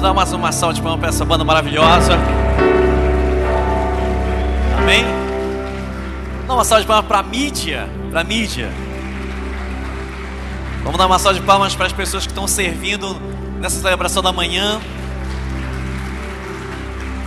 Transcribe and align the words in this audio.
Vamos 0.00 0.14
dar 0.14 0.14
mais 0.14 0.32
uma 0.32 0.50
salva 0.50 0.72
de 0.72 0.80
palmas 0.80 0.98
para 0.98 1.08
essa 1.10 1.26
banda 1.26 1.44
maravilhosa. 1.44 2.14
Amém? 4.78 5.04
Dá 6.46 6.54
uma 6.54 6.64
salva 6.64 6.80
de 6.80 6.86
palmas 6.86 7.06
para 7.06 7.18
a 7.18 7.22
mídia. 7.22 7.86
Para 8.10 8.22
a 8.22 8.24
mídia. 8.24 8.70
Vamos 10.82 10.96
dar 10.96 11.06
uma 11.06 11.18
salva 11.18 11.38
de 11.38 11.44
palmas 11.44 11.74
para 11.74 11.84
as 11.84 11.92
pessoas 11.92 12.24
que 12.24 12.32
estão 12.32 12.48
servindo 12.48 13.14
nessa 13.60 13.78
celebração 13.78 14.22
da 14.22 14.32
manhã. 14.32 14.80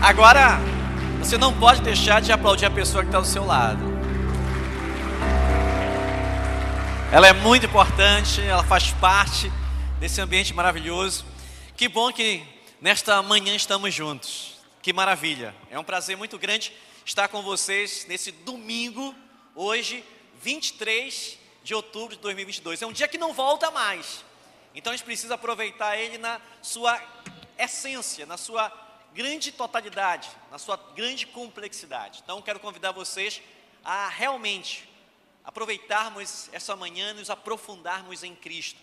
Agora, 0.02 0.60
você 1.20 1.38
não 1.38 1.54
pode 1.54 1.80
deixar 1.84 2.21
de 2.21 2.32
aplaudir 2.32 2.66
a 2.66 2.71
pessoa 2.71 3.04
que 3.04 3.10
está 3.10 3.20
do 3.20 3.28
seu 3.28 3.46
lado. 3.46 3.84
Ela 7.12 7.28
é 7.28 7.34
muito 7.34 7.68
importante, 7.68 8.42
ela 8.42 8.64
faz 8.64 8.90
parte 8.94 9.52
desse 10.00 10.20
ambiente 10.20 10.55
maravilhoso. 10.55 11.24
Que 11.78 11.88
bom 11.88 12.12
que 12.12 12.52
nesta 12.84 13.21
manhã 13.21 13.55
estamos 13.55 13.93
juntos. 13.93 14.57
Que 14.82 14.91
maravilha. 14.91 15.55
É 15.71 15.79
um 15.79 15.86
prazer 15.86 16.18
muito 16.18 16.37
grande 16.37 16.74
estar 17.05 17.29
com 17.29 17.41
vocês 17.41 18.05
nesse 18.10 18.29
domingo, 18.29 19.15
hoje, 19.55 20.04
23 20.41 21.39
de 21.64 21.74
outubro 21.74 22.18
de 22.18 22.21
2022. 22.21 22.82
É 22.82 22.86
um 22.86 22.91
dia 22.91 23.07
que 23.07 23.18
não 23.18 23.32
volta 23.32 23.71
mais. 23.71 24.25
Então 24.75 24.91
a 24.91 24.97
gente 24.97 25.05
precisa 25.05 25.36
aproveitar 25.36 25.97
ele 25.97 26.18
na 26.18 26.41
sua 26.61 27.01
essência, 27.57 28.25
na 28.25 28.36
sua 28.36 28.69
grande 29.13 29.54
totalidade, 29.54 30.29
na 30.52 30.60
sua 30.60 30.75
grande 30.93 31.25
complexidade. 31.25 32.19
Então 32.22 32.41
quero 32.41 32.59
convidar 32.59 32.91
vocês 32.91 33.41
a 33.81 34.09
realmente 34.09 34.89
aproveitarmos 35.45 36.50
essa 36.52 36.75
manhã, 36.75 37.13
nos 37.13 37.30
aprofundarmos 37.30 38.23
em 38.23 38.36
Cristo, 38.36 38.81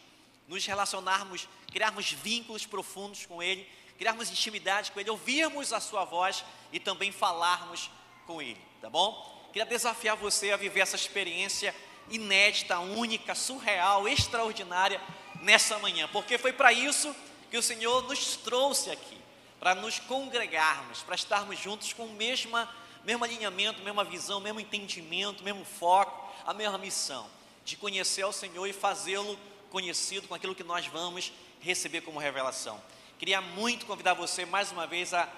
nos 0.49 0.65
relacionarmos, 0.65 1.47
criarmos 1.71 2.11
vínculos 2.11 2.65
profundos 2.65 3.27
com 3.27 3.43
Ele, 3.43 3.69
criarmos 4.01 4.31
intimidade 4.31 4.93
com 4.93 4.99
Ele, 4.99 5.11
ouvirmos 5.11 5.75
a 5.75 5.79
Sua 5.79 6.07
voz 6.07 6.43
e 6.73 6.81
também 6.81 7.13
falarmos 7.13 7.91
com 8.27 8.41
Ele, 8.41 8.59
tá 8.81 8.89
bom? 8.89 9.51
Queria 9.53 9.67
desafiar 9.67 10.17
você 10.17 10.53
a 10.53 10.57
viver 10.57 10.81
essa 10.81 10.97
experiência 10.97 11.77
inédita, 12.09 12.79
única, 12.79 13.35
surreal, 13.35 14.09
extraordinária 14.09 14.99
nessa 15.43 15.79
manhã, 15.81 16.09
porque 16.11 16.39
foi 16.39 16.51
para 16.51 16.73
isso 16.73 17.15
que 17.51 17.59
o 17.59 17.63
Senhor 17.63 18.03
nos 18.05 18.37
trouxe 18.37 18.91
aqui, 18.91 19.19
para 19.59 19.75
nos 19.75 19.99
congregarmos, 19.99 21.03
para 21.03 21.15
estarmos 21.15 21.59
juntos 21.59 21.93
com 21.93 22.07
o 22.07 22.15
mesmo, 22.15 22.57
mesmo 23.05 23.23
alinhamento, 23.23 23.83
mesma 23.83 24.03
visão, 24.03 24.41
mesmo 24.41 24.61
entendimento, 24.61 25.45
mesmo 25.45 25.63
foco, 25.63 26.33
a 26.47 26.55
mesma 26.55 26.79
missão 26.79 27.29
de 27.67 27.77
conhecer 27.77 28.25
o 28.25 28.33
Senhor 28.33 28.67
e 28.67 28.73
fazê-lo 28.73 29.39
conhecido 29.69 30.27
com 30.27 30.35
aquilo 30.35 30.55
que 30.55 30.65
nós 30.65 30.87
vamos 30.87 31.31
receber 31.61 32.01
como 32.01 32.19
revelação. 32.19 32.81
Queria 33.21 33.43
muito 33.43 33.85
convidar 33.85 34.15
você 34.15 34.47
mais 34.47 34.73
uma 34.73 34.87
vez 34.87 35.13
a 35.13 35.29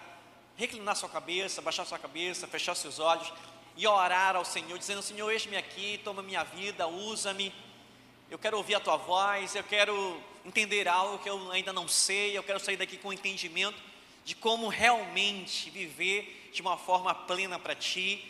reclinar 0.56 0.94
sua 0.94 1.08
cabeça, 1.08 1.60
baixar 1.60 1.84
sua 1.84 1.98
cabeça, 1.98 2.46
fechar 2.46 2.76
seus 2.76 3.00
olhos 3.00 3.32
e 3.76 3.84
orar 3.88 4.36
ao 4.36 4.44
Senhor, 4.44 4.78
dizendo: 4.78 5.02
Senhor, 5.02 5.28
eis-me 5.32 5.56
aqui, 5.56 6.00
toma 6.04 6.22
minha 6.22 6.44
vida, 6.44 6.86
usa-me. 6.86 7.52
Eu 8.30 8.38
quero 8.38 8.56
ouvir 8.56 8.76
a 8.76 8.80
tua 8.80 8.96
voz, 8.96 9.56
eu 9.56 9.64
quero 9.64 10.22
entender 10.44 10.86
algo 10.86 11.18
que 11.18 11.28
eu 11.28 11.50
ainda 11.50 11.72
não 11.72 11.88
sei, 11.88 12.38
eu 12.38 12.44
quero 12.44 12.60
sair 12.60 12.76
daqui 12.76 12.96
com 12.96 13.12
entendimento 13.12 13.82
de 14.24 14.36
como 14.36 14.68
realmente 14.68 15.68
viver 15.68 16.50
de 16.54 16.62
uma 16.62 16.78
forma 16.78 17.12
plena 17.12 17.58
para 17.58 17.74
ti. 17.74 18.24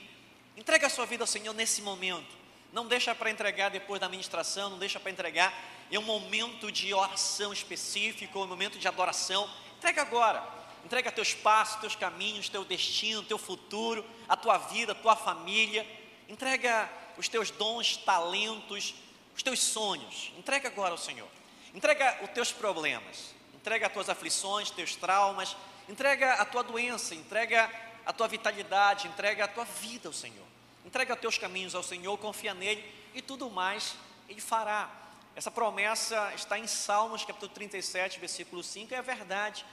Entrega 0.57 0.87
a 0.87 0.91
sua 0.91 1.05
vida 1.05 1.25
ao 1.25 1.29
Senhor 1.29 1.53
nesse 1.53 1.83
momento. 1.83 2.35
Não 2.73 2.87
deixa 2.87 3.15
para 3.15 3.31
entregar 3.31 3.69
depois 3.69 4.01
da 4.01 4.09
ministração, 4.09 4.71
não 4.71 4.79
deixa 4.79 4.99
para 4.99 5.11
entregar 5.11 5.53
em 5.93 5.99
um 5.99 6.03
momento 6.03 6.73
de 6.73 6.95
oração 6.95 7.53
específico, 7.53 8.41
um 8.41 8.47
momento 8.47 8.79
de 8.79 8.89
adoração. 8.89 9.49
Entrega 9.77 10.01
agora. 10.01 10.43
Entrega 10.87 11.13
teus 11.13 11.35
passos, 11.35 11.81
teus 11.83 11.95
caminhos, 11.95 12.49
teu 12.49 12.65
destino, 12.65 13.23
teu 13.23 13.37
futuro, 13.37 14.03
a 14.27 14.35
tua 14.35 14.57
vida, 14.57 14.93
a 14.93 14.95
tua 14.95 15.15
família. 15.15 15.87
Entrega 16.31 16.91
os 17.19 17.29
teus 17.29 17.51
dons, 17.51 17.99
talentos, 17.99 18.95
os 19.37 19.43
teus 19.43 19.61
sonhos. 19.61 20.33
Entrega 20.39 20.69
agora 20.69 20.93
ao 20.93 20.99
Senhor. 20.99 21.29
Entrega 21.75 22.21
os 22.23 22.31
teus 22.31 22.51
problemas. 22.51 23.35
Entrega 23.55 23.87
as 23.87 23.93
tuas 23.93 24.09
aflições, 24.09 24.71
teus 24.71 24.97
traumas. 24.97 25.55
Entrega 25.87 26.35
a 26.35 26.45
tua 26.47 26.65
doença. 26.65 27.15
Entrega 27.15 27.71
a 28.07 28.15
tua 28.15 28.29
vitalidade. 28.29 29.09
Entrega 29.09 29.45
a 29.45 29.49
tua 29.49 29.67
vida 29.67 30.09
ao 30.09 30.13
Senhor. 30.15 30.47
Entrega 30.87 31.15
teus 31.15 31.37
caminhos 31.37 31.75
ao 31.75 31.83
Senhor, 31.83 32.17
confia 32.17 32.55
nele 32.55 32.83
e 33.15 33.21
tudo 33.21 33.51
mais 33.51 33.95
ele 34.27 34.41
fará. 34.41 35.02
Essa 35.35 35.51
promessa 35.51 36.33
está 36.35 36.59
em 36.59 36.67
Salmos 36.67 37.25
capítulo 37.25 37.51
37, 37.53 38.21
versículo 38.21 38.63
5, 38.63 38.93
é 38.93 38.99
a 38.99 39.03
verdade. 39.03 39.65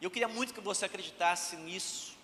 Eu 0.00 0.10
queria 0.10 0.28
muito 0.28 0.54
que 0.54 0.60
você 0.60 0.84
acreditasse 0.84 1.56
nisso. 1.56 2.16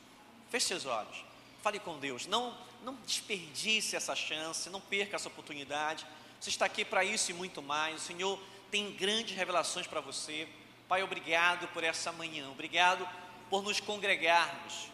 Feche 0.49 0.67
seus 0.67 0.87
olhos, 0.87 1.25
fale 1.61 1.81
com 1.81 1.99
Deus. 1.99 2.27
Não, 2.27 2.57
não 2.85 2.95
desperdice 3.05 3.97
essa 3.97 4.15
chance, 4.15 4.71
não 4.71 4.81
perca 4.81 5.17
essa 5.17 5.29
oportunidade. 5.29 6.07
Você 6.41 6.51
está 6.51 6.67
aqui 6.67 6.85
para 6.85 7.05
isso 7.05 7.33
e 7.33 7.35
muito 7.35 7.61
mais. 7.61 8.03
O 8.03 8.07
Senhor 8.07 8.41
tem 8.71 8.93
grandes 8.93 9.37
revelações 9.37 9.89
para 9.89 10.01
você. 10.01 10.47
Pai, 10.89 11.03
obrigado 11.03 11.67
por 11.69 11.83
essa 11.83 12.13
manhã. 12.13 12.49
Obrigado 12.49 13.09
por 13.51 13.61
nos 13.63 13.81
congregarmos. 13.81 14.89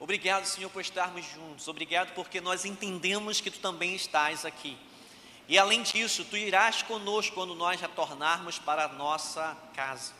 Obrigado, 0.00 0.46
Senhor, 0.46 0.68
por 0.68 0.80
estarmos 0.80 1.24
juntos. 1.26 1.68
Obrigado 1.68 2.12
porque 2.12 2.40
nós 2.40 2.64
entendemos 2.64 3.40
que 3.40 3.50
tu 3.50 3.60
também 3.60 3.94
estás 3.94 4.44
aqui. 4.44 4.76
E 5.50 5.58
além 5.58 5.82
disso, 5.82 6.24
tu 6.24 6.36
irás 6.36 6.80
conosco 6.80 7.34
quando 7.34 7.56
nós 7.56 7.80
retornarmos 7.80 8.60
para 8.60 8.84
a 8.84 8.88
nossa 8.88 9.56
casa. 9.74 10.12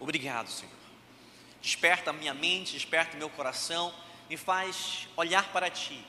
Obrigado, 0.00 0.50
Senhor. 0.50 0.74
Desperta 1.62 2.10
a 2.10 2.12
minha 2.12 2.34
mente, 2.34 2.72
desperta 2.72 3.14
o 3.14 3.18
meu 3.20 3.30
coração, 3.30 3.94
me 4.28 4.36
faz 4.36 5.06
olhar 5.16 5.52
para 5.52 5.70
ti 5.70 6.04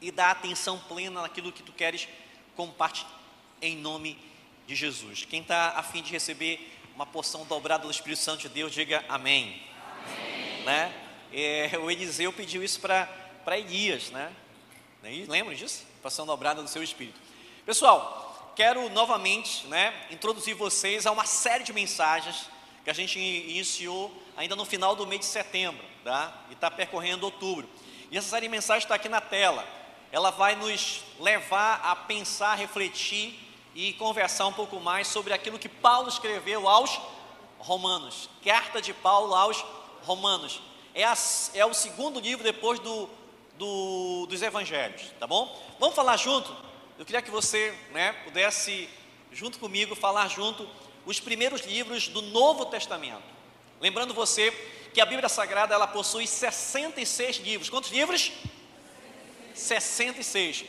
e 0.00 0.12
dar 0.12 0.30
atenção 0.30 0.78
plena 0.78 1.22
naquilo 1.22 1.50
que 1.50 1.64
tu 1.64 1.72
queres 1.72 2.06
compartilhar 2.54 3.18
em 3.60 3.76
nome 3.76 4.16
de 4.64 4.76
Jesus. 4.76 5.24
Quem 5.28 5.42
está 5.42 5.70
a 5.70 5.82
fim 5.82 6.02
de 6.02 6.12
receber 6.12 6.78
uma 6.94 7.04
porção 7.04 7.44
dobrada 7.46 7.82
do 7.82 7.90
Espírito 7.90 8.20
Santo 8.20 8.42
de 8.42 8.48
Deus, 8.48 8.72
diga 8.72 9.04
amém. 9.08 9.60
amém. 10.06 10.62
Né? 10.62 11.10
é, 11.32 11.76
o 11.78 11.90
Eliseu 11.90 12.32
pediu 12.32 12.62
isso 12.62 12.78
para 12.78 13.58
Elias, 13.58 14.10
né? 14.10 14.32
Lembram 15.02 15.52
disso? 15.52 15.84
Passando 16.00 16.28
dobrada 16.28 16.62
do 16.62 16.68
seu 16.68 16.80
espírito. 16.80 17.29
Pessoal, 17.66 18.52
quero 18.56 18.88
novamente 18.90 19.66
né, 19.66 19.94
introduzir 20.10 20.54
vocês 20.54 21.06
a 21.06 21.12
uma 21.12 21.26
série 21.26 21.62
de 21.62 21.72
mensagens 21.72 22.48
que 22.82 22.90
a 22.90 22.92
gente 22.94 23.18
iniciou 23.18 24.10
ainda 24.36 24.56
no 24.56 24.64
final 24.64 24.96
do 24.96 25.06
mês 25.06 25.20
de 25.20 25.26
setembro, 25.26 25.84
tá? 26.02 26.32
E 26.48 26.54
está 26.54 26.70
percorrendo 26.70 27.26
outubro. 27.26 27.68
E 28.10 28.16
essa 28.16 28.30
série 28.30 28.46
de 28.46 28.50
mensagens 28.50 28.84
está 28.84 28.94
aqui 28.94 29.08
na 29.08 29.20
tela. 29.20 29.66
Ela 30.10 30.30
vai 30.30 30.56
nos 30.56 31.02
levar 31.20 31.80
a 31.84 31.94
pensar, 31.94 32.54
refletir 32.54 33.38
e 33.74 33.92
conversar 33.92 34.46
um 34.46 34.52
pouco 34.52 34.80
mais 34.80 35.06
sobre 35.06 35.34
aquilo 35.34 35.58
que 35.58 35.68
Paulo 35.68 36.08
escreveu 36.08 36.66
aos 36.66 36.98
Romanos. 37.58 38.30
Carta 38.42 38.80
de 38.80 38.94
Paulo 38.94 39.34
aos 39.34 39.62
Romanos 40.02 40.62
é, 40.94 41.04
a, 41.04 41.14
é 41.54 41.64
o 41.66 41.74
segundo 41.74 42.18
livro 42.18 42.42
depois 42.42 42.80
do, 42.80 43.08
do, 43.58 44.26
dos 44.26 44.40
evangelhos, 44.40 45.02
tá 45.20 45.26
bom? 45.26 45.56
Vamos 45.78 45.94
falar 45.94 46.16
junto? 46.16 46.69
Eu 47.00 47.06
queria 47.06 47.22
que 47.22 47.30
você 47.30 47.74
né, 47.92 48.12
pudesse, 48.24 48.86
junto 49.32 49.58
comigo, 49.58 49.94
falar 49.96 50.28
junto 50.28 50.68
os 51.06 51.18
primeiros 51.18 51.62
livros 51.62 52.08
do 52.08 52.20
Novo 52.20 52.66
Testamento. 52.66 53.22
Lembrando 53.80 54.12
você 54.12 54.50
que 54.92 55.00
a 55.00 55.06
Bíblia 55.06 55.26
Sagrada 55.30 55.74
ela 55.74 55.86
possui 55.86 56.26
66 56.26 57.38
livros. 57.38 57.70
Quantos 57.70 57.90
livros? 57.90 58.30
66. 59.54 60.66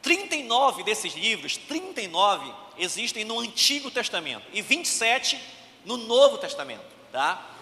39 0.00 0.84
desses 0.84 1.14
livros, 1.14 1.56
39 1.56 2.54
existem 2.78 3.24
no 3.24 3.40
Antigo 3.40 3.90
Testamento 3.90 4.46
e 4.52 4.62
27 4.62 5.36
no 5.84 5.96
Novo 5.96 6.38
Testamento, 6.38 6.86
tá? 7.10 7.56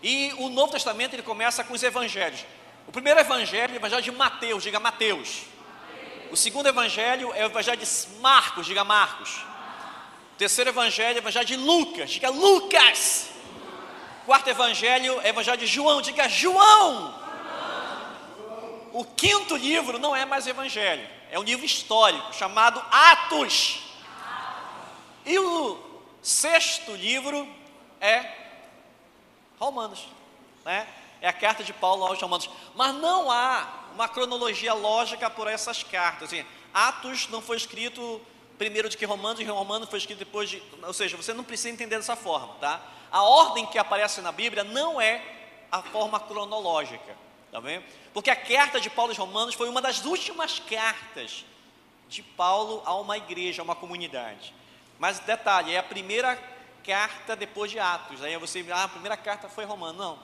E 0.00 0.32
o 0.38 0.48
Novo 0.48 0.70
Testamento 0.70 1.16
ele 1.16 1.24
começa 1.24 1.64
com 1.64 1.74
os 1.74 1.82
evangelhos. 1.82 2.46
O 2.86 2.92
primeiro 2.92 3.18
evangelho 3.18 3.72
é 3.72 3.74
o 3.74 3.80
evangelho 3.80 4.02
de 4.02 4.12
Mateus, 4.12 4.62
diga 4.62 4.78
Mateus. 4.78 5.50
O 6.32 6.36
segundo 6.36 6.66
evangelho 6.66 7.30
é 7.34 7.42
o 7.42 7.50
evangelho 7.50 7.76
de 7.76 7.86
Marcos, 8.18 8.64
diga 8.64 8.82
Marcos. 8.82 9.36
O 10.32 10.38
terceiro 10.38 10.70
evangelho 10.70 11.18
é 11.18 11.20
o 11.20 11.24
evangelho 11.24 11.44
de 11.44 11.56
Lucas, 11.56 12.10
diga 12.10 12.30
Lucas. 12.30 13.28
O 14.22 14.26
quarto 14.26 14.48
evangelho 14.48 15.20
é 15.20 15.26
o 15.26 15.28
evangelho 15.28 15.58
de 15.58 15.66
João, 15.66 16.00
diga 16.00 16.30
João. 16.30 17.14
O 18.94 19.04
quinto 19.04 19.56
livro 19.56 19.98
não 19.98 20.16
é 20.16 20.24
mais 20.24 20.46
evangelho, 20.46 21.06
é 21.30 21.38
um 21.38 21.42
livro 21.42 21.66
histórico 21.66 22.32
chamado 22.32 22.82
Atos. 22.90 23.80
E 25.26 25.38
o 25.38 25.78
sexto 26.22 26.94
livro 26.94 27.46
é 28.00 28.24
Romanos, 29.60 30.06
né? 30.64 30.88
É 31.20 31.28
a 31.28 31.32
carta 31.32 31.62
de 31.62 31.74
Paulo 31.74 32.06
aos 32.06 32.20
Romanos. 32.20 32.48
Mas 32.74 32.94
não 32.94 33.30
há 33.30 33.81
uma 33.94 34.08
cronologia 34.08 34.74
lógica 34.74 35.28
por 35.30 35.48
essas 35.48 35.82
cartas. 35.82 36.32
Assim, 36.32 36.44
Atos 36.72 37.28
não 37.28 37.40
foi 37.40 37.56
escrito 37.56 38.20
primeiro 38.58 38.88
do 38.88 38.96
que 38.96 39.04
Romanos, 39.04 39.40
e 39.40 39.44
Romanos 39.44 39.88
foi 39.88 39.98
escrito 39.98 40.18
depois 40.18 40.48
de. 40.48 40.62
Ou 40.82 40.92
seja, 40.92 41.16
você 41.16 41.32
não 41.32 41.44
precisa 41.44 41.70
entender 41.70 41.96
dessa 41.96 42.16
forma, 42.16 42.54
tá? 42.54 42.80
a 43.12 43.22
ordem 43.22 43.66
que 43.66 43.78
aparece 43.78 44.22
na 44.22 44.32
Bíblia 44.32 44.64
não 44.64 44.98
é 44.98 45.22
a 45.70 45.82
forma 45.82 46.18
cronológica, 46.18 47.14
tá 47.52 47.60
vendo? 47.60 47.84
Porque 48.14 48.30
a 48.30 48.36
carta 48.36 48.80
de 48.80 48.88
Paulo 48.88 49.10
aos 49.10 49.18
Romanos 49.18 49.54
foi 49.54 49.68
uma 49.68 49.82
das 49.82 50.02
últimas 50.06 50.58
cartas 50.58 51.44
de 52.08 52.22
Paulo 52.22 52.82
a 52.86 52.94
uma 52.94 53.18
igreja, 53.18 53.60
a 53.60 53.64
uma 53.64 53.76
comunidade. 53.76 54.54
Mas 54.98 55.18
detalhe, 55.18 55.74
é 55.74 55.78
a 55.78 55.82
primeira 55.82 56.36
carta 56.84 57.36
depois 57.36 57.70
de 57.70 57.78
Atos. 57.78 58.22
Aí 58.22 58.36
você, 58.38 58.64
ah, 58.72 58.84
a 58.84 58.88
primeira 58.88 59.16
carta 59.16 59.46
foi 59.48 59.66
Romano. 59.66 59.98
Não. 59.98 60.18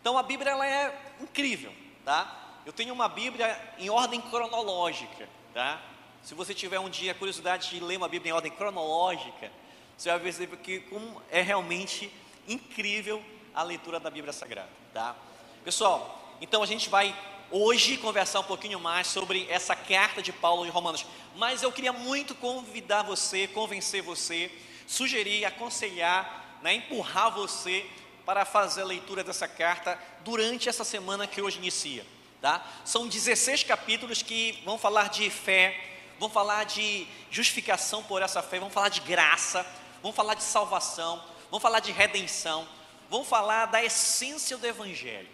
Então 0.00 0.18
a 0.18 0.22
Bíblia 0.22 0.50
ela 0.50 0.66
é 0.66 1.12
incrível, 1.20 1.72
tá? 2.04 2.51
Eu 2.64 2.72
tenho 2.72 2.94
uma 2.94 3.08
Bíblia 3.08 3.58
em 3.78 3.90
ordem 3.90 4.20
cronológica, 4.20 5.28
tá? 5.52 5.80
Se 6.22 6.34
você 6.34 6.54
tiver 6.54 6.78
um 6.78 6.88
dia 6.88 7.12
curiosidade 7.12 7.70
de 7.70 7.80
ler 7.80 7.96
uma 7.96 8.08
Bíblia 8.08 8.30
em 8.30 8.34
ordem 8.34 8.52
cronológica, 8.52 9.50
você 9.98 10.10
vai 10.10 10.18
ver 10.18 10.56
que 10.58 10.84
é 11.30 11.42
realmente 11.42 12.12
incrível 12.46 13.22
a 13.52 13.62
leitura 13.62 13.98
da 13.98 14.10
Bíblia 14.10 14.32
Sagrada, 14.32 14.70
tá? 14.94 15.16
Pessoal, 15.64 16.36
então 16.40 16.62
a 16.62 16.66
gente 16.66 16.88
vai 16.88 17.14
hoje 17.50 17.96
conversar 17.96 18.40
um 18.40 18.44
pouquinho 18.44 18.80
mais 18.80 19.08
sobre 19.08 19.46
essa 19.50 19.76
carta 19.76 20.22
de 20.22 20.32
Paulo 20.32 20.64
de 20.64 20.70
Romanos. 20.70 21.04
Mas 21.36 21.62
eu 21.62 21.72
queria 21.72 21.92
muito 21.92 22.34
convidar 22.34 23.02
você, 23.02 23.48
convencer 23.48 24.02
você, 24.02 24.50
sugerir, 24.86 25.44
aconselhar, 25.44 26.58
né, 26.62 26.74
empurrar 26.74 27.30
você 27.32 27.84
para 28.24 28.44
fazer 28.44 28.82
a 28.82 28.86
leitura 28.86 29.24
dessa 29.24 29.48
carta 29.48 29.98
durante 30.24 30.68
essa 30.68 30.84
semana 30.84 31.26
que 31.26 31.42
hoje 31.42 31.58
inicia. 31.58 32.06
Tá? 32.42 32.60
São 32.84 33.06
16 33.06 33.62
capítulos 33.62 34.20
que 34.20 34.60
vão 34.64 34.76
falar 34.76 35.08
de 35.08 35.30
fé, 35.30 35.80
vão 36.18 36.28
falar 36.28 36.64
de 36.64 37.06
justificação 37.30 38.02
por 38.02 38.20
essa 38.20 38.42
fé, 38.42 38.58
vão 38.58 38.68
falar 38.68 38.88
de 38.88 39.00
graça, 39.00 39.64
vão 40.02 40.12
falar 40.12 40.34
de 40.34 40.42
salvação, 40.42 41.22
vão 41.52 41.60
falar 41.60 41.78
de 41.78 41.92
redenção, 41.92 42.66
vão 43.08 43.24
falar 43.24 43.66
da 43.66 43.84
essência 43.84 44.58
do 44.58 44.66
Evangelho. 44.66 45.28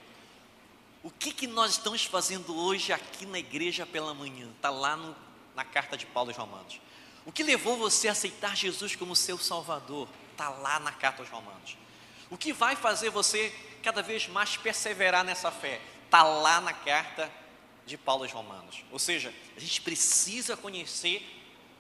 O 1.02 1.10
que, 1.10 1.32
que 1.32 1.46
nós 1.46 1.72
estamos 1.72 2.04
fazendo 2.04 2.54
hoje 2.54 2.92
aqui 2.92 3.24
na 3.24 3.38
igreja 3.38 3.86
pela 3.86 4.12
manhã? 4.12 4.46
Está 4.54 4.68
lá 4.68 4.94
no, 4.94 5.16
na 5.56 5.64
carta 5.64 5.96
de 5.96 6.04
Paulo 6.04 6.28
aos 6.28 6.36
Romanos. 6.36 6.78
O 7.24 7.32
que 7.32 7.42
levou 7.42 7.78
você 7.78 8.08
a 8.08 8.12
aceitar 8.12 8.54
Jesus 8.54 8.94
como 8.94 9.16
seu 9.16 9.38
Salvador? 9.38 10.06
Está 10.32 10.50
lá 10.50 10.78
na 10.78 10.92
carta 10.92 11.22
aos 11.22 11.30
Romanos. 11.30 11.78
O 12.28 12.36
que 12.36 12.52
vai 12.52 12.76
fazer 12.76 13.08
você 13.08 13.50
cada 13.82 14.02
vez 14.02 14.28
mais 14.28 14.58
perseverar 14.58 15.24
nessa 15.24 15.50
fé? 15.50 15.80
Está 16.08 16.22
lá 16.22 16.58
na 16.62 16.72
carta 16.72 17.30
de 17.84 17.98
Paulo 17.98 18.22
aos 18.22 18.32
Romanos. 18.32 18.82
Ou 18.90 18.98
seja, 18.98 19.30
a 19.54 19.60
gente 19.60 19.82
precisa 19.82 20.56
conhecer 20.56 21.22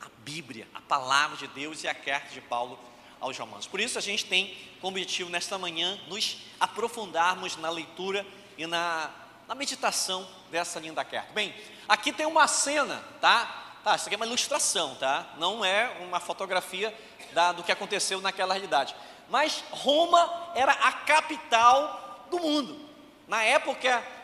a 0.02 0.06
Bíblia, 0.18 0.68
a 0.74 0.82
palavra 0.82 1.38
de 1.38 1.46
Deus 1.46 1.82
e 1.82 1.88
a 1.88 1.94
carta 1.94 2.28
de 2.34 2.42
Paulo 2.42 2.78
aos 3.18 3.38
Romanos. 3.38 3.66
Por 3.66 3.80
isso 3.80 3.96
a 3.96 4.02
gente 4.02 4.26
tem 4.26 4.54
como 4.82 4.98
objetivo 4.98 5.30
nesta 5.30 5.56
manhã 5.56 5.98
nos 6.08 6.36
aprofundarmos 6.60 7.56
na 7.56 7.70
leitura 7.70 8.26
e 8.58 8.66
na, 8.66 9.10
na 9.48 9.54
meditação 9.54 10.28
dessa 10.50 10.78
linda 10.78 11.02
carta. 11.06 11.32
Bem, 11.32 11.54
aqui 11.88 12.12
tem 12.12 12.26
uma 12.26 12.46
cena, 12.46 13.02
tá? 13.22 13.78
Tá, 13.82 13.96
isso 13.96 14.08
aqui 14.08 14.14
é 14.14 14.18
uma 14.18 14.26
ilustração, 14.26 14.94
tá? 14.96 15.26
Não 15.38 15.64
é 15.64 15.88
uma 16.02 16.20
fotografia 16.20 16.94
da, 17.32 17.52
do 17.52 17.62
que 17.62 17.72
aconteceu 17.72 18.20
naquela 18.20 18.52
realidade. 18.52 18.94
Mas 19.30 19.64
Roma 19.70 20.52
era 20.54 20.72
a 20.72 20.92
capital 20.92 22.26
do 22.30 22.38
mundo. 22.38 22.88
Na 23.26 23.42
época 23.42 24.17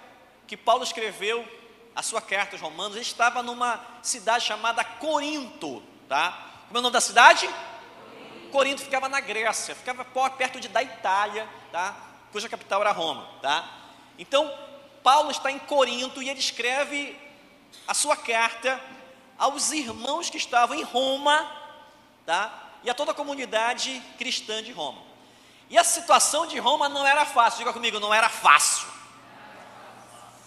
que 0.47 0.57
Paulo 0.57 0.85
escreveu 0.85 1.47
a 1.95 2.03
sua 2.03 2.21
carta 2.21 2.57
aos 2.57 2.63
Romanos, 2.63 2.97
ele 2.97 3.05
estava 3.05 3.43
numa 3.43 3.81
cidade 4.03 4.45
chamada 4.45 4.85
Corinto, 4.85 5.83
tá? 6.09 6.33
Como 6.67 6.77
é 6.77 6.81
o 6.81 6.83
nome 6.83 6.93
da 6.93 7.01
cidade? 7.01 7.47
Corinto, 7.47 8.51
Corinto 8.51 8.83
ficava 8.83 9.09
na 9.09 9.21
Grécia, 9.21 9.75
ficava 9.75 10.05
perto 10.31 10.59
de 10.61 10.69
da 10.69 10.83
Itália, 10.83 11.49
tá? 11.71 11.95
Cuja 12.33 12.49
capital 12.49 12.81
era 12.81 12.91
Roma, 12.91 13.29
tá? 13.41 13.69
Então, 14.19 14.53
Paulo 15.03 15.31
está 15.31 15.51
em 15.51 15.59
Corinto 15.59 16.23
e 16.23 16.29
ele 16.29 16.41
escreve 16.41 17.17
a 17.87 17.95
sua 17.95 18.17
carta 18.17 18.81
aos 19.39 19.71
irmãos 19.73 20.31
que 20.31 20.37
estavam 20.37 20.77
em 20.77 20.83
Roma, 20.83 21.51
tá? 22.25 22.53
E 22.83 22.91
a 22.91 22.95
toda 22.95 23.13
a 23.13 23.15
comunidade 23.15 24.03
cristã 24.19 24.63
de 24.63 24.73
Roma. 24.73 25.03
E 25.71 25.79
a 25.79 25.85
situação 25.85 26.47
de 26.47 26.59
Roma 26.59 26.89
não 26.89 27.07
era 27.07 27.25
fácil, 27.25 27.59
diga 27.59 27.73
comigo, 27.73 27.99
não 27.99 28.13
era 28.13 28.29
fácil. 28.29 28.94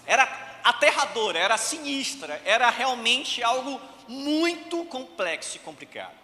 Era 0.08 0.58
aterradora, 0.64 1.38
era 1.38 1.58
sinistra, 1.58 2.40
era 2.46 2.70
realmente 2.70 3.42
algo 3.42 3.78
muito 4.08 4.82
complexo 4.86 5.56
e 5.56 5.60
complicado. 5.60 6.14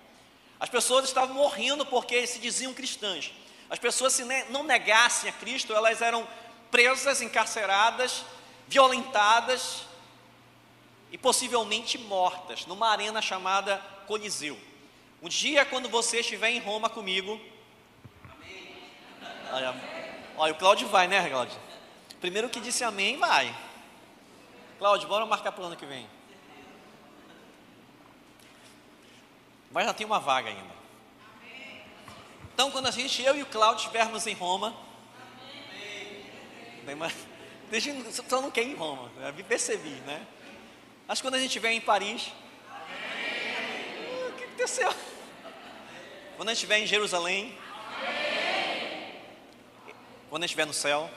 As 0.58 0.70
pessoas 0.70 1.04
estavam 1.04 1.34
morrendo 1.34 1.84
porque 1.84 2.26
se 2.26 2.38
diziam 2.38 2.72
cristãs. 2.72 3.30
As 3.68 3.78
pessoas, 3.78 4.14
se 4.14 4.24
não 4.48 4.62
negassem 4.62 5.28
a 5.28 5.32
Cristo, 5.34 5.74
elas 5.74 6.00
eram 6.00 6.26
presas, 6.70 7.20
encarceradas, 7.20 8.24
violentadas 8.66 9.82
e 11.12 11.18
possivelmente 11.18 11.98
mortas 11.98 12.64
numa 12.64 12.88
arena 12.88 13.20
chamada 13.20 13.76
Coliseu. 14.06 14.58
Um 15.22 15.28
dia, 15.28 15.66
quando 15.66 15.90
você 15.90 16.20
estiver 16.20 16.50
em 16.50 16.58
Roma 16.58 16.88
comigo. 16.88 17.38
Olha, 19.52 19.74
olha 20.38 20.52
o 20.54 20.56
Cláudio 20.56 20.88
vai, 20.88 21.06
né, 21.06 21.28
Cláudio? 21.28 21.58
Primeiro 22.18 22.48
que 22.48 22.60
disse 22.60 22.82
amém, 22.82 23.18
vai. 23.18 23.54
Cláudio, 24.84 25.08
bora 25.08 25.24
marcar 25.24 25.50
para 25.50 25.62
o 25.62 25.66
ano 25.66 25.76
que 25.76 25.86
vem. 25.86 26.06
Mas 29.72 29.86
já 29.86 29.94
tem 29.94 30.06
uma 30.06 30.20
vaga 30.20 30.50
ainda. 30.50 30.74
Então, 32.52 32.70
quando 32.70 32.88
a 32.88 32.90
gente, 32.90 33.22
eu 33.22 33.34
e 33.34 33.40
o 33.40 33.46
Cláudio 33.46 33.78
estivermos 33.78 34.26
em 34.26 34.34
Roma, 34.34 34.76
Bem, 36.84 36.96
mas 36.96 37.14
deixa, 37.70 37.94
só 38.28 38.42
não 38.42 38.50
quer 38.50 38.64
ir 38.64 38.72
em 38.72 38.74
Roma, 38.74 39.10
eu 39.22 39.32
percebi, 39.46 39.94
né? 40.04 40.26
Mas 41.08 41.22
quando 41.22 41.36
a 41.36 41.38
gente 41.38 41.58
vem 41.58 41.78
em 41.78 41.80
Paris, 41.80 42.26
uh, 42.26 42.32
o 44.28 44.32
que 44.36 44.44
aconteceu? 44.44 44.94
Quando 46.36 46.50
a 46.50 46.52
gente 46.52 46.58
estiver 46.58 46.80
em 46.80 46.86
Jerusalém, 46.86 47.58
quando 50.28 50.42
a 50.42 50.46
gente 50.46 50.50
estiver 50.50 50.66
no 50.66 50.74
céu, 50.74 51.08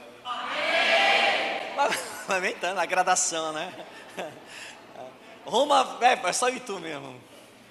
lamentando 2.30 2.80
a 2.82 2.86
gradação, 2.86 3.52
né? 3.54 3.74
Roma, 5.46 5.98
é, 6.02 6.28
é 6.28 6.34
só 6.34 6.50
e 6.50 6.60
tu 6.60 6.80
mesmo, 6.80 7.20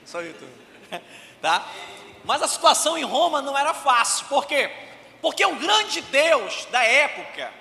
só 0.04 0.22
e 0.22 0.32
tu, 0.32 0.48
tá? 1.42 1.66
Mas 2.24 2.42
a 2.42 2.48
situação 2.48 2.96
em 2.96 3.04
Roma 3.04 3.42
não 3.42 3.56
era 3.56 3.74
fácil, 3.74 4.26
por 4.26 4.46
quê? 4.46 4.70
Porque 5.20 5.44
o 5.44 5.56
grande 5.56 6.00
Deus 6.00 6.64
da 6.66 6.82
época 6.82 7.52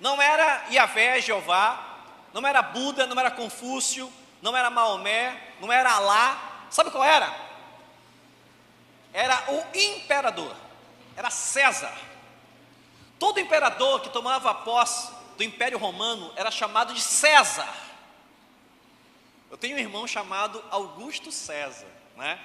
não 0.00 0.20
era 0.20 0.64
Yahvé, 0.70 1.20
Jeová, 1.20 2.02
não 2.32 2.46
era 2.46 2.62
Buda, 2.62 3.06
não 3.06 3.18
era 3.18 3.30
Confúcio, 3.30 4.12
não 4.42 4.56
era 4.56 4.70
Maomé, 4.70 5.40
não 5.60 5.72
era 5.72 5.92
Alá. 5.92 6.66
Sabe 6.70 6.90
qual 6.90 7.04
era? 7.04 7.32
Era 9.12 9.44
o 9.48 9.64
imperador, 9.76 10.54
era 11.16 11.30
César. 11.30 11.92
Todo 13.18 13.38
imperador 13.38 14.00
que 14.00 14.08
tomava 14.08 14.52
posse 14.52 15.12
do 15.36 15.44
Império 15.44 15.78
Romano 15.78 16.32
era 16.36 16.50
chamado 16.50 16.94
de 16.94 17.00
César. 17.00 17.72
Eu 19.50 19.56
tenho 19.56 19.76
um 19.76 19.80
irmão 19.80 20.06
chamado 20.06 20.62
Augusto 20.70 21.30
César, 21.30 21.86
né? 22.16 22.38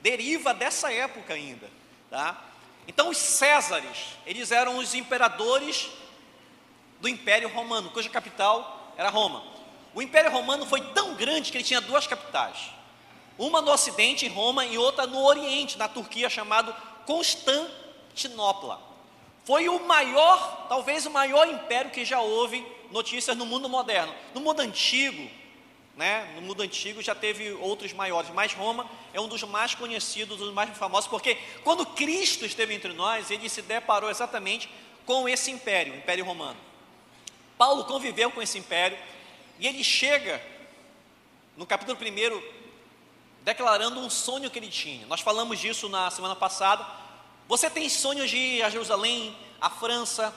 Deriva 0.00 0.54
dessa 0.54 0.92
época 0.92 1.34
ainda, 1.34 1.68
tá? 2.10 2.42
Então 2.86 3.08
os 3.08 3.18
Césares, 3.18 4.16
eles 4.24 4.50
eram 4.50 4.78
os 4.78 4.94
imperadores 4.94 5.90
do 7.00 7.08
Império 7.08 7.48
Romano, 7.48 7.90
cuja 7.90 8.08
capital 8.08 8.94
era 8.96 9.10
Roma. 9.10 9.42
O 9.94 10.02
Império 10.02 10.30
Romano 10.30 10.66
foi 10.66 10.80
tão 10.92 11.14
grande 11.14 11.50
que 11.50 11.56
ele 11.56 11.64
tinha 11.64 11.80
duas 11.80 12.06
capitais. 12.06 12.70
Uma 13.38 13.60
no 13.60 13.70
ocidente, 13.70 14.24
em 14.24 14.30
Roma, 14.30 14.64
e 14.64 14.78
outra 14.78 15.06
no 15.06 15.22
oriente, 15.24 15.76
na 15.76 15.88
Turquia, 15.88 16.30
chamado 16.30 16.74
Constantinopla. 17.04 18.80
Foi 19.46 19.68
o 19.68 19.86
maior, 19.86 20.66
talvez 20.68 21.06
o 21.06 21.10
maior 21.10 21.48
império 21.48 21.92
que 21.92 22.04
já 22.04 22.20
houve 22.20 22.66
notícias 22.90 23.36
no 23.36 23.46
mundo 23.46 23.68
moderno. 23.68 24.12
No 24.34 24.40
mundo 24.40 24.58
antigo, 24.58 25.30
né, 25.96 26.32
no 26.34 26.42
mundo 26.42 26.64
antigo 26.64 27.00
já 27.00 27.14
teve 27.14 27.52
outros 27.52 27.92
maiores, 27.92 28.28
mas 28.30 28.52
Roma 28.52 28.90
é 29.14 29.20
um 29.20 29.28
dos 29.28 29.44
mais 29.44 29.72
conhecidos, 29.72 30.38
dos 30.38 30.52
mais 30.52 30.76
famosos, 30.76 31.08
porque 31.08 31.38
quando 31.62 31.86
Cristo 31.86 32.44
esteve 32.44 32.74
entre 32.74 32.92
nós, 32.92 33.30
ele 33.30 33.48
se 33.48 33.62
deparou 33.62 34.10
exatamente 34.10 34.68
com 35.06 35.28
esse 35.28 35.48
império, 35.52 35.94
o 35.94 35.96
Império 35.96 36.24
Romano. 36.24 36.58
Paulo 37.56 37.84
conviveu 37.84 38.32
com 38.32 38.42
esse 38.42 38.58
império 38.58 38.98
e 39.60 39.66
ele 39.68 39.84
chega 39.84 40.42
no 41.56 41.64
capítulo 41.64 41.96
1 41.96 42.42
declarando 43.44 44.00
um 44.00 44.10
sonho 44.10 44.50
que 44.50 44.58
ele 44.58 44.68
tinha. 44.68 45.06
Nós 45.06 45.20
falamos 45.20 45.60
disso 45.60 45.88
na 45.88 46.10
semana 46.10 46.34
passada. 46.34 46.84
Você 47.48 47.70
tem 47.70 47.88
sonhos 47.88 48.28
de 48.28 48.36
ir 48.36 48.62
a 48.62 48.70
Jerusalém, 48.70 49.36
a 49.60 49.70
França, 49.70 50.34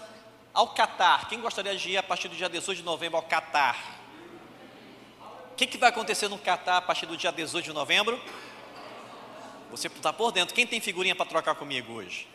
ao 0.53 0.69
Catar. 0.69 1.27
Quem 1.27 1.41
gostaria 1.41 1.75
de 1.75 1.91
ir 1.91 1.97
a 1.97 2.03
partir 2.03 2.27
do 2.27 2.35
dia 2.35 2.47
18 2.47 2.77
de 2.77 2.83
novembro 2.83 3.17
ao 3.17 3.23
Catar? 3.23 3.99
O 5.51 5.55
que, 5.55 5.65
que 5.65 5.77
vai 5.77 5.89
acontecer 5.89 6.27
no 6.27 6.37
Catar 6.37 6.77
a 6.77 6.81
partir 6.81 7.05
do 7.05 7.17
dia 7.17 7.31
18 7.31 7.65
de 7.65 7.73
novembro? 7.73 8.21
Você 9.71 9.87
está 9.87 10.13
por 10.13 10.31
dentro. 10.31 10.53
Quem 10.53 10.67
tem 10.67 10.79
figurinha 10.79 11.15
para 11.15 11.25
trocar 11.25 11.55
comigo 11.55 11.93
hoje? 11.93 12.27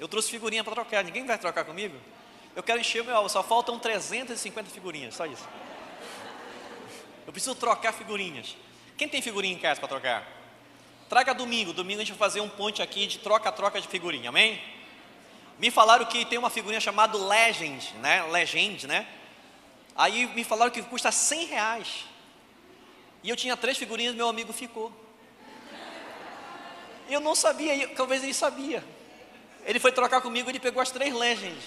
Eu 0.00 0.08
trouxe 0.08 0.30
figurinha 0.30 0.64
para 0.64 0.74
trocar. 0.74 1.04
Ninguém 1.04 1.24
vai 1.26 1.38
trocar 1.38 1.64
comigo? 1.64 1.96
Eu 2.56 2.62
quero 2.62 2.80
encher 2.80 3.02
o 3.02 3.04
meu 3.04 3.16
álbum. 3.16 3.28
Só 3.28 3.42
faltam 3.42 3.78
350 3.78 4.70
figurinhas, 4.70 5.14
só 5.14 5.26
isso. 5.26 5.46
Eu 7.26 7.32
preciso 7.32 7.54
trocar 7.54 7.92
figurinhas. 7.92 8.56
Quem 8.96 9.08
tem 9.08 9.22
figurinha 9.22 9.54
em 9.54 9.58
casa 9.58 9.78
para 9.78 9.88
trocar? 9.88 10.41
Traga 11.12 11.34
domingo. 11.34 11.74
Domingo 11.74 12.00
a 12.00 12.04
gente 12.04 12.16
vai 12.16 12.26
fazer 12.26 12.40
um 12.40 12.48
ponte 12.48 12.80
aqui 12.80 13.06
de 13.06 13.18
troca-troca 13.18 13.78
de 13.78 13.86
figurinha. 13.86 14.30
Amém? 14.30 14.58
Me 15.58 15.70
falaram 15.70 16.06
que 16.06 16.24
tem 16.24 16.38
uma 16.38 16.48
figurinha 16.48 16.80
chamada 16.80 17.18
Legend, 17.18 17.92
né? 17.96 18.22
Legend, 18.30 18.86
né? 18.86 19.06
Aí 19.94 20.26
me 20.28 20.42
falaram 20.42 20.70
que 20.70 20.80
custa 20.80 21.12
100 21.12 21.44
reais. 21.48 22.06
E 23.22 23.28
eu 23.28 23.36
tinha 23.36 23.54
três 23.58 23.76
figurinhas, 23.76 24.14
meu 24.14 24.26
amigo 24.26 24.54
ficou. 24.54 24.90
Eu 27.10 27.20
não 27.20 27.34
sabia, 27.34 27.88
talvez 27.88 28.22
ele 28.22 28.32
sabia. 28.32 28.82
Ele 29.66 29.78
foi 29.78 29.92
trocar 29.92 30.22
comigo, 30.22 30.48
ele 30.48 30.58
pegou 30.58 30.80
as 30.80 30.90
três 30.90 31.12
Legends. 31.12 31.62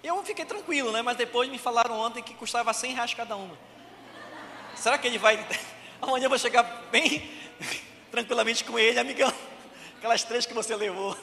Eu 0.00 0.22
fiquei 0.22 0.44
tranquilo, 0.44 0.92
né? 0.92 1.02
Mas 1.02 1.16
depois 1.16 1.50
me 1.50 1.58
falaram 1.58 1.98
ontem 1.98 2.22
que 2.22 2.34
custava 2.34 2.72
100 2.72 2.94
reais 2.94 3.14
cada 3.14 3.34
uma. 3.34 3.58
Será 4.76 4.96
que 4.96 5.08
ele 5.08 5.18
vai. 5.18 5.44
Amanhã 6.00 6.26
eu 6.26 6.30
vou 6.30 6.38
chegar 6.38 6.62
bem 6.92 7.45
tranquilamente 8.16 8.64
com 8.64 8.78
ele, 8.78 8.98
amigão. 8.98 9.30
Aquelas 9.98 10.24
três 10.24 10.46
que 10.46 10.54
você 10.54 10.74
levou. 10.74 11.14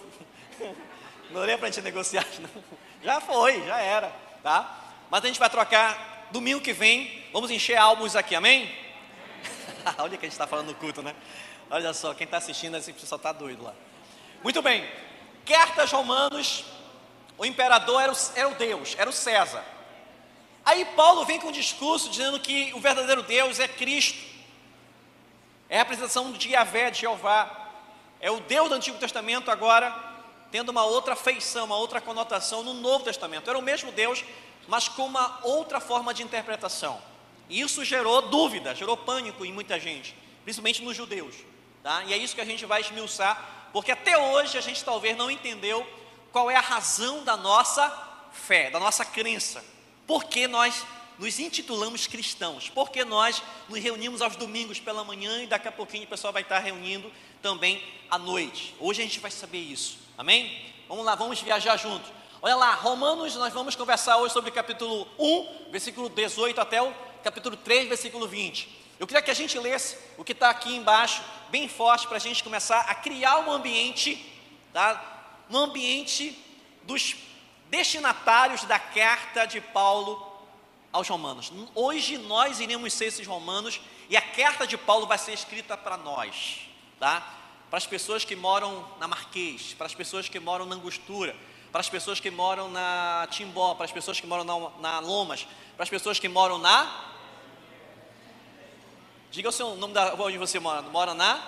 Não 1.31 1.41
olhei 1.41 1.57
para 1.57 1.67
a 1.67 1.71
gente 1.71 1.83
negociar, 1.83 2.23
não. 2.39 2.63
Já 3.01 3.19
foi, 3.19 3.65
já 3.65 3.79
era, 3.79 4.15
tá? 4.43 4.93
Mas 5.09 5.23
a 5.23 5.27
gente 5.27 5.39
vai 5.39 5.49
trocar 5.49 6.27
domingo 6.29 6.61
que 6.61 6.71
vem. 6.71 7.23
Vamos 7.33 7.49
encher 7.49 7.77
álbuns 7.77 8.15
aqui, 8.15 8.35
amém? 8.35 8.71
Olha 9.97 10.11
que 10.11 10.25
a 10.25 10.29
gente 10.29 10.33
está 10.33 10.45
falando 10.45 10.67
no 10.67 10.75
culto, 10.75 11.01
né? 11.01 11.15
Olha 11.67 11.91
só, 11.93 12.13
quem 12.13 12.25
está 12.25 12.37
assistindo, 12.37 12.77
esse 12.77 12.93
pessoal 12.93 13.17
está 13.17 13.31
doido 13.31 13.63
lá. 13.63 13.73
Muito 14.43 14.61
bem. 14.61 14.87
Cartas 15.47 15.91
Romanos, 15.91 16.63
o 17.39 17.45
imperador 17.45 18.03
era 18.03 18.11
o, 18.11 18.15
era 18.35 18.49
o 18.49 18.53
Deus, 18.53 18.95
era 18.99 19.09
o 19.09 19.13
César. 19.13 19.65
Aí 20.63 20.85
Paulo 20.95 21.25
vem 21.25 21.39
com 21.39 21.47
um 21.47 21.51
discurso 21.51 22.07
dizendo 22.07 22.39
que 22.39 22.71
o 22.75 22.79
verdadeiro 22.79 23.23
Deus 23.23 23.59
é 23.59 23.67
Cristo. 23.67 24.32
É 25.69 25.79
a 25.79 25.81
apresentação 25.81 26.31
de 26.31 26.49
Yahvé, 26.49 26.91
de 26.91 27.01
Jeová. 27.01 27.69
É 28.19 28.29
o 28.31 28.39
Deus 28.39 28.69
do 28.69 28.75
Antigo 28.75 28.97
Testamento 28.97 29.49
agora 29.51 30.11
tendo 30.53 30.69
uma 30.69 30.85
outra 30.85 31.15
feição, 31.15 31.65
uma 31.65 31.77
outra 31.77 31.99
conotação 31.99 32.61
no 32.61 32.75
Novo 32.75 33.03
Testamento. 33.03 33.49
Era 33.49 33.57
o 33.57 33.61
mesmo 33.61 33.91
Deus, 33.91 34.23
mas 34.67 34.87
com 34.87 35.07
uma 35.07 35.39
outra 35.41 35.79
forma 35.79 36.13
de 36.13 36.21
interpretação. 36.21 37.01
E 37.49 37.59
isso 37.59 37.83
gerou 37.83 38.21
dúvida, 38.21 38.75
gerou 38.75 38.95
pânico 38.95 39.43
em 39.43 39.51
muita 39.51 39.79
gente, 39.79 40.15
principalmente 40.43 40.83
nos 40.83 40.95
judeus. 40.95 41.35
Tá? 41.81 42.03
E 42.03 42.13
é 42.13 42.17
isso 42.17 42.35
que 42.35 42.41
a 42.41 42.45
gente 42.45 42.67
vai 42.67 42.81
esmiuçar, 42.81 43.69
porque 43.73 43.91
até 43.91 44.15
hoje 44.15 44.55
a 44.55 44.61
gente 44.61 44.83
talvez 44.83 45.17
não 45.17 45.31
entendeu 45.31 45.83
qual 46.31 46.51
é 46.51 46.55
a 46.55 46.61
razão 46.61 47.23
da 47.23 47.35
nossa 47.35 47.89
fé, 48.31 48.69
da 48.69 48.79
nossa 48.79 49.03
crença. 49.03 49.65
Por 50.05 50.25
que 50.25 50.47
nós 50.47 50.85
nos 51.23 51.39
intitulamos 51.39 52.05
cristãos? 52.05 52.69
Porque 52.69 53.05
nós 53.05 53.41
nos 53.69 53.79
reunimos 53.79 54.21
aos 54.21 54.35
domingos 54.35 54.81
pela 54.81 55.05
manhã 55.05 55.41
e 55.41 55.47
daqui 55.47 55.69
a 55.69 55.71
pouquinho 55.71 56.03
o 56.03 56.07
pessoal 56.07 56.33
vai 56.33 56.41
estar 56.41 56.59
reunindo 56.59 57.09
também 57.41 57.81
à 58.11 58.17
noite. 58.17 58.75
Hoje 58.77 59.01
a 59.01 59.05
gente 59.05 59.21
vai 59.21 59.31
saber 59.31 59.59
isso. 59.59 59.97
Amém? 60.17 60.73
Vamos 60.85 61.05
lá, 61.05 61.15
vamos 61.15 61.39
viajar 61.39 61.77
juntos. 61.77 62.11
Olha 62.41 62.57
lá, 62.57 62.73
Romanos, 62.75 63.35
nós 63.35 63.53
vamos 63.53 63.73
conversar 63.73 64.17
hoje 64.17 64.33
sobre 64.33 64.51
capítulo 64.51 65.07
1, 65.17 65.71
versículo 65.71 66.09
18 66.09 66.59
até 66.59 66.81
o 66.81 66.93
capítulo 67.23 67.55
3, 67.55 67.87
versículo 67.87 68.27
20. 68.27 68.67
Eu 68.99 69.07
queria 69.07 69.21
que 69.21 69.31
a 69.31 69.33
gente 69.33 69.57
lesse 69.57 69.97
o 70.17 70.25
que 70.25 70.33
está 70.33 70.49
aqui 70.49 70.75
embaixo, 70.75 71.23
bem 71.49 71.69
forte, 71.69 72.05
para 72.05 72.17
a 72.17 72.19
gente 72.19 72.43
começar 72.43 72.81
a 72.81 72.95
criar 72.95 73.39
um 73.39 73.49
ambiente, 73.49 74.21
tá? 74.73 75.39
um 75.49 75.57
ambiente 75.57 76.37
dos 76.83 77.15
destinatários 77.69 78.65
da 78.65 78.77
carta 78.77 79.45
de 79.45 79.61
Paulo 79.61 80.32
aos 80.93 81.09
romanos. 81.09 81.51
Hoje 81.73 82.17
nós 82.19 82.59
iremos 82.59 82.93
ser 82.93 83.05
esses 83.05 83.27
romanos 83.27 83.81
e 84.09 84.15
a 84.15 84.21
carta 84.21 84.65
de 84.65 84.77
Paulo 84.77 85.07
vai 85.07 85.17
ser 85.17 85.33
escrita 85.33 85.75
para 85.75 85.97
nós, 85.97 86.59
tá? 86.99 87.39
para 87.73 87.79
as 87.79 87.87
pessoas 87.87 88.23
que 88.23 88.35
moram 88.35 88.87
na 88.99 89.07
Marquês, 89.07 89.73
para 89.73 89.87
as 89.87 89.95
pessoas 89.95 90.29
que 90.29 90.39
moram 90.39 90.63
na 90.63 90.75
Angostura, 90.75 91.35
para 91.71 91.81
as 91.81 91.89
pessoas 91.89 92.19
que 92.19 92.29
moram 92.29 92.69
na 92.69 93.27
Timbó, 93.31 93.73
para 93.73 93.85
as 93.85 93.91
pessoas 93.91 94.21
que 94.21 94.27
moram 94.27 94.43
na, 94.43 94.69
na 94.79 94.99
Lomas, 94.99 95.47
para 95.75 95.81
as 95.81 95.89
pessoas 95.89 96.19
que 96.19 96.29
moram 96.29 96.59
na. 96.59 96.87
Diga 99.31 99.49
o 99.49 99.51
seu 99.51 99.75
nome 99.75 99.91
da 99.91 100.13
onde 100.13 100.37
você 100.37 100.59
mora. 100.59 100.83
Mora 100.83 101.15
na? 101.15 101.41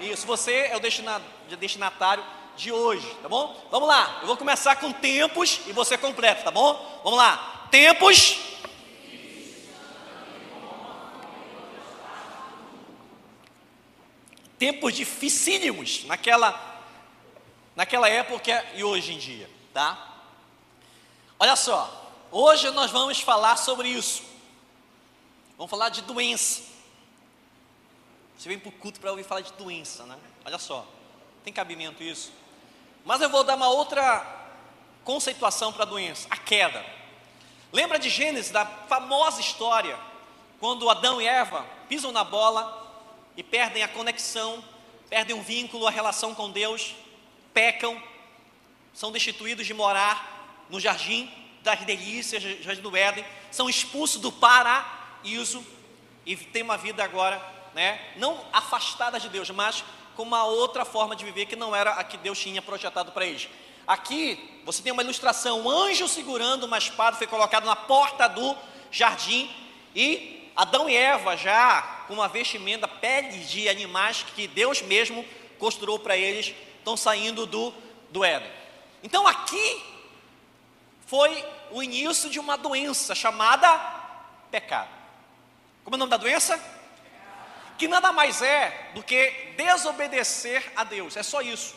Isso, 0.00 0.26
você 0.26 0.52
é 0.52 0.76
o 0.76 1.56
destinatário 1.56 2.24
de 2.56 2.72
hoje, 2.72 3.06
tá 3.22 3.28
bom? 3.28 3.56
Vamos 3.70 3.88
lá, 3.88 4.18
eu 4.22 4.26
vou 4.26 4.36
começar 4.36 4.74
com 4.74 4.90
tempos 4.90 5.60
e 5.68 5.72
você 5.72 5.96
completa, 5.96 6.42
tá 6.42 6.50
bom? 6.50 7.00
Vamos 7.04 7.20
lá, 7.20 7.57
tempos 7.70 8.48
tempos 14.58 14.92
dificílimos 14.92 16.04
naquela, 16.04 16.84
naquela 17.76 18.08
época 18.08 18.66
e 18.74 18.82
hoje 18.82 19.14
em 19.14 19.18
dia, 19.18 19.48
tá? 19.72 20.16
Olha 21.38 21.54
só, 21.54 22.12
hoje 22.30 22.70
nós 22.72 22.90
vamos 22.90 23.20
falar 23.20 23.56
sobre 23.56 23.88
isso. 23.88 24.24
Vamos 25.56 25.70
falar 25.70 25.88
de 25.88 26.02
doença. 26.02 26.62
Você 28.36 28.48
vem 28.48 28.58
para 28.58 28.68
o 28.68 28.72
culto 28.72 29.00
para 29.00 29.10
ouvir 29.10 29.24
falar 29.24 29.40
de 29.40 29.52
doença, 29.52 30.04
né? 30.04 30.18
Olha 30.44 30.58
só, 30.58 30.86
tem 31.44 31.52
cabimento 31.52 32.02
isso. 32.02 32.32
Mas 33.04 33.20
eu 33.20 33.30
vou 33.30 33.44
dar 33.44 33.56
uma 33.56 33.68
outra 33.68 34.26
conceituação 35.04 35.72
para 35.72 35.84
a 35.84 35.86
doença, 35.86 36.26
a 36.30 36.36
queda. 36.36 36.84
Lembra 37.72 37.98
de 37.98 38.08
Gênesis, 38.08 38.50
da 38.50 38.64
famosa 38.64 39.40
história, 39.40 39.98
quando 40.58 40.88
Adão 40.88 41.20
e 41.20 41.26
Eva 41.26 41.66
pisam 41.88 42.10
na 42.10 42.24
bola 42.24 42.86
e 43.36 43.42
perdem 43.42 43.82
a 43.82 43.88
conexão, 43.88 44.64
perdem 45.08 45.36
o 45.36 45.42
vínculo, 45.42 45.86
a 45.86 45.90
relação 45.90 46.34
com 46.34 46.50
Deus, 46.50 46.94
pecam, 47.52 48.00
são 48.94 49.12
destituídos 49.12 49.66
de 49.66 49.74
morar 49.74 50.66
no 50.70 50.80
jardim 50.80 51.30
das 51.62 51.80
delícias, 51.80 52.42
jardim 52.42 52.80
do 52.80 52.96
Éden, 52.96 53.24
são 53.50 53.68
expulsos 53.68 54.20
do 54.20 54.32
paraíso 54.32 55.64
e 56.24 56.36
têm 56.36 56.62
uma 56.62 56.78
vida 56.78 57.04
agora, 57.04 57.40
né, 57.74 58.00
não 58.16 58.44
afastada 58.52 59.20
de 59.20 59.28
Deus, 59.28 59.50
mas 59.50 59.84
com 60.16 60.22
uma 60.22 60.44
outra 60.44 60.84
forma 60.84 61.14
de 61.14 61.24
viver 61.24 61.46
que 61.46 61.54
não 61.54 61.76
era 61.76 61.92
a 61.92 62.04
que 62.04 62.16
Deus 62.16 62.38
tinha 62.38 62.62
projetado 62.62 63.12
para 63.12 63.26
eles. 63.26 63.48
Aqui 63.88 64.60
você 64.66 64.82
tem 64.82 64.92
uma 64.92 65.02
ilustração: 65.02 65.62
um 65.62 65.70
anjo 65.70 66.06
segurando 66.06 66.64
uma 66.64 66.76
espada 66.76 67.16
foi 67.16 67.26
colocado 67.26 67.64
na 67.64 67.74
porta 67.74 68.28
do 68.28 68.54
jardim 68.90 69.50
e 69.96 70.52
Adão 70.54 70.90
e 70.90 70.94
Eva 70.94 71.38
já 71.38 71.80
com 72.06 72.12
uma 72.12 72.28
vestimenta, 72.28 72.86
peles 72.86 73.48
de 73.48 73.66
animais 73.66 74.24
que 74.34 74.46
Deus 74.46 74.82
mesmo 74.82 75.24
costurou 75.58 75.98
para 75.98 76.16
eles, 76.18 76.54
estão 76.78 76.98
saindo 76.98 77.46
do, 77.46 77.72
do 78.10 78.22
Éden. 78.22 78.50
Então 79.02 79.26
aqui 79.26 79.82
foi 81.06 81.42
o 81.70 81.82
início 81.82 82.28
de 82.28 82.38
uma 82.38 82.58
doença 82.58 83.14
chamada 83.14 83.68
pecado. 84.50 84.90
Como 85.82 85.94
é 85.94 85.96
o 85.96 85.98
nome 85.98 86.10
da 86.10 86.18
doença? 86.18 86.62
Que 87.78 87.88
nada 87.88 88.12
mais 88.12 88.42
é 88.42 88.90
do 88.94 89.02
que 89.02 89.30
desobedecer 89.56 90.72
a 90.76 90.84
Deus, 90.84 91.16
é 91.16 91.22
só 91.22 91.40
isso. 91.40 91.74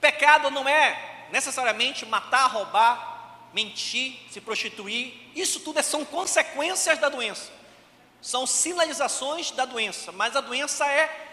Pecado 0.00 0.50
não 0.50 0.68
é 0.68 1.09
necessariamente 1.32 2.06
matar, 2.06 2.46
roubar, 2.46 3.48
mentir, 3.52 4.18
se 4.30 4.40
prostituir, 4.40 5.12
isso 5.34 5.60
tudo 5.60 5.78
é, 5.78 5.82
são 5.82 6.04
consequências 6.04 6.98
da 6.98 7.08
doença 7.08 7.60
são 8.20 8.46
sinalizações 8.46 9.50
da 9.50 9.64
doença, 9.64 10.12
mas 10.12 10.36
a 10.36 10.40
doença 10.40 10.86
é 10.86 11.28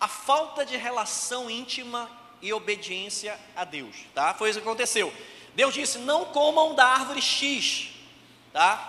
a 0.00 0.08
falta 0.08 0.64
de 0.64 0.76
relação 0.76 1.50
íntima 1.50 2.10
e 2.40 2.52
obediência 2.52 3.38
a 3.54 3.64
Deus, 3.64 3.96
tá? 4.14 4.34
Foi 4.34 4.50
isso 4.50 4.60
que 4.60 4.66
aconteceu. 4.66 5.12
Deus 5.54 5.74
disse: 5.74 5.98
"Não 5.98 6.24
comam 6.26 6.74
da 6.74 6.86
árvore 6.86 7.20
X", 7.20 7.90
tá? 8.52 8.88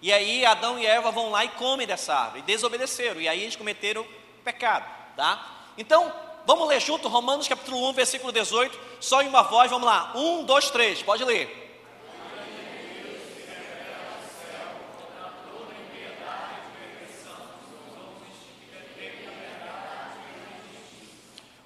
E 0.00 0.12
aí 0.12 0.46
Adão 0.46 0.78
e 0.78 0.86
Eva 0.86 1.10
vão 1.10 1.30
lá 1.30 1.44
e 1.44 1.48
comem 1.48 1.86
dessa 1.86 2.14
árvore, 2.14 2.40
e 2.40 2.42
desobedeceram, 2.42 3.20
e 3.20 3.28
aí 3.28 3.42
eles 3.42 3.56
cometeram 3.56 4.06
pecado, 4.44 4.88
tá? 5.16 5.72
Então, 5.76 6.14
vamos 6.48 6.66
ler 6.66 6.80
junto 6.80 7.08
Romanos 7.08 7.46
capítulo 7.46 7.86
1, 7.90 7.92
versículo 7.92 8.32
18, 8.32 8.80
só 9.00 9.20
em 9.20 9.28
uma 9.28 9.42
voz, 9.42 9.70
vamos 9.70 9.86
lá. 9.86 10.12
Um, 10.14 10.44
dois, 10.44 10.70
três, 10.70 11.02
pode 11.02 11.22
ler. 11.22 11.66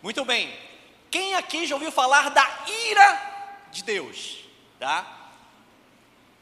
Muito 0.03 0.25
bem. 0.25 0.53
Quem 1.13 1.37
aqui 1.37 1.65
já 1.65 1.77
ouviu 1.77 1.93
falar 1.93 2.31
da 2.31 2.45
ira 2.67 3.67
de 3.71 3.85
Deus? 3.85 4.39
Tá? 4.81 5.07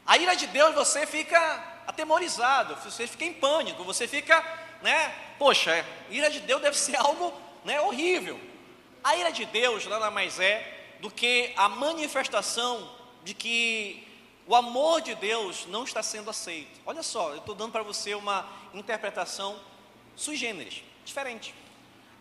A 0.03 0.17
ira 0.17 0.35
de 0.35 0.47
Deus 0.47 0.73
você 0.73 1.05
fica 1.05 1.63
atemorizado, 1.85 2.75
você 2.77 3.05
fica 3.05 3.23
em 3.23 3.33
pânico, 3.33 3.83
você 3.83 4.07
fica, 4.07 4.43
né? 4.81 5.13
Poxa, 5.37 5.85
ira 6.09 6.31
de 6.31 6.39
Deus 6.39 6.59
deve 6.59 6.75
ser 6.75 6.95
algo, 7.05 7.39
né, 7.63 7.79
horrível. 7.81 8.39
A 9.03 9.15
ira 9.15 9.31
de 9.31 9.45
Deus 9.45 9.85
nada 9.87 10.11
mais 10.11 10.39
é 10.39 10.95
do 10.99 11.09
que 11.09 11.51
a 11.55 11.67
manifestação 11.67 12.89
de 13.23 13.33
que 13.33 14.07
o 14.47 14.55
amor 14.55 15.01
de 15.01 15.15
Deus 15.15 15.65
não 15.67 15.83
está 15.83 16.03
sendo 16.03 16.29
aceito. 16.29 16.79
Olha 16.85 17.03
só, 17.03 17.29
eu 17.31 17.37
estou 17.37 17.55
dando 17.55 17.71
para 17.71 17.83
você 17.83 18.13
uma 18.15 18.45
interpretação 18.73 19.59
sui 20.15 20.35
generis, 20.35 20.83
diferente. 21.03 21.53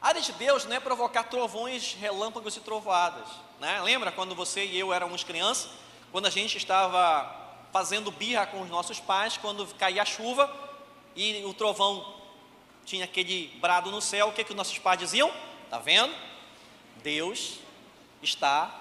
A 0.00 0.08
área 0.08 0.20
de 0.20 0.32
Deus 0.32 0.64
não 0.64 0.76
é 0.76 0.80
provocar 0.80 1.24
trovões, 1.24 1.94
relâmpagos 1.94 2.56
e 2.56 2.60
trovoadas. 2.60 3.28
Né? 3.58 3.80
Lembra 3.82 4.10
quando 4.10 4.34
você 4.34 4.64
e 4.64 4.78
eu 4.78 4.92
éramos 4.92 5.22
crianças, 5.22 5.70
quando 6.10 6.26
a 6.26 6.30
gente 6.30 6.56
estava 6.56 7.36
fazendo 7.72 8.10
birra 8.10 8.46
com 8.46 8.62
os 8.62 8.70
nossos 8.70 8.98
pais, 8.98 9.36
quando 9.36 9.66
caía 9.74 10.02
a 10.02 10.06
chuva 10.06 10.50
e 11.14 11.44
o 11.44 11.52
trovão 11.52 12.19
tinha 12.84 13.04
aquele 13.04 13.48
brado 13.60 13.90
no 13.90 14.00
céu, 14.00 14.28
o 14.28 14.32
que, 14.32 14.44
que 14.44 14.54
nossos 14.54 14.78
pais 14.78 14.98
diziam? 14.98 15.32
Está 15.64 15.78
vendo? 15.78 16.14
Deus 17.02 17.58
está 18.22 18.78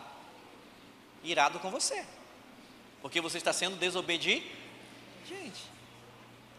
irado 1.24 1.60
com 1.60 1.70
você, 1.70 2.06
porque 3.02 3.22
você 3.22 3.38
está 3.38 3.54
sendo 3.54 3.78
desobediente. 3.78 4.50
Gente, 5.28 5.62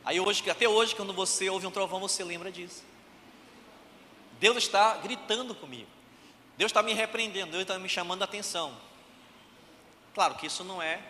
aí 0.04 0.20
hoje, 0.20 0.48
até 0.48 0.68
hoje, 0.68 0.94
quando 0.94 1.12
você 1.12 1.50
ouve 1.50 1.66
um 1.66 1.70
trovão, 1.70 2.00
você 2.00 2.22
lembra 2.22 2.52
disso. 2.52 2.84
Deus 4.38 4.56
está 4.56 4.96
gritando 4.98 5.54
comigo. 5.54 5.88
Deus 6.56 6.70
está 6.70 6.82
me 6.82 6.94
repreendendo, 6.94 7.52
Deus 7.52 7.62
está 7.62 7.78
me 7.78 7.88
chamando 7.88 8.22
a 8.22 8.24
atenção. 8.24 8.74
Claro 10.14 10.34
que 10.34 10.46
isso 10.46 10.64
não 10.64 10.82
é 10.82 11.00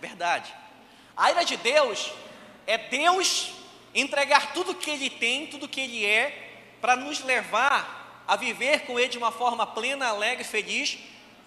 verdade. 0.00 0.52
A 1.16 1.30
ira 1.30 1.44
de 1.44 1.56
Deus 1.56 2.12
é 2.66 2.78
Deus 2.78 3.52
entregar 3.94 4.52
tudo 4.52 4.74
que 4.74 4.90
Ele 4.90 5.10
tem, 5.10 5.46
tudo 5.46 5.68
que 5.68 5.80
Ele 5.80 6.04
é, 6.04 6.66
para 6.80 6.96
nos 6.96 7.20
levar 7.22 8.24
a 8.26 8.36
viver 8.36 8.80
com 8.80 8.98
Ele 8.98 9.08
de 9.08 9.18
uma 9.18 9.32
forma 9.32 9.66
plena, 9.66 10.08
alegre, 10.08 10.44
feliz, 10.44 10.98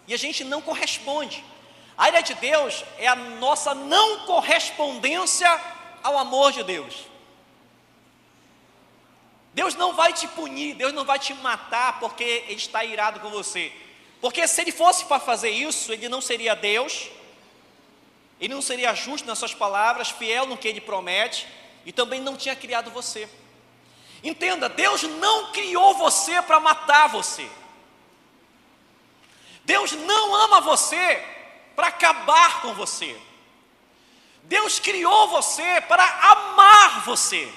e 0.08 0.14
a 0.14 0.18
gente 0.18 0.44
não 0.44 0.62
corresponde. 0.62 1.44
A 1.98 2.08
ira 2.08 2.22
de 2.22 2.34
Deus 2.34 2.84
é 2.98 3.08
a 3.08 3.16
nossa 3.16 3.76
não 3.76 4.26
correspondência 4.26 5.50
ao 6.02 6.18
amor 6.18 6.52
de 6.52 6.64
Deus. 6.64 7.12
Deus 9.54 9.76
não 9.76 9.94
vai 9.94 10.14
te 10.14 10.28
punir, 10.30 10.76
Deus 10.76 10.94
não 10.94 11.06
vai 11.06 11.20
te 11.20 11.34
matar 11.34 12.00
porque 12.00 12.24
Ele 12.24 12.56
está 12.56 12.84
irado 12.84 13.20
com 13.20 13.30
você. 13.30 13.72
Porque 14.20 14.48
se 14.48 14.62
Ele 14.62 14.72
fosse 14.72 15.06
para 15.06 15.20
fazer 15.20 15.50
isso, 15.50 15.92
Ele 15.92 16.08
não 16.08 16.22
seria 16.22 16.56
Deus, 16.56 17.10
Ele 18.40 18.54
não 18.54 18.62
seria 18.62 18.94
justo 18.96 19.28
nas 19.28 19.38
suas 19.38 19.54
palavras, 19.54 20.10
fiel 20.10 20.46
no 20.46 20.58
que 20.58 20.68
Ele 20.68 20.80
promete, 20.80 21.48
e 21.86 21.92
também 21.92 22.22
não 22.22 22.38
tinha 22.38 22.56
criado 22.56 22.92
você. 22.92 23.30
Entenda, 24.24 24.70
Deus 24.70 25.04
não 25.04 25.52
criou 25.52 25.96
você 25.96 26.42
para 26.42 26.60
matar 26.60 27.08
você. 27.08 27.50
Deus 29.64 29.92
não 29.94 30.36
ama 30.36 30.62
você 30.62 31.24
para 31.76 31.88
acabar 31.88 32.62
com 32.62 32.74
você. 32.74 33.20
Deus 34.44 34.80
criou 34.80 35.28
você 35.30 35.82
para 35.82 36.04
amar 36.04 37.06
você 37.06 37.52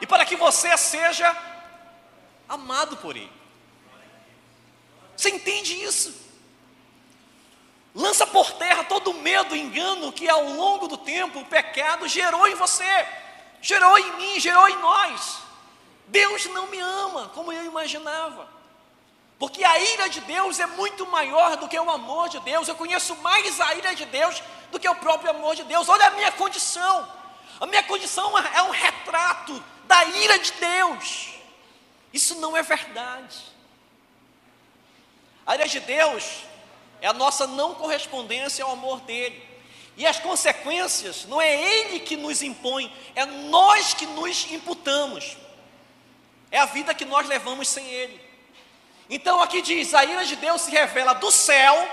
e 0.00 0.06
para 0.06 0.24
que 0.24 0.36
você 0.36 0.76
seja 0.76 1.36
amado 2.48 2.96
por 2.96 3.16
Ele. 3.16 3.30
Você 5.16 5.30
entende 5.30 5.74
isso? 5.82 6.30
Lança 7.94 8.26
por 8.26 8.52
terra 8.52 8.84
todo 8.84 9.10
o 9.10 9.20
medo, 9.20 9.56
engano 9.56 10.12
que 10.12 10.28
ao 10.28 10.44
longo 10.50 10.88
do 10.88 10.96
tempo 10.96 11.40
o 11.40 11.44
pecado 11.44 12.08
gerou 12.08 12.46
em 12.46 12.54
você, 12.54 13.06
gerou 13.60 13.98
em 13.98 14.12
mim, 14.16 14.40
gerou 14.40 14.68
em 14.68 14.76
nós. 14.76 15.38
Deus 16.06 16.46
não 16.46 16.66
me 16.66 16.78
ama 16.78 17.30
como 17.34 17.52
eu 17.52 17.64
imaginava, 17.64 18.48
porque 19.38 19.62
a 19.64 19.78
ira 19.78 20.08
de 20.08 20.20
Deus 20.20 20.58
é 20.58 20.66
muito 20.66 21.06
maior 21.06 21.56
do 21.56 21.68
que 21.68 21.78
o 21.78 21.90
amor 21.90 22.28
de 22.28 22.40
Deus. 22.40 22.68
Eu 22.68 22.74
conheço 22.74 23.14
mais 23.16 23.60
a 23.60 23.74
ira 23.74 23.94
de 23.94 24.04
Deus 24.06 24.42
do 24.70 24.78
que 24.78 24.88
o 24.88 24.94
próprio 24.96 25.30
amor 25.30 25.54
de 25.54 25.64
Deus. 25.64 25.88
Olha 25.88 26.06
a 26.06 26.10
minha 26.10 26.32
condição, 26.32 27.10
a 27.60 27.66
minha 27.66 27.82
condição 27.82 28.36
é 28.38 28.62
um 28.62 28.70
retrato 28.70 29.62
da 29.84 30.04
ira 30.04 30.38
de 30.38 30.52
Deus. 30.52 31.30
Isso 32.12 32.34
não 32.36 32.56
é 32.56 32.62
verdade. 32.62 33.50
A 35.46 35.54
ira 35.54 35.66
de 35.66 35.80
Deus 35.80 36.44
é 37.00 37.06
a 37.06 37.12
nossa 37.12 37.46
não 37.46 37.74
correspondência 37.74 38.64
ao 38.64 38.72
amor 38.72 39.00
dele. 39.00 39.49
E 40.00 40.06
as 40.06 40.18
consequências 40.18 41.26
não 41.26 41.38
é 41.38 41.54
ele 41.54 42.00
que 42.00 42.16
nos 42.16 42.40
impõe, 42.40 42.90
é 43.14 43.26
nós 43.26 43.92
que 43.92 44.06
nos 44.06 44.50
imputamos. 44.50 45.36
É 46.50 46.58
a 46.58 46.64
vida 46.64 46.94
que 46.94 47.04
nós 47.04 47.28
levamos 47.28 47.68
sem 47.68 47.86
ele. 47.86 48.18
Então 49.10 49.42
aqui 49.42 49.60
diz: 49.60 49.92
a 49.92 50.02
ira 50.02 50.24
de 50.24 50.36
Deus 50.36 50.62
se 50.62 50.70
revela 50.70 51.12
do 51.12 51.30
céu 51.30 51.86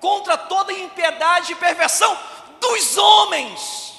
contra 0.00 0.36
toda 0.36 0.72
impiedade 0.72 1.52
e 1.52 1.54
perversão 1.54 2.18
dos 2.60 2.96
homens 2.96 3.94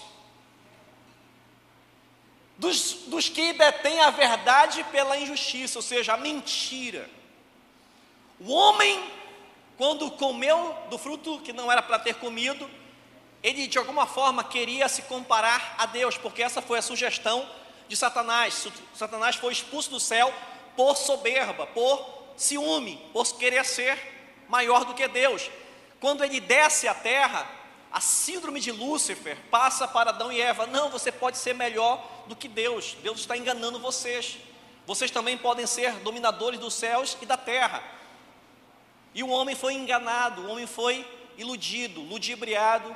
dos, 2.57 2.91
dos 3.07 3.29
que 3.29 3.53
detêm 3.53 4.01
a 4.01 4.09
verdade 4.09 4.83
pela 4.91 5.17
injustiça, 5.17 5.79
ou 5.79 5.83
seja, 5.83 6.15
a 6.15 6.17
mentira. 6.17 7.09
O 8.41 8.51
homem, 8.51 9.09
quando 9.77 10.11
comeu 10.11 10.75
do 10.89 10.97
fruto 10.97 11.39
que 11.39 11.53
não 11.53 11.71
era 11.71 11.81
para 11.81 11.97
ter 11.97 12.15
comido, 12.15 12.69
ele 13.43 13.67
de 13.67 13.77
alguma 13.77 14.05
forma 14.05 14.43
queria 14.43 14.87
se 14.89 15.03
comparar 15.03 15.75
a 15.77 15.85
Deus, 15.85 16.17
porque 16.17 16.41
essa 16.41 16.61
foi 16.61 16.79
a 16.79 16.81
sugestão 16.81 17.47
de 17.87 17.95
Satanás. 17.95 18.67
Satanás 18.93 19.35
foi 19.35 19.53
expulso 19.53 19.89
do 19.89 19.99
céu 19.99 20.33
por 20.75 20.95
soberba, 20.95 21.65
por 21.67 22.33
ciúme, 22.35 23.01
por 23.13 23.25
querer 23.37 23.65
ser 23.65 23.97
maior 24.49 24.85
do 24.85 24.93
que 24.93 25.07
Deus. 25.07 25.49
Quando 25.99 26.23
ele 26.23 26.39
desce 26.39 26.87
à 26.87 26.93
terra, 26.93 27.49
a 27.91 28.01
síndrome 28.01 28.59
de 28.59 28.71
Lúcifer 28.71 29.37
passa 29.49 29.87
para 29.87 30.09
Adão 30.09 30.31
e 30.31 30.41
Eva. 30.41 30.67
Não, 30.67 30.89
você 30.89 31.11
pode 31.11 31.37
ser 31.37 31.53
melhor 31.53 32.05
do 32.27 32.35
que 32.35 32.47
Deus. 32.47 32.97
Deus 33.01 33.19
está 33.19 33.37
enganando 33.37 33.79
vocês. 33.79 34.37
Vocês 34.85 35.11
também 35.11 35.37
podem 35.37 35.65
ser 35.65 35.93
dominadores 35.99 36.59
dos 36.59 36.73
céus 36.73 37.17
e 37.21 37.25
da 37.25 37.37
terra. 37.37 37.83
E 39.13 39.23
o 39.23 39.29
homem 39.29 39.55
foi 39.55 39.73
enganado, 39.73 40.43
o 40.43 40.51
homem 40.51 40.67
foi 40.67 41.05
iludido, 41.37 42.01
ludibriado 42.01 42.95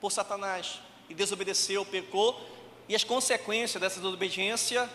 por 0.00 0.12
Satanás. 0.12 0.80
E 1.08 1.14
desobedeceu, 1.14 1.84
pecou. 1.84 2.40
E 2.88 2.94
as 2.94 3.04
consequências 3.04 3.80
dessa 3.80 4.00
desobediência 4.00 4.90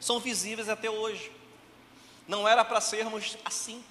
são 0.00 0.18
visíveis 0.18 0.68
até 0.68 0.90
hoje. 0.90 1.30
Não 2.26 2.48
era 2.48 2.64
para 2.64 2.80
sermos 2.80 3.36
assim, 3.44 3.84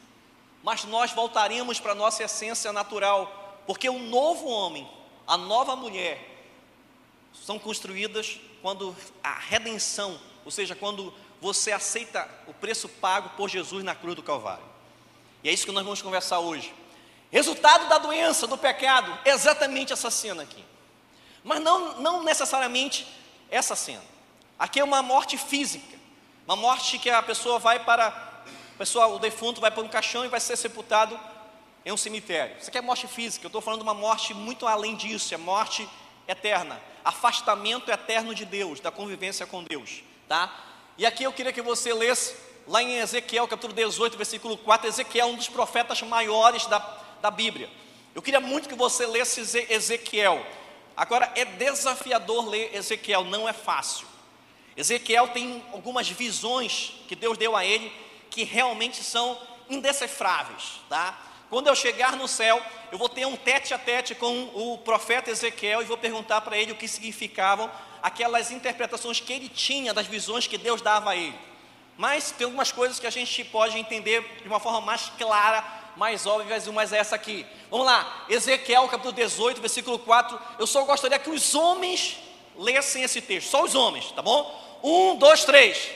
mas 0.63 0.84
nós 0.86 1.12
voltaríamos 1.12 1.80
para 1.80 1.91
a 1.91 1.95
nossa 1.95 2.23
essência 2.23 2.73
natural 2.73 3.41
porque 3.65 3.89
o 3.89 3.99
novo 3.99 4.47
homem, 4.47 4.88
a 5.26 5.38
nova 5.38 5.76
mulher, 5.76 6.30
são 7.34 7.58
construídas 7.58 8.39
quando 8.62 8.95
a 9.23 9.34
redenção, 9.34 10.19
ou 10.45 10.52
seja, 10.52 10.76
quando 10.76 11.13
você 11.41 11.71
aceita 11.71 12.30
o 12.47 12.54
preço 12.54 12.88
pago 12.88 13.30
por 13.36 13.49
Jesus 13.49 13.84
na 13.84 13.95
cruz 13.95 14.15
do 14.15 14.23
Calvário. 14.23 14.63
E 15.43 15.49
é 15.49 15.52
isso 15.54 15.65
que 15.65 15.71
nós 15.71 15.84
vamos 15.84 16.02
conversar 16.02 16.39
hoje. 16.39 16.73
Resultado 17.33 17.89
da 17.89 17.97
doença, 17.97 18.45
do 18.45 18.55
pecado, 18.55 19.11
exatamente 19.25 19.91
essa 19.91 20.11
cena 20.11 20.43
aqui. 20.43 20.63
Mas 21.43 21.59
não, 21.61 21.99
não 21.99 22.21
necessariamente 22.21 23.07
essa 23.49 23.75
cena. 23.75 24.03
Aqui 24.59 24.79
é 24.79 24.83
uma 24.83 25.01
morte 25.01 25.35
física, 25.35 25.97
uma 26.45 26.55
morte 26.55 26.99
que 26.99 27.09
a 27.09 27.23
pessoa 27.23 27.57
vai 27.57 27.83
para, 27.83 28.09
a 28.09 28.77
pessoa, 28.77 29.07
o 29.07 29.17
defunto 29.17 29.59
vai 29.59 29.71
para 29.71 29.81
um 29.81 29.87
caixão 29.87 30.23
e 30.23 30.27
vai 30.27 30.39
ser 30.39 30.55
sepultado 30.55 31.19
em 31.83 31.91
um 31.91 31.97
cemitério. 31.97 32.55
Isso 32.59 32.69
aqui 32.69 32.77
é 32.77 32.81
morte 32.81 33.07
física, 33.07 33.45
eu 33.45 33.47
estou 33.47 33.61
falando 33.63 33.79
de 33.79 33.87
uma 33.87 33.95
morte 33.95 34.31
muito 34.35 34.67
além 34.67 34.95
disso, 34.95 35.33
é 35.33 35.37
morte 35.37 35.89
eterna, 36.27 36.79
afastamento 37.03 37.89
eterno 37.89 38.35
de 38.35 38.45
Deus, 38.45 38.79
da 38.79 38.91
convivência 38.91 39.47
com 39.47 39.63
Deus, 39.63 40.03
tá? 40.29 40.53
E 40.99 41.03
aqui 41.03 41.23
eu 41.23 41.33
queria 41.33 41.51
que 41.51 41.63
você 41.63 41.95
lesse 41.95 42.35
lá 42.67 42.83
em 42.83 42.99
Ezequiel, 42.99 43.47
capítulo 43.47 43.73
18, 43.73 44.15
versículo 44.17 44.55
4, 44.55 44.87
Ezequiel 44.87 45.29
é 45.29 45.31
um 45.31 45.35
dos 45.35 45.49
profetas 45.49 45.99
maiores 46.03 46.67
da, 46.67 47.02
da 47.23 47.31
Bíblia. 47.31 47.69
Eu 48.13 48.21
queria 48.21 48.41
muito 48.41 48.67
que 48.67 48.75
você 48.75 49.05
lesse 49.05 49.39
Ezequiel. 49.69 50.45
Agora, 50.95 51.31
é 51.36 51.45
desafiador 51.45 52.49
ler 52.49 52.75
Ezequiel, 52.75 53.23
não 53.23 53.47
é 53.47 53.53
fácil. 53.53 54.05
Ezequiel 54.75 55.29
tem 55.29 55.63
algumas 55.71 56.09
visões 56.09 56.95
que 57.07 57.15
Deus 57.15 57.38
deu 57.38 57.55
a 57.55 57.63
ele 57.63 57.93
que 58.29 58.43
realmente 58.43 59.01
são 59.01 59.39
indecifráveis, 59.69 60.81
tá? 60.89 61.17
Quando 61.49 61.67
eu 61.67 61.75
chegar 61.75 62.17
no 62.17 62.27
céu, 62.27 62.62
eu 62.91 62.97
vou 62.97 63.07
ter 63.07 63.25
um 63.25 63.38
tete 63.38 63.73
a 63.73 63.77
tete 63.77 64.13
com 64.13 64.49
o 64.53 64.77
profeta 64.79 65.31
Ezequiel 65.31 65.81
e 65.81 65.86
vou 65.86 65.97
perguntar 65.97 66.41
para 66.41 66.57
ele 66.57 66.73
o 66.73 66.75
que 66.75 66.89
significavam 66.89 67.71
aquelas 68.01 68.51
interpretações 68.51 69.21
que 69.21 69.31
ele 69.31 69.47
tinha 69.47 69.93
das 69.93 70.07
visões 70.07 70.45
que 70.45 70.57
Deus 70.57 70.81
dava 70.81 71.12
a 71.12 71.15
ele. 71.15 71.39
Mas 71.97 72.31
tem 72.31 72.43
algumas 72.43 72.73
coisas 72.73 72.99
que 72.99 73.07
a 73.07 73.12
gente 73.12 73.45
pode 73.45 73.77
entender 73.77 74.39
de 74.41 74.47
uma 74.47 74.59
forma 74.59 74.81
mais 74.81 75.09
clara, 75.17 75.82
mais 75.95 76.25
óbvias, 76.25 76.67
mas 76.67 76.91
é 76.93 76.97
essa 76.97 77.15
aqui. 77.15 77.45
Vamos 77.69 77.86
lá, 77.86 78.25
Ezequiel 78.29 78.88
capítulo 78.88 79.13
18, 79.13 79.62
versículo 79.62 79.99
4. 79.99 80.39
Eu 80.60 80.67
só 80.67 80.84
gostaria 80.84 81.19
que 81.19 81.29
os 81.29 81.53
homens 81.56 82.17
lessem 82.56 83.03
esse 83.03 83.21
texto, 83.21 83.49
só 83.49 83.63
os 83.63 83.75
homens, 83.75 84.12
tá 84.12 84.21
bom? 84.21 84.79
Um, 84.84 85.15
dois, 85.15 85.43
três. 85.45 85.89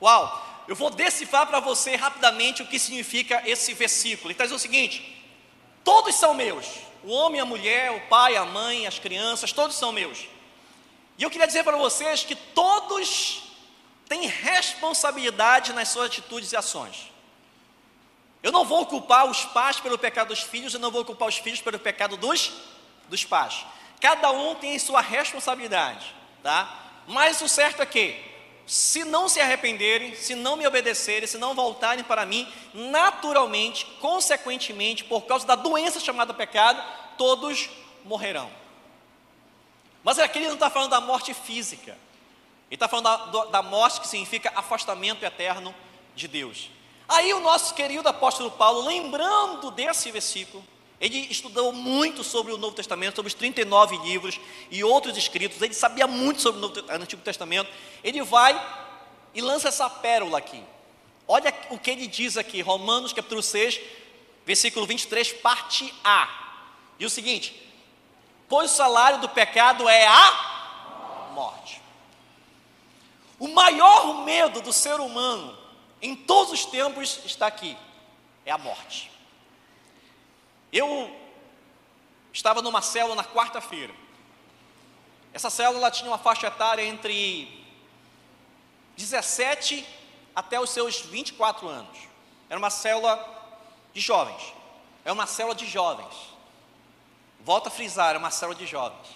Uau! 0.00 0.46
Eu 0.68 0.76
vou 0.76 0.90
decifrar 0.90 1.46
para 1.46 1.60
você 1.60 1.96
rapidamente 1.96 2.62
o 2.62 2.66
que 2.66 2.78
significa 2.78 3.42
esse 3.46 3.72
versículo. 3.72 4.30
Ele 4.30 4.40
está 4.40 4.54
o 4.54 4.58
seguinte: 4.58 5.24
todos 5.82 6.14
são 6.14 6.34
meus. 6.34 6.66
O 7.02 7.10
homem, 7.10 7.40
a 7.40 7.44
mulher, 7.44 7.90
o 7.92 8.00
pai, 8.08 8.36
a 8.36 8.44
mãe, 8.44 8.86
as 8.86 8.98
crianças, 8.98 9.50
todos 9.50 9.76
são 9.76 9.92
meus. 9.92 10.26
E 11.18 11.24
eu 11.24 11.30
queria 11.30 11.48
dizer 11.48 11.64
para 11.64 11.76
vocês 11.76 12.22
que 12.22 12.36
todos 12.36 13.42
têm 14.08 14.28
responsabilidade 14.28 15.72
nas 15.72 15.88
suas 15.88 16.06
atitudes 16.06 16.52
e 16.52 16.56
ações. 16.56 17.10
Eu 18.40 18.52
não 18.52 18.64
vou 18.64 18.86
culpar 18.86 19.26
os 19.26 19.44
pais 19.44 19.80
pelo 19.80 19.98
pecado 19.98 20.28
dos 20.28 20.42
filhos, 20.42 20.72
eu 20.72 20.80
não 20.80 20.92
vou 20.92 21.04
culpar 21.04 21.28
os 21.28 21.36
filhos 21.36 21.60
pelo 21.60 21.78
pecado 21.78 22.16
dos, 22.16 22.52
dos 23.08 23.24
pais. 23.24 23.66
Cada 24.00 24.30
um 24.30 24.54
tem 24.54 24.78
sua 24.78 25.00
responsabilidade, 25.00 26.14
tá? 26.40 26.86
Mas 27.08 27.40
o 27.40 27.48
certo 27.48 27.82
é 27.82 27.86
que, 27.86 28.16
se 28.64 29.02
não 29.02 29.28
se 29.28 29.40
arrependerem, 29.40 30.14
se 30.14 30.36
não 30.36 30.56
me 30.56 30.66
obedecerem, 30.68 31.26
se 31.26 31.36
não 31.36 31.52
voltarem 31.52 32.04
para 32.04 32.24
mim, 32.24 32.46
naturalmente, 32.72 33.84
consequentemente, 34.00 35.02
por 35.02 35.22
causa 35.22 35.44
da 35.44 35.56
doença 35.56 35.98
chamada 35.98 36.32
pecado, 36.32 36.80
todos 37.16 37.68
morrerão. 38.04 38.57
Mas 40.08 40.18
aqui 40.18 40.38
ele 40.38 40.46
não 40.46 40.54
está 40.54 40.70
falando 40.70 40.88
da 40.88 41.02
morte 41.02 41.34
física, 41.34 41.90
ele 41.90 42.76
está 42.76 42.88
falando 42.88 43.30
da, 43.30 43.44
da 43.44 43.62
morte 43.62 44.00
que 44.00 44.08
significa 44.08 44.50
afastamento 44.56 45.22
eterno 45.22 45.74
de 46.16 46.26
Deus. 46.26 46.70
Aí 47.06 47.34
o 47.34 47.40
nosso 47.40 47.74
querido 47.74 48.08
apóstolo 48.08 48.50
Paulo, 48.50 48.86
lembrando 48.86 49.70
desse 49.70 50.10
versículo, 50.10 50.64
ele 50.98 51.18
estudou 51.30 51.74
muito 51.74 52.24
sobre 52.24 52.54
o 52.54 52.56
Novo 52.56 52.74
Testamento, 52.74 53.16
sobre 53.16 53.28
os 53.28 53.34
39 53.34 53.98
livros 53.98 54.40
e 54.70 54.82
outros 54.82 55.14
escritos, 55.14 55.60
ele 55.60 55.74
sabia 55.74 56.06
muito 56.06 56.40
sobre 56.40 56.58
o 56.58 56.62
Novo, 56.62 56.82
Antigo 56.88 57.20
Testamento. 57.20 57.70
Ele 58.02 58.22
vai 58.22 58.58
e 59.34 59.42
lança 59.42 59.68
essa 59.68 59.90
pérola 59.90 60.38
aqui. 60.38 60.64
Olha 61.26 61.52
o 61.68 61.78
que 61.78 61.90
ele 61.90 62.06
diz 62.06 62.38
aqui, 62.38 62.62
Romanos 62.62 63.12
capítulo 63.12 63.42
6, 63.42 63.78
versículo 64.46 64.86
23, 64.86 65.34
parte 65.34 65.92
A. 66.02 66.62
E 66.98 67.04
o 67.04 67.10
seguinte: 67.10 67.67
Pois 68.48 68.72
o 68.72 68.74
salário 68.74 69.20
do 69.20 69.28
pecado 69.28 69.88
é 69.88 70.06
a 70.06 71.30
morte. 71.32 71.82
O 73.38 73.48
maior 73.48 74.24
medo 74.24 74.60
do 74.60 74.72
ser 74.72 74.98
humano 75.00 75.56
em 76.00 76.16
todos 76.16 76.52
os 76.52 76.64
tempos 76.64 77.20
está 77.24 77.46
aqui: 77.46 77.76
é 78.46 78.50
a 78.50 78.58
morte. 78.58 79.10
Eu 80.72 81.14
estava 82.32 82.62
numa 82.62 82.82
célula 82.82 83.14
na 83.14 83.24
quarta-feira. 83.24 83.94
Essa 85.32 85.50
célula 85.50 85.90
tinha 85.90 86.10
uma 86.10 86.18
faixa 86.18 86.46
etária 86.46 86.82
entre 86.82 87.64
17 88.96 89.86
até 90.34 90.58
os 90.58 90.70
seus 90.70 91.00
24 91.00 91.68
anos. 91.68 91.98
Era 92.48 92.58
uma 92.58 92.70
célula 92.70 93.22
de 93.92 94.00
jovens. 94.00 94.54
É 95.04 95.12
uma 95.12 95.26
célula 95.26 95.54
de 95.54 95.66
jovens. 95.66 96.14
Volto 97.48 97.68
a 97.68 97.70
frisar, 97.70 98.14
é 98.14 98.18
uma 98.18 98.30
célula 98.30 98.58
de 98.58 98.66
jovens. 98.66 99.08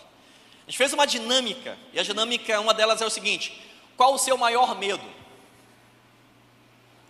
A 0.63 0.71
gente 0.71 0.79
fez 0.79 0.91
uma 0.95 1.07
dinâmica, 1.07 1.79
e 1.93 2.01
a 2.01 2.03
dinâmica, 2.03 2.59
uma 2.63 2.73
delas 2.73 3.03
é 3.03 3.05
o 3.05 3.11
seguinte: 3.11 3.63
qual 3.95 4.15
o 4.15 4.19
seu 4.19 4.39
maior 4.39 4.75
medo? 4.79 5.05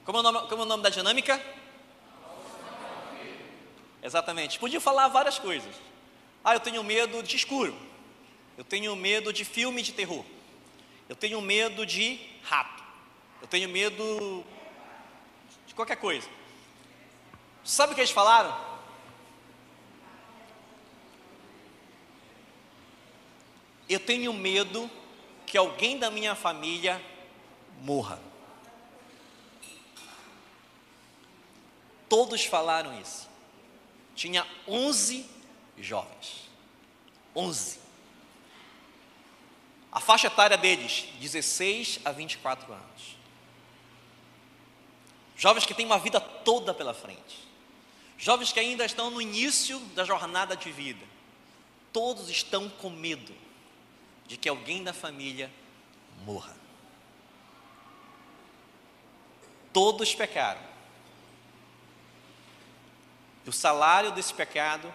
Como 0.04 0.18
é 0.18 0.20
o 0.20 0.22
nome, 0.24 0.48
como 0.48 0.62
é 0.62 0.64
o 0.64 0.68
nome 0.68 0.82
da 0.82 0.88
dinâmica? 0.88 1.40
Exatamente. 4.02 4.58
Podia 4.58 4.80
falar 4.80 5.06
várias 5.06 5.38
coisas. 5.38 5.72
Ah, 6.42 6.54
eu 6.54 6.61
tenho 6.61 6.82
medo 6.82 7.22
de 7.22 7.37
escuro. 7.37 7.72
Eu 8.58 8.64
tenho 8.64 8.96
medo 8.96 9.32
de 9.32 9.44
filme 9.44 9.80
de 9.80 9.92
terror. 9.92 10.24
Eu 11.08 11.14
tenho 11.14 11.40
medo 11.40 11.87
de 11.87 12.18
rato. 12.42 12.82
Eu 13.40 13.46
tenho 13.46 13.68
medo 13.68 14.44
de 15.68 15.72
qualquer 15.72 15.98
coisa. 15.98 16.28
Sabe 17.62 17.92
o 17.92 17.94
que 17.94 18.00
eles 18.00 18.11
falaram? 18.11 18.71
Eu 23.92 24.00
tenho 24.00 24.33
medo 24.33 24.90
que 25.46 25.59
alguém 25.59 25.98
da 25.98 26.11
minha 26.11 26.35
família 26.35 26.98
morra. 27.83 28.18
Todos 32.09 32.42
falaram 32.42 32.98
isso. 32.98 33.28
Tinha 34.16 34.46
11 34.66 35.26
jovens. 35.76 36.48
11. 37.37 37.81
A 39.90 40.00
faixa 40.00 40.28
etária 40.28 40.57
deles, 40.57 41.05
16 41.20 42.00
a 42.02 42.12
24 42.12 42.72
anos. 42.72 43.16
Jovens 45.37 45.66
que 45.66 45.74
têm 45.74 45.85
uma 45.85 45.98
vida 45.98 46.18
toda 46.18 46.72
pela 46.72 46.94
frente. 46.94 47.46
Jovens 48.16 48.52
que 48.52 48.61
ainda 48.61 48.87
estão 48.87 49.11
no 49.11 49.20
início 49.20 49.78
da 49.94 50.02
jornada 50.02 50.57
de 50.57 50.72
vida. 50.72 51.05
Todos 51.92 52.31
estão 52.31 52.70
com 52.70 52.88
medo 52.88 53.51
de 54.32 54.38
que 54.38 54.48
alguém 54.48 54.82
da 54.82 54.94
família 54.94 55.52
morra. 56.24 56.56
Todos 59.74 60.14
pecaram 60.14 60.62
e 63.44 63.50
o 63.50 63.52
salário 63.52 64.10
desse 64.10 64.32
pecado 64.32 64.90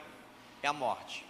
é 0.64 0.68
a 0.68 0.74
morte. 0.74 1.24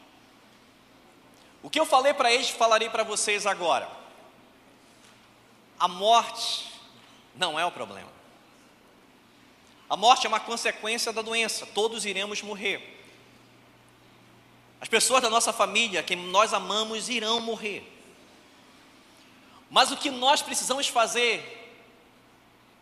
O 1.62 1.70
que 1.70 1.78
eu 1.78 1.86
falei 1.86 2.14
para 2.14 2.32
eles, 2.32 2.50
falarei 2.50 2.90
para 2.90 3.04
vocês 3.04 3.46
agora. 3.46 3.90
A 5.78 5.90
morte 5.90 6.72
não 7.36 7.60
é 7.60 7.66
o 7.66 7.72
problema. 7.72 8.12
A 9.90 9.98
morte 9.98 10.26
é 10.26 10.30
uma 10.30 10.40
consequência 10.40 11.12
da 11.12 11.22
doença, 11.22 11.66
todos 11.66 12.06
iremos 12.06 12.42
morrer. 12.42 13.04
As 14.80 14.88
pessoas 14.88 15.22
da 15.22 15.30
nossa 15.30 15.52
família, 15.52 16.02
que 16.02 16.16
nós 16.16 16.54
amamos, 16.54 17.10
irão 17.10 17.42
morrer. 17.42 17.97
Mas 19.70 19.92
o 19.92 19.98
que 19.98 20.10
nós 20.10 20.42
precisamos 20.42 20.88
fazer 20.88 21.54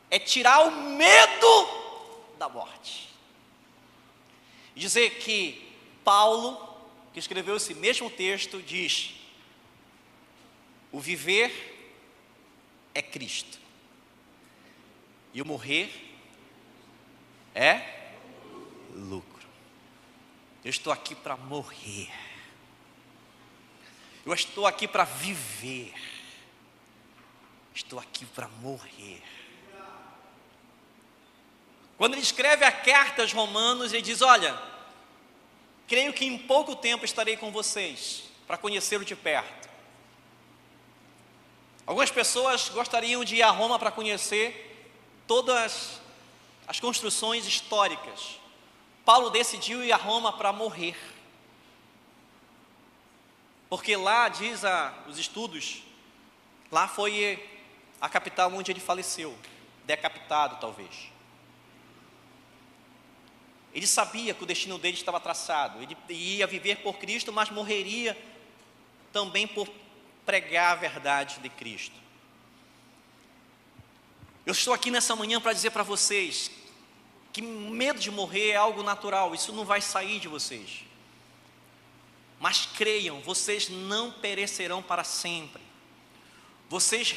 é 0.09 0.19
tirar 0.19 0.67
o 0.67 0.71
medo 0.71 1.67
da 2.37 2.47
morte. 2.47 3.09
Dizer 4.75 5.19
que 5.19 5.73
Paulo, 6.03 6.57
que 7.13 7.19
escreveu 7.19 7.55
esse 7.55 7.73
mesmo 7.73 8.09
texto, 8.09 8.61
diz: 8.61 9.15
o 10.91 10.99
viver 10.99 11.51
é 12.93 13.01
Cristo, 13.01 13.59
e 15.33 15.41
o 15.41 15.45
morrer 15.45 15.89
é 17.53 18.11
lucro. 18.93 19.47
Eu 20.63 20.69
estou 20.69 20.91
aqui 20.91 21.15
para 21.15 21.37
morrer, 21.37 22.11
eu 24.25 24.33
estou 24.33 24.67
aqui 24.67 24.87
para 24.87 25.03
viver, 25.03 25.93
estou 27.75 27.99
aqui 27.99 28.25
para 28.25 28.47
morrer. 28.47 29.21
Quando 31.97 32.13
ele 32.13 32.21
escreve 32.21 32.63
a 32.63 32.71
carta 32.71 33.21
aos 33.21 33.33
Romanos, 33.33 33.93
ele 33.93 34.01
diz: 34.01 34.21
Olha, 34.21 34.57
creio 35.87 36.13
que 36.13 36.25
em 36.25 36.37
pouco 36.37 36.75
tempo 36.75 37.05
estarei 37.05 37.35
com 37.35 37.51
vocês 37.51 38.23
para 38.47 38.57
conhecê-lo 38.57 39.03
de 39.03 39.15
perto. 39.15 39.69
Algumas 41.85 42.09
pessoas 42.09 42.69
gostariam 42.69 43.23
de 43.23 43.35
ir 43.35 43.43
a 43.43 43.51
Roma 43.51 43.77
para 43.77 43.91
conhecer 43.91 44.89
todas 45.27 46.01
as 46.67 46.79
construções 46.79 47.45
históricas. 47.45 48.39
Paulo 49.03 49.29
decidiu 49.29 49.83
ir 49.83 49.91
a 49.91 49.97
Roma 49.97 50.33
para 50.33 50.51
morrer. 50.51 50.97
Porque 53.69 53.95
lá, 53.95 54.29
diz 54.29 54.63
a, 54.65 54.93
os 55.07 55.19
estudos, 55.19 55.83
lá 56.71 56.87
foi 56.87 57.54
a 57.99 58.09
capital 58.09 58.53
onde 58.53 58.71
ele 58.71 58.79
faleceu, 58.79 59.35
decapitado 59.85 60.57
talvez. 60.59 61.11
Ele 63.73 63.85
sabia 63.85 64.33
que 64.33 64.41
o 64.41 64.45
destino 64.45 64.77
dele 64.77 64.95
estava 64.95 65.19
traçado. 65.19 65.83
Ele 65.83 65.97
ia 66.09 66.47
viver 66.47 66.77
por 66.77 66.97
Cristo, 66.97 67.33
mas 67.33 67.49
morreria 67.49 68.17
também 69.11 69.45
por 69.45 69.69
pregar 70.25 70.71
a 70.71 70.75
verdade 70.75 71.39
de 71.39 71.49
Cristo. 71.49 71.95
Eu 74.45 74.53
estou 74.53 74.73
aqui 74.73 74.89
nessa 74.89 75.13
manhã 75.15 75.41
para 75.41 75.51
dizer 75.51 75.71
para 75.71 75.83
vocês 75.83 76.49
que 77.33 77.41
medo 77.41 77.99
de 77.99 78.09
morrer 78.09 78.51
é 78.51 78.55
algo 78.55 78.81
natural, 78.81 79.35
isso 79.35 79.51
não 79.51 79.65
vai 79.65 79.81
sair 79.81 80.19
de 80.19 80.29
vocês. 80.29 80.85
Mas 82.39 82.65
creiam, 82.65 83.19
vocês 83.21 83.67
não 83.67 84.09
perecerão 84.09 84.81
para 84.81 85.03
sempre. 85.03 85.61
Vocês 86.69 87.11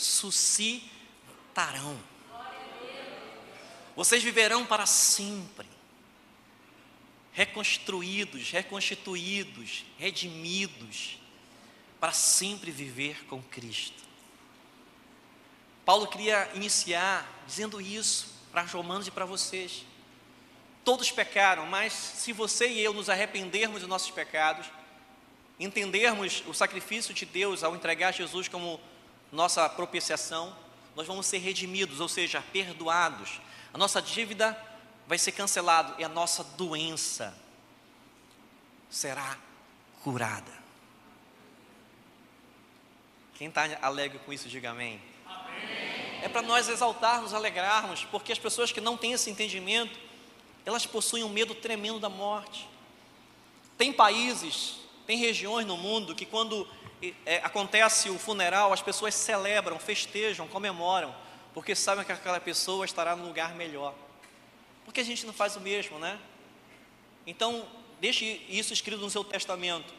ressuscitarão. 0.00 2.00
Vocês 3.94 4.22
viverão 4.22 4.64
para 4.64 4.86
sempre 4.86 5.68
reconstruídos, 7.32 8.50
reconstituídos, 8.50 9.84
redimidos, 9.98 11.18
para 12.00 12.12
sempre 12.12 12.70
viver 12.70 13.26
com 13.26 13.42
Cristo. 13.42 14.02
Paulo 15.84 16.06
queria 16.06 16.50
iniciar 16.54 17.44
dizendo 17.46 17.80
isso 17.80 18.34
para 18.50 18.64
os 18.64 18.72
romanos 18.72 19.06
e 19.06 19.10
para 19.10 19.26
vocês. 19.26 19.84
Todos 20.84 21.12
pecaram, 21.12 21.66
mas 21.66 21.92
se 21.92 22.32
você 22.32 22.68
e 22.68 22.80
eu 22.80 22.94
nos 22.94 23.10
arrependermos 23.10 23.80
dos 23.80 23.88
nossos 23.88 24.10
pecados, 24.10 24.66
entendermos 25.58 26.42
o 26.46 26.54
sacrifício 26.54 27.12
de 27.12 27.26
Deus 27.26 27.62
ao 27.62 27.76
entregar 27.76 28.12
Jesus 28.12 28.48
como 28.48 28.80
nossa 29.32 29.68
propiciação, 29.68 30.56
nós 30.96 31.06
vamos 31.06 31.26
ser 31.26 31.38
redimidos, 31.38 32.00
ou 32.00 32.08
seja, 32.08 32.42
perdoados. 32.52 33.40
A 33.72 33.78
nossa 33.78 34.02
dívida 34.02 34.56
vai 35.06 35.18
ser 35.18 35.32
cancelada 35.32 35.94
e 35.98 36.04
a 36.04 36.08
nossa 36.08 36.42
doença 36.42 37.34
será 38.90 39.38
curada. 40.02 40.52
Quem 43.34 43.48
está 43.48 43.78
alegre 43.80 44.18
com 44.18 44.32
isso, 44.32 44.48
diga 44.48 44.70
amém. 44.70 45.00
É 46.22 46.28
para 46.28 46.42
nós 46.42 46.68
exaltarmos, 46.68 47.32
alegrarmos, 47.32 48.04
porque 48.04 48.32
as 48.32 48.38
pessoas 48.38 48.70
que 48.70 48.80
não 48.80 48.96
têm 48.96 49.12
esse 49.12 49.30
entendimento, 49.30 49.98
elas 50.66 50.84
possuem 50.84 51.24
um 51.24 51.28
medo 51.28 51.54
tremendo 51.54 51.98
da 51.98 52.10
morte. 52.10 52.68
Tem 53.78 53.92
países, 53.92 54.76
tem 55.06 55.16
regiões 55.16 55.66
no 55.66 55.78
mundo 55.78 56.14
que 56.14 56.26
quando 56.26 56.68
é, 57.24 57.36
acontece 57.38 58.10
o 58.10 58.18
funeral, 58.18 58.72
as 58.72 58.82
pessoas 58.82 59.14
celebram, 59.14 59.78
festejam, 59.78 60.46
comemoram, 60.46 61.14
porque 61.54 61.74
sabem 61.74 62.04
que 62.04 62.12
aquela 62.12 62.40
pessoa 62.40 62.84
estará 62.84 63.16
num 63.16 63.26
lugar 63.26 63.54
melhor. 63.54 63.94
Porque 64.84 65.00
a 65.00 65.04
gente 65.04 65.24
não 65.26 65.32
faz 65.32 65.56
o 65.56 65.60
mesmo, 65.60 65.98
né? 65.98 66.18
Então, 67.26 67.66
deixe 68.00 68.44
isso 68.48 68.72
escrito 68.72 69.00
no 69.00 69.10
seu 69.10 69.24
testamento. 69.24 69.92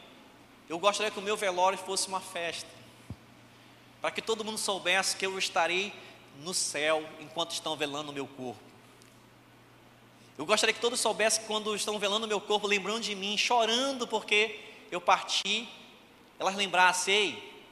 Eu 0.68 0.78
gostaria 0.78 1.10
que 1.10 1.18
o 1.18 1.22
meu 1.22 1.36
velório 1.36 1.78
fosse 1.78 2.08
uma 2.08 2.20
festa, 2.20 2.70
para 4.00 4.10
que 4.10 4.22
todo 4.22 4.44
mundo 4.44 4.58
soubesse 4.58 5.16
que 5.16 5.26
eu 5.26 5.38
estarei 5.38 5.92
no 6.40 6.54
céu 6.54 7.04
enquanto 7.20 7.52
estão 7.52 7.76
velando 7.76 8.10
o 8.10 8.14
meu 8.14 8.26
corpo. 8.26 8.60
Eu 10.38 10.46
gostaria 10.46 10.72
que 10.72 10.80
todos 10.80 10.98
soubessem 10.98 11.42
que 11.42 11.46
quando 11.46 11.74
estão 11.76 11.98
velando 11.98 12.24
o 12.24 12.28
meu 12.28 12.40
corpo, 12.40 12.66
lembrando 12.66 13.00
de 13.00 13.14
mim, 13.14 13.36
chorando 13.36 14.06
porque 14.06 14.58
eu 14.90 15.00
parti, 15.00 15.68
elas 16.42 16.56
lembrassem, 16.56 17.14
ei, 17.14 17.62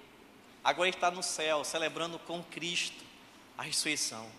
agora 0.62 0.88
está 0.88 1.10
no 1.10 1.24
céu, 1.24 1.64
celebrando 1.64 2.20
com 2.20 2.40
Cristo 2.40 3.04
a 3.58 3.64
ressurreição. 3.64 4.30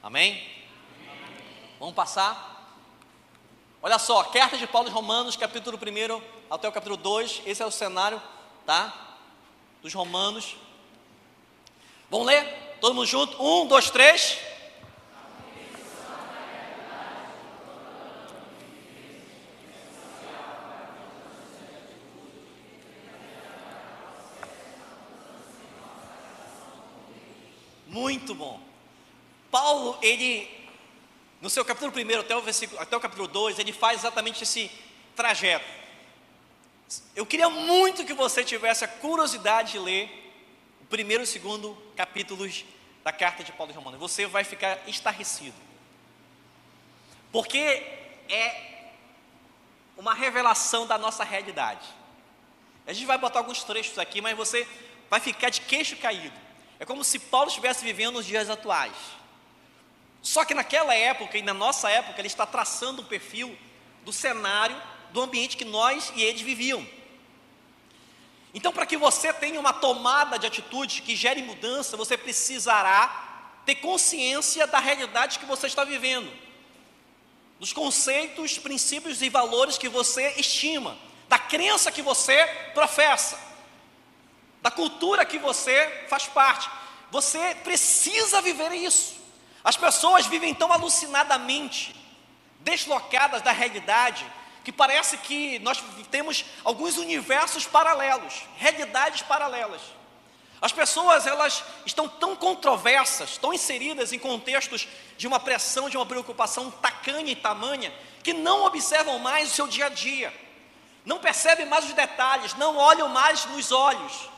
Amém? 0.00 0.30
Amém? 0.30 0.46
Vamos 1.80 1.96
passar? 1.96 2.78
Olha 3.82 3.98
só, 3.98 4.22
carta 4.22 4.56
de 4.56 4.64
Paulo 4.64 4.88
de 4.88 4.94
Romanos, 4.94 5.34
capítulo 5.34 5.76
1 5.76 6.22
até 6.48 6.68
o 6.68 6.72
capítulo 6.72 6.96
2, 6.96 7.42
esse 7.46 7.60
é 7.60 7.66
o 7.66 7.70
cenário, 7.72 8.22
tá? 8.64 9.16
Dos 9.82 9.92
Romanos. 9.92 10.54
Vamos 12.08 12.28
ler? 12.28 12.76
Todo 12.80 12.94
mundo 12.94 13.06
junto? 13.06 13.42
Um, 13.42 13.66
dois, 13.66 13.90
três. 13.90 14.38
Muito 27.98 28.32
bom. 28.32 28.60
Paulo, 29.50 29.98
ele, 30.00 30.48
no 31.40 31.50
seu 31.50 31.64
capítulo 31.64 31.92
1 31.92 32.20
até 32.20 32.36
o, 32.36 32.40
versículo, 32.40 32.80
até 32.80 32.96
o 32.96 33.00
capítulo 33.00 33.26
2, 33.26 33.58
ele 33.58 33.72
faz 33.72 33.98
exatamente 33.98 34.44
esse 34.44 34.70
trajeto. 35.16 35.66
Eu 37.16 37.26
queria 37.26 37.50
muito 37.50 38.04
que 38.04 38.14
você 38.14 38.44
tivesse 38.44 38.84
a 38.84 38.88
curiosidade 38.88 39.72
de 39.72 39.78
ler 39.80 40.32
o 40.80 40.86
primeiro 40.86 41.22
e 41.22 41.24
o 41.24 41.26
segundo 41.26 41.76
capítulos 41.96 42.64
da 43.02 43.10
carta 43.10 43.42
de 43.42 43.50
Paulo 43.50 43.72
de 43.72 43.76
Romanos. 43.76 43.98
Você 43.98 44.26
vai 44.26 44.44
ficar 44.44 44.78
estarrecido. 44.86 45.56
Porque 47.32 47.58
é 48.28 48.92
uma 49.96 50.14
revelação 50.14 50.86
da 50.86 50.96
nossa 50.96 51.24
realidade. 51.24 51.84
A 52.86 52.92
gente 52.92 53.06
vai 53.06 53.18
botar 53.18 53.40
alguns 53.40 53.64
trechos 53.64 53.98
aqui, 53.98 54.20
mas 54.20 54.36
você 54.36 54.68
vai 55.10 55.18
ficar 55.18 55.50
de 55.50 55.62
queixo 55.62 55.96
caído. 55.96 56.47
É 56.80 56.84
como 56.84 57.02
se 57.02 57.18
Paulo 57.18 57.48
estivesse 57.48 57.84
vivendo 57.84 58.14
nos 58.14 58.26
dias 58.26 58.48
atuais. 58.48 58.94
Só 60.22 60.44
que 60.44 60.54
naquela 60.54 60.94
época 60.94 61.38
e 61.38 61.42
na 61.42 61.54
nossa 61.54 61.90
época, 61.90 62.20
ele 62.20 62.28
está 62.28 62.46
traçando 62.46 63.02
um 63.02 63.04
perfil 63.04 63.56
do 64.04 64.12
cenário, 64.12 64.76
do 65.10 65.20
ambiente 65.20 65.56
que 65.56 65.64
nós 65.64 66.12
e 66.14 66.22
eles 66.22 66.40
viviam. 66.40 66.86
Então, 68.54 68.72
para 68.72 68.86
que 68.86 68.96
você 68.96 69.32
tenha 69.32 69.60
uma 69.60 69.72
tomada 69.72 70.38
de 70.38 70.46
atitude 70.46 71.02
que 71.02 71.14
gere 71.14 71.42
mudança, 71.42 71.96
você 71.96 72.16
precisará 72.16 73.60
ter 73.64 73.76
consciência 73.76 74.66
da 74.66 74.78
realidade 74.78 75.38
que 75.38 75.46
você 75.46 75.66
está 75.66 75.84
vivendo, 75.84 76.30
dos 77.60 77.72
conceitos, 77.72 78.58
princípios 78.58 79.20
e 79.20 79.28
valores 79.28 79.76
que 79.76 79.88
você 79.88 80.34
estima, 80.38 80.96
da 81.28 81.38
crença 81.38 81.92
que 81.92 82.00
você 82.00 82.46
professa 82.72 83.47
da 84.60 84.70
cultura 84.70 85.24
que 85.24 85.38
você 85.38 86.06
faz 86.08 86.26
parte. 86.26 86.68
Você 87.10 87.54
precisa 87.64 88.40
viver 88.40 88.72
isso. 88.72 89.16
As 89.64 89.76
pessoas 89.76 90.26
vivem 90.26 90.54
tão 90.54 90.72
alucinadamente, 90.72 91.94
deslocadas 92.60 93.42
da 93.42 93.52
realidade, 93.52 94.24
que 94.64 94.72
parece 94.72 95.16
que 95.18 95.58
nós 95.60 95.82
temos 96.10 96.44
alguns 96.64 96.96
universos 96.96 97.66
paralelos, 97.66 98.42
realidades 98.56 99.22
paralelas. 99.22 99.80
As 100.60 100.72
pessoas 100.72 101.26
elas 101.26 101.62
estão 101.86 102.08
tão 102.08 102.34
controversas, 102.34 103.36
tão 103.36 103.54
inseridas 103.54 104.12
em 104.12 104.18
contextos 104.18 104.88
de 105.16 105.26
uma 105.26 105.38
pressão, 105.38 105.88
de 105.88 105.96
uma 105.96 106.04
preocupação 106.04 106.70
tacanha 106.70 107.30
e 107.30 107.36
tamanha, 107.36 107.92
que 108.22 108.32
não 108.32 108.64
observam 108.64 109.18
mais 109.20 109.52
o 109.52 109.54
seu 109.54 109.66
dia 109.68 109.86
a 109.86 109.88
dia, 109.88 110.34
não 111.04 111.18
percebem 111.18 111.64
mais 111.64 111.84
os 111.84 111.92
detalhes, 111.92 112.54
não 112.54 112.76
olham 112.76 113.08
mais 113.08 113.44
nos 113.46 113.70
olhos, 113.70 114.28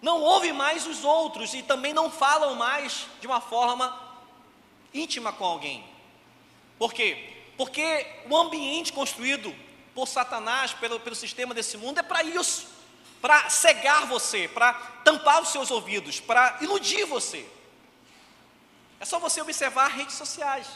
não 0.00 0.20
ouvem 0.20 0.52
mais 0.52 0.86
os 0.86 1.04
outros 1.04 1.54
e 1.54 1.62
também 1.62 1.92
não 1.92 2.10
falam 2.10 2.54
mais 2.54 3.06
de 3.20 3.26
uma 3.26 3.40
forma 3.40 3.98
íntima 4.92 5.32
com 5.32 5.44
alguém. 5.44 5.84
Por 6.78 6.92
quê? 6.92 7.32
Porque 7.56 8.06
o 8.28 8.36
ambiente 8.36 8.92
construído 8.92 9.54
por 9.94 10.06
Satanás, 10.06 10.74
pelo, 10.74 11.00
pelo 11.00 11.16
sistema 11.16 11.54
desse 11.54 11.76
mundo, 11.76 11.98
é 11.98 12.02
para 12.02 12.22
isso 12.22 12.76
para 13.20 13.48
cegar 13.50 14.06
você, 14.06 14.46
para 14.46 14.72
tampar 15.04 15.42
os 15.42 15.48
seus 15.48 15.70
ouvidos, 15.70 16.20
para 16.20 16.58
iludir 16.60 17.04
você. 17.06 17.44
É 19.00 19.04
só 19.04 19.18
você 19.18 19.40
observar 19.40 19.88
redes 19.88 20.14
sociais. 20.14 20.66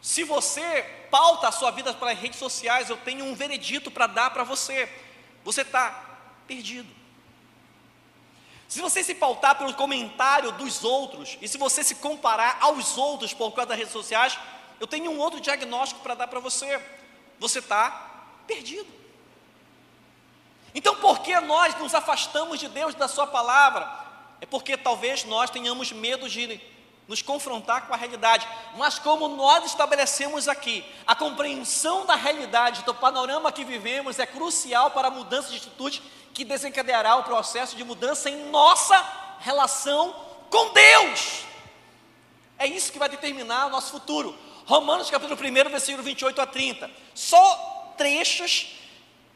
Se 0.00 0.24
você 0.24 0.82
pauta 1.10 1.48
a 1.48 1.52
sua 1.52 1.70
vida 1.70 1.94
pelas 1.94 2.18
redes 2.18 2.38
sociais, 2.38 2.90
eu 2.90 2.96
tenho 2.96 3.24
um 3.24 3.34
veredito 3.34 3.90
para 3.90 4.06
dar 4.06 4.30
para 4.30 4.44
você. 4.44 4.88
Você 5.44 5.62
está 5.62 6.18
perdido. 6.46 6.88
Se 8.72 8.80
você 8.80 9.04
se 9.04 9.14
pautar 9.14 9.58
pelo 9.58 9.74
comentário 9.74 10.50
dos 10.52 10.82
outros, 10.82 11.36
e 11.42 11.46
se 11.46 11.58
você 11.58 11.84
se 11.84 11.96
comparar 11.96 12.56
aos 12.58 12.96
outros 12.96 13.34
por 13.34 13.52
causa 13.52 13.68
das 13.68 13.76
redes 13.76 13.92
sociais, 13.92 14.38
eu 14.80 14.86
tenho 14.86 15.10
um 15.10 15.18
outro 15.18 15.42
diagnóstico 15.42 16.00
para 16.00 16.14
dar 16.14 16.26
para 16.26 16.40
você. 16.40 16.82
Você 17.38 17.58
está 17.58 17.90
perdido. 18.46 18.88
Então, 20.74 20.96
por 20.96 21.20
que 21.20 21.38
nós 21.40 21.78
nos 21.78 21.94
afastamos 21.94 22.58
de 22.58 22.66
Deus, 22.66 22.94
da 22.94 23.06
Sua 23.08 23.26
palavra? 23.26 23.86
É 24.40 24.46
porque 24.46 24.74
talvez 24.74 25.22
nós 25.26 25.50
tenhamos 25.50 25.92
medo 25.92 26.26
de 26.26 26.58
nos 27.12 27.20
confrontar 27.20 27.86
com 27.86 27.92
a 27.92 27.96
realidade. 27.96 28.48
Mas, 28.74 28.98
como 28.98 29.28
nós 29.28 29.66
estabelecemos 29.66 30.48
aqui, 30.48 30.82
a 31.06 31.14
compreensão 31.14 32.06
da 32.06 32.14
realidade, 32.14 32.84
do 32.84 32.94
panorama 32.94 33.52
que 33.52 33.66
vivemos, 33.66 34.18
é 34.18 34.24
crucial 34.24 34.90
para 34.92 35.08
a 35.08 35.10
mudança 35.10 35.50
de 35.50 35.58
atitude 35.58 36.02
que 36.32 36.42
desencadeará 36.42 37.16
o 37.16 37.24
processo 37.24 37.76
de 37.76 37.84
mudança 37.84 38.30
em 38.30 38.48
nossa 38.48 38.96
relação 39.40 40.14
com 40.48 40.72
Deus. 40.72 41.44
É 42.58 42.66
isso 42.66 42.90
que 42.90 42.98
vai 42.98 43.10
determinar 43.10 43.66
o 43.66 43.70
nosso 43.70 43.90
futuro. 43.90 44.34
Romanos 44.64 45.10
capítulo 45.10 45.38
1, 45.38 45.70
versículo 45.70 46.02
28 46.02 46.40
a 46.40 46.46
30. 46.46 46.90
Só 47.14 47.94
trechos, 47.98 48.68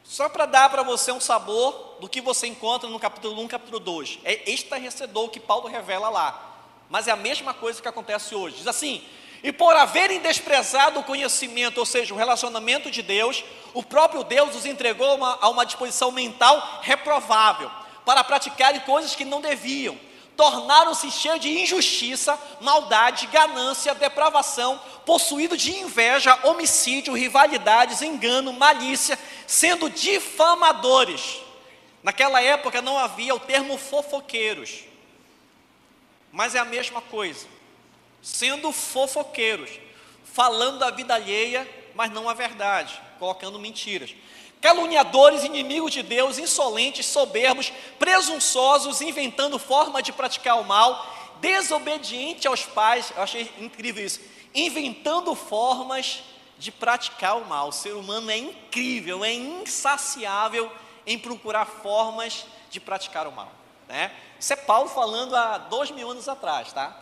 só 0.03 0.31
para 0.31 0.47
dar 0.47 0.71
para 0.71 0.83
você 0.83 1.13
um 1.13 1.21
sabor 1.21 1.99
do 2.01 2.09
que 2.09 2.23
você 2.23 2.47
encontra 2.47 2.89
no 2.89 2.99
capítulo 2.99 3.39
1, 3.43 3.49
capítulo 3.49 3.81
2. 3.81 4.21
É 4.25 4.51
estarrecedor 4.51 5.29
que 5.29 5.41
Paulo 5.41 5.69
revela 5.69 6.09
lá. 6.09 6.56
Mas 6.89 7.09
é 7.09 7.11
a 7.11 7.17
mesma 7.17 7.53
coisa 7.53 7.83
que 7.83 7.89
acontece 7.89 8.35
hoje. 8.35 8.57
Diz 8.57 8.67
assim: 8.67 9.05
e 9.43 9.53
por 9.53 9.77
haverem 9.77 10.21
desprezado 10.21 11.01
o 11.01 11.05
conhecimento, 11.05 11.79
ou 11.79 11.87
seja, 11.87 12.13
o 12.13 12.17
relacionamento 12.17 12.91
de 12.91 13.03
Deus, 13.03 13.45
o 13.75 13.83
próprio 13.83 14.25
Deus 14.25 14.57
os 14.57 14.67
entregou 14.67 15.15
uma, 15.15 15.39
a 15.41 15.49
uma 15.49 15.65
disposição 15.65 16.11
mental 16.11 16.81
reprovável, 16.83 17.71
para 18.05 18.25
praticarem 18.25 18.81
coisas 18.81 19.15
que 19.15 19.25
não 19.25 19.41
deviam. 19.41 19.99
Tornaram-se 20.37 21.11
cheios 21.11 21.41
de 21.41 21.61
injustiça, 21.61 22.39
maldade, 22.61 23.27
ganância, 23.29 23.95
depravação, 23.95 24.81
possuídos 25.05 25.61
de 25.63 25.75
inveja, 25.75 26.39
homicídio, 26.43 27.15
rivalidades, 27.15 28.03
engano, 28.03 28.53
malícia, 28.53 29.19
sendo 29.47 29.89
difamadores. 29.89 31.39
Naquela 32.03 32.43
época 32.43 32.83
não 32.83 32.99
havia 32.99 33.35
o 33.35 33.41
termo 33.41 33.79
fofoqueiros. 33.79 34.85
Mas 36.33 36.55
é 36.55 36.59
a 36.59 36.65
mesma 36.65 37.01
coisa. 37.01 37.47
Sendo 38.23 38.73
fofoqueiros, 38.73 39.71
falando 40.25 40.79
da 40.79 40.91
vida 40.91 41.15
alheia, 41.15 41.69
mas 41.95 42.11
não 42.11 42.29
a 42.29 42.35
verdade, 42.35 43.01
colocando 43.19 43.59
mentiras. 43.59 44.15
Caluniadores, 44.61 45.45
inimigos 45.45 45.93
de 45.93 46.03
Deus, 46.03 46.39
insolentes, 46.39 47.07
soberbos, 47.07 47.73
presunçosos, 47.99 49.01
inventando 49.01 49.59
forma 49.59 50.03
de 50.03 50.13
praticar 50.13 50.61
o 50.61 50.65
mal, 50.65 51.15
desobediente 51.41 52.49
aos 52.49 52.65
pais, 52.65 53.13
eu 53.15 53.23
achei 53.23 53.51
incrível 53.59 54.05
isso, 54.05 54.21
inventando 54.55 55.35
formas 55.35 56.23
de 56.59 56.73
praticar 56.73 57.37
o 57.37 57.45
mal. 57.45 57.69
O 57.69 57.73
ser 57.73 57.95
humano 57.95 58.31
é 58.31 58.37
incrível, 58.37 59.25
é 59.25 59.33
insaciável 59.33 60.71
em 61.07 61.19
procurar 61.19 61.67
formas 61.67 62.47
de 62.71 62.81
praticar 62.81 63.27
o 63.27 63.33
mal. 63.33 63.53
Né? 63.89 64.11
Isso 64.39 64.53
é 64.53 64.57
Paulo 64.57 64.89
falando 64.89 65.35
há 65.35 65.59
dois 65.59 65.91
mil 65.91 66.11
anos 66.11 66.29
atrás, 66.29 66.73
tá? 66.73 66.95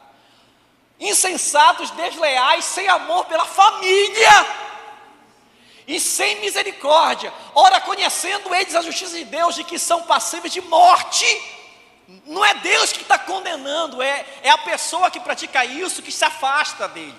Insensatos, 0.98 1.90
desleais, 1.90 2.64
sem 2.64 2.88
amor 2.88 3.24
pela 3.26 3.44
família 3.44 4.64
e 5.86 6.00
sem 6.00 6.40
misericórdia, 6.40 7.32
ora 7.54 7.80
conhecendo 7.80 8.54
eles 8.54 8.74
a 8.74 8.82
justiça 8.82 9.16
de 9.16 9.24
Deus, 9.24 9.54
de 9.54 9.64
que 9.64 9.78
são 9.78 10.02
passíveis 10.02 10.52
de 10.52 10.60
morte. 10.62 11.26
Não 12.26 12.44
é 12.44 12.54
Deus 12.54 12.92
que 12.92 13.02
está 13.02 13.18
condenando, 13.18 14.00
é, 14.00 14.24
é 14.42 14.50
a 14.50 14.58
pessoa 14.58 15.10
que 15.10 15.20
pratica 15.20 15.64
isso 15.64 16.02
que 16.02 16.12
se 16.12 16.24
afasta 16.24 16.88
dele. 16.88 17.14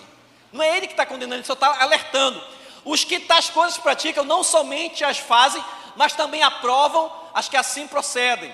Não 0.51 0.63
é 0.63 0.77
ele 0.77 0.87
que 0.87 0.93
está 0.93 1.05
condenando, 1.05 1.35
ele 1.35 1.43
só 1.43 1.53
está 1.53 1.81
alertando. 1.81 2.41
Os 2.83 3.03
que 3.03 3.19
tais 3.19 3.49
coisas 3.49 3.77
praticam 3.77 4.23
não 4.23 4.43
somente 4.43 5.03
as 5.03 5.17
fazem, 5.17 5.63
mas 5.95 6.13
também 6.13 6.41
aprovam 6.43 7.11
as 7.33 7.49
que 7.49 7.57
assim 7.57 7.87
procedem. 7.87 8.53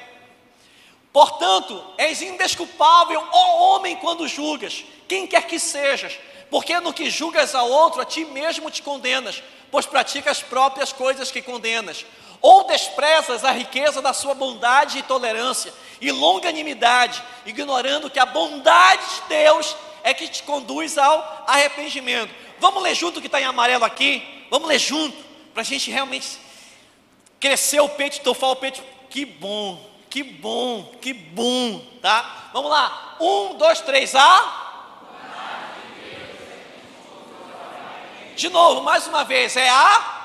Portanto, 1.13 1.84
és 1.97 2.21
indesculpável, 2.21 3.21
ó 3.32 3.76
homem, 3.76 3.97
quando 3.97 4.28
julgas, 4.28 4.86
quem 5.08 5.28
quer 5.28 5.45
que 5.45 5.60
sejas, 5.60 6.17
porque 6.50 6.80
no 6.80 6.93
que 6.93 7.10
julgas 7.10 7.54
a 7.54 7.63
outro, 7.63 8.02
a 8.02 8.06
ti 8.06 8.24
mesmo 8.26 8.71
te 8.71 8.82
condenas, 8.82 9.43
pois 9.69 9.86
praticas 9.86 10.38
as 10.38 10.43
próprias 10.43 10.93
coisas 10.93 11.32
que 11.32 11.41
condenas. 11.41 12.06
Ou 12.41 12.63
desprezas 12.63 13.45
a 13.45 13.52
riqueza 13.52 14.02
da 14.02 14.13
sua 14.13 14.34
bondade 14.34 14.97
e 14.97 15.04
tolerância 15.04 15.74
e 16.00 16.12
longanimidade, 16.12 17.21
ignorando 17.45 18.10
que 18.10 18.19
a 18.19 18.26
bondade 18.26 19.04
de 19.04 19.21
Deus 19.30 19.76
é 20.04 20.13
que 20.13 20.28
te 20.28 20.43
conduz 20.43 20.97
ao 20.97 21.43
arrependimento. 21.45 22.34
Vamos 22.60 22.82
ler 22.82 22.95
junto 22.95 23.19
o 23.19 23.21
que 23.21 23.28
está 23.28 23.39
em 23.39 23.45
amarelo 23.45 23.86
aqui? 23.86 24.45
Vamos 24.50 24.67
ler 24.67 24.80
junto, 24.80 25.15
para 25.54 25.62
a 25.62 25.65
gente 25.65 25.91
realmente 25.91 26.39
crescer 27.39 27.82
o 27.82 27.89
peito, 27.89 28.13
estofar 28.13 28.50
o 28.50 28.56
peito. 28.56 28.84
Que 29.10 29.26
bom, 29.26 29.91
que 30.12 30.24
bom, 30.24 30.84
que 31.02 31.13
bom, 31.13 31.82
tá? 32.02 32.50
Vamos 32.52 32.69
lá, 32.69 33.15
um, 33.21 33.56
dois, 33.56 33.80
três, 33.80 34.13
A. 34.13 34.58
De 38.36 38.50
novo, 38.50 38.82
mais 38.82 39.08
uma 39.08 39.24
vez, 39.24 39.56
é 39.56 39.69
a. 39.69 40.19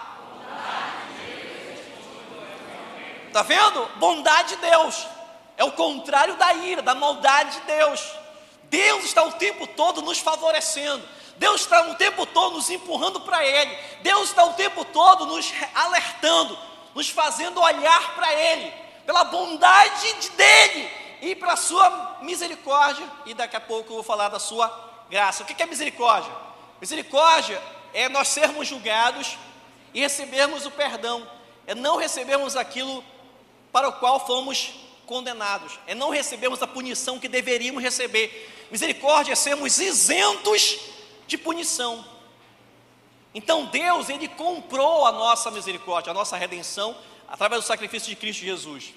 Tá 3.32 3.42
vendo? 3.42 3.88
Bondade 3.96 4.56
de 4.56 4.56
Deus. 4.56 5.06
É 5.56 5.62
o 5.62 5.72
contrário 5.72 6.34
da 6.36 6.52
ira, 6.54 6.82
da 6.82 6.94
maldade 6.94 7.60
de 7.60 7.66
Deus. 7.66 8.02
Deus 8.64 9.04
está 9.04 9.22
o 9.22 9.32
tempo 9.32 9.66
todo 9.68 10.02
nos 10.02 10.18
favorecendo. 10.18 11.06
Deus 11.36 11.60
está 11.60 11.90
o 11.90 11.94
tempo 11.94 12.26
todo 12.26 12.56
nos 12.56 12.70
empurrando 12.70 13.20
para 13.20 13.44
Ele. 13.44 13.76
Deus 14.02 14.30
está 14.30 14.44
o 14.44 14.54
tempo 14.54 14.84
todo 14.86 15.26
nos 15.26 15.52
alertando, 15.74 16.58
nos 16.94 17.10
fazendo 17.10 17.60
olhar 17.60 18.14
para 18.14 18.32
Ele 18.32 18.85
pela 19.06 19.24
bondade 19.24 20.12
de 20.20 20.30
dele 20.30 20.90
e 21.22 21.34
para 21.34 21.56
sua 21.56 22.18
misericórdia. 22.22 23.08
E 23.24 23.32
daqui 23.32 23.56
a 23.56 23.60
pouco 23.60 23.90
eu 23.90 23.94
vou 23.94 24.02
falar 24.02 24.28
da 24.28 24.40
sua 24.40 24.68
graça. 25.08 25.42
O 25.42 25.46
que 25.46 25.62
é 25.62 25.66
misericórdia? 25.66 26.32
Misericórdia 26.80 27.62
é 27.94 28.08
nós 28.08 28.28
sermos 28.28 28.68
julgados 28.68 29.38
e 29.94 30.00
recebermos 30.00 30.66
o 30.66 30.70
perdão, 30.70 31.26
é 31.66 31.74
não 31.74 31.96
recebermos 31.96 32.54
aquilo 32.56 33.02
para 33.72 33.88
o 33.88 33.92
qual 33.94 34.26
fomos 34.26 34.74
condenados, 35.06 35.78
é 35.86 35.94
não 35.94 36.10
recebermos 36.10 36.62
a 36.62 36.66
punição 36.66 37.18
que 37.18 37.28
deveríamos 37.28 37.82
receber. 37.82 38.66
Misericórdia 38.70 39.32
é 39.32 39.36
sermos 39.36 39.78
isentos 39.78 40.78
de 41.26 41.38
punição. 41.38 42.04
Então 43.34 43.66
Deus, 43.66 44.08
Ele 44.08 44.28
comprou 44.28 45.06
a 45.06 45.12
nossa 45.12 45.50
misericórdia, 45.50 46.10
a 46.10 46.14
nossa 46.14 46.36
redenção 46.36 46.96
através 47.28 47.62
do 47.62 47.66
sacrifício 47.66 48.08
de 48.08 48.16
Cristo 48.16 48.44
Jesus. 48.44 48.92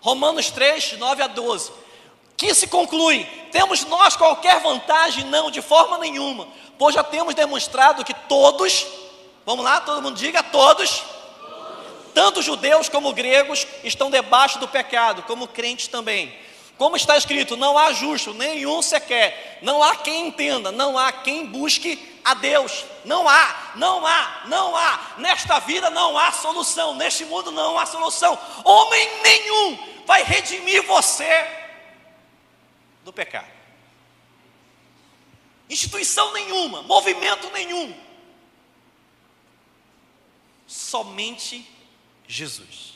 Romanos 0.00 0.50
3, 0.50 0.98
9 0.98 1.22
a 1.22 1.26
12. 1.26 1.72
Que 2.36 2.54
se 2.54 2.66
conclui: 2.66 3.24
temos 3.52 3.84
nós 3.84 4.16
qualquer 4.16 4.60
vantagem? 4.60 5.24
Não, 5.24 5.50
de 5.50 5.62
forma 5.62 5.98
nenhuma, 5.98 6.48
pois 6.78 6.94
já 6.94 7.02
temos 7.02 7.34
demonstrado 7.34 8.04
que 8.04 8.14
todos, 8.28 8.86
vamos 9.46 9.64
lá, 9.64 9.80
todo 9.80 10.02
mundo 10.02 10.16
diga, 10.16 10.42
todos, 10.42 11.02
tanto 12.12 12.42
judeus 12.42 12.88
como 12.88 13.12
gregos, 13.12 13.66
estão 13.82 14.10
debaixo 14.10 14.58
do 14.58 14.68
pecado, 14.68 15.22
como 15.22 15.48
crentes 15.48 15.88
também. 15.88 16.34
Como 16.76 16.96
está 16.96 17.16
escrito, 17.16 17.56
não 17.56 17.78
há 17.78 17.92
justo, 17.92 18.34
nenhum 18.34 18.82
sequer, 18.82 19.58
não 19.62 19.82
há 19.82 19.96
quem 19.96 20.28
entenda, 20.28 20.72
não 20.72 20.98
há 20.98 21.12
quem 21.12 21.46
busque 21.46 22.20
a 22.24 22.34
Deus. 22.34 22.84
Não 23.04 23.28
há, 23.28 23.72
não 23.76 24.04
há, 24.04 24.42
não 24.46 24.74
há. 24.74 25.14
Nesta 25.18 25.60
vida 25.60 25.88
não 25.90 26.18
há 26.18 26.32
solução, 26.32 26.94
neste 26.96 27.24
mundo 27.26 27.52
não 27.52 27.78
há 27.78 27.86
solução. 27.86 28.38
Homem 28.64 29.22
nenhum 29.22 30.04
vai 30.06 30.24
redimir 30.24 30.82
você 30.82 31.46
do 33.04 33.12
pecado. 33.12 33.52
Instituição 35.68 36.32
nenhuma, 36.32 36.82
movimento 36.82 37.50
nenhum. 37.50 37.94
Somente 40.66 41.68
Jesus. 42.26 42.93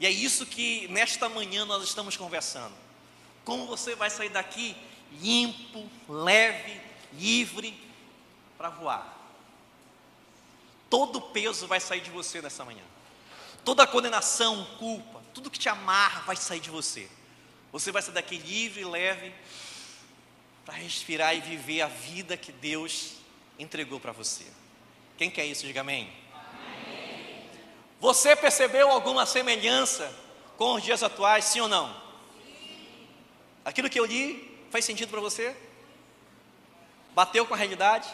E 0.00 0.06
é 0.06 0.10
isso 0.10 0.46
que 0.46 0.88
nesta 0.88 1.28
manhã 1.28 1.66
nós 1.66 1.84
estamos 1.84 2.16
conversando. 2.16 2.74
Como 3.44 3.66
você 3.66 3.94
vai 3.94 4.08
sair 4.08 4.30
daqui 4.30 4.74
limpo, 5.20 5.88
leve, 6.08 6.80
livre 7.12 7.78
para 8.56 8.70
voar. 8.70 9.18
Todo 10.88 11.20
peso 11.20 11.66
vai 11.66 11.78
sair 11.80 12.00
de 12.00 12.10
você 12.10 12.40
nessa 12.40 12.64
manhã. 12.64 12.82
Toda 13.64 13.86
condenação, 13.86 14.64
culpa, 14.78 15.22
tudo 15.34 15.50
que 15.50 15.58
te 15.58 15.68
amarra 15.68 16.22
vai 16.22 16.34
sair 16.34 16.60
de 16.60 16.70
você. 16.70 17.08
Você 17.70 17.92
vai 17.92 18.00
sair 18.00 18.14
daqui 18.14 18.38
livre, 18.38 18.84
leve, 18.84 19.32
para 20.64 20.74
respirar 20.74 21.36
e 21.36 21.40
viver 21.40 21.82
a 21.82 21.88
vida 21.88 22.36
que 22.36 22.52
Deus 22.52 23.16
entregou 23.58 24.00
para 24.00 24.12
você. 24.12 24.46
Quem 25.18 25.30
quer 25.30 25.44
isso, 25.44 25.66
diga 25.66 25.82
amém. 25.82 26.10
Você 28.00 28.34
percebeu 28.34 28.90
alguma 28.90 29.26
semelhança 29.26 30.10
com 30.56 30.74
os 30.74 30.82
dias 30.82 31.02
atuais, 31.02 31.44
sim 31.44 31.60
ou 31.60 31.68
não? 31.68 31.94
Aquilo 33.64 33.90
que 33.90 34.00
eu 34.00 34.06
li 34.06 34.58
faz 34.70 34.84
sentido 34.86 35.10
para 35.10 35.20
você? 35.20 35.54
Bateu 37.14 37.44
com 37.44 37.52
a 37.52 37.56
realidade? 37.56 38.08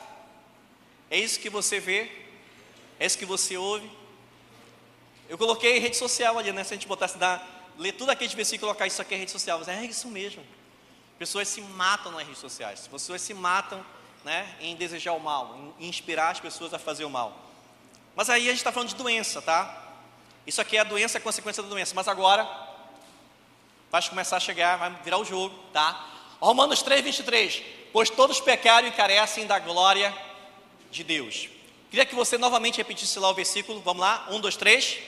É 1.09 1.16
isso 1.16 1.38
que 1.38 1.49
você 1.49 1.79
vê? 1.79 2.11
É 2.99 3.07
isso 3.07 3.16
que 3.16 3.25
você 3.25 3.57
ouve? 3.57 3.88
Eu 5.29 5.38
coloquei 5.38 5.79
rede 5.79 5.96
social 5.96 6.37
ali, 6.37 6.53
né? 6.53 6.64
Se 6.64 6.75
a 6.75 6.77
gente 6.77 6.88
botasse 6.88 7.16
da, 7.16 7.40
ler 7.79 7.92
tudo 7.92 8.11
aquele 8.11 8.35
versículo 8.35 8.68
e 8.68 8.70
colocar 8.70 8.87
isso 8.88 9.01
aqui 9.01 9.14
é 9.14 9.18
rede 9.18 9.31
social, 9.31 9.59
mas 9.59 9.68
é 9.68 9.85
isso 9.85 10.09
mesmo. 10.09 10.42
Pessoas 11.18 11.46
se 11.46 11.61
matam 11.61 12.12
nas 12.12 12.22
redes 12.22 12.38
sociais, 12.38 12.88
pessoas 12.88 13.22
se 13.22 13.33
matam 13.33 13.85
né, 14.25 14.57
em 14.61 14.75
desejar 14.75 15.12
o 15.12 15.20
mal, 15.20 15.75
em 15.79 15.88
inspirar 15.88 16.30
as 16.30 16.41
pessoas 16.41 16.74
a 16.74 16.78
fazer 16.78 17.05
o 17.05 17.11
mal. 17.11 17.45
Mas 18.17 18.31
aí 18.31 18.47
a 18.47 18.51
gente 18.51 18.61
está 18.61 18.73
falando 18.73 18.89
de 18.89 18.95
doença, 18.95 19.43
tá? 19.43 19.83
Isso 20.47 20.59
aqui 20.59 20.79
é 20.79 20.81
a 20.81 20.85
doença, 20.85 21.19
a 21.19 21.21
consequência 21.21 21.62
da 21.62 21.69
doença. 21.69 21.95
Mas 21.95 22.09
agora, 22.09 22.49
vai 23.91 24.03
começar 24.09 24.39
a 24.39 24.41
chegar, 24.41 24.79
vai 24.79 24.91
virar 25.05 25.19
o 25.19 25.25
jogo, 25.25 25.55
tá? 25.71 26.09
Romanos 26.41 26.81
3, 26.81 27.05
23. 27.05 27.62
Pois 27.93 28.09
todos 28.09 28.41
pecaram 28.41 28.89
e 28.89 28.93
carecem 28.93 29.47
da 29.47 29.59
glória 29.59 30.17
de 30.91 31.05
Deus. 31.05 31.51
Queria 31.91 32.07
que 32.07 32.14
você 32.14 32.39
novamente 32.39 32.79
repetisse 32.79 33.19
lá 33.19 33.29
o 33.29 33.35
versículo. 33.35 33.81
Vamos 33.81 34.01
lá? 34.01 34.27
Um, 34.31 34.41
dois, 34.41 34.57
três. 34.57 34.99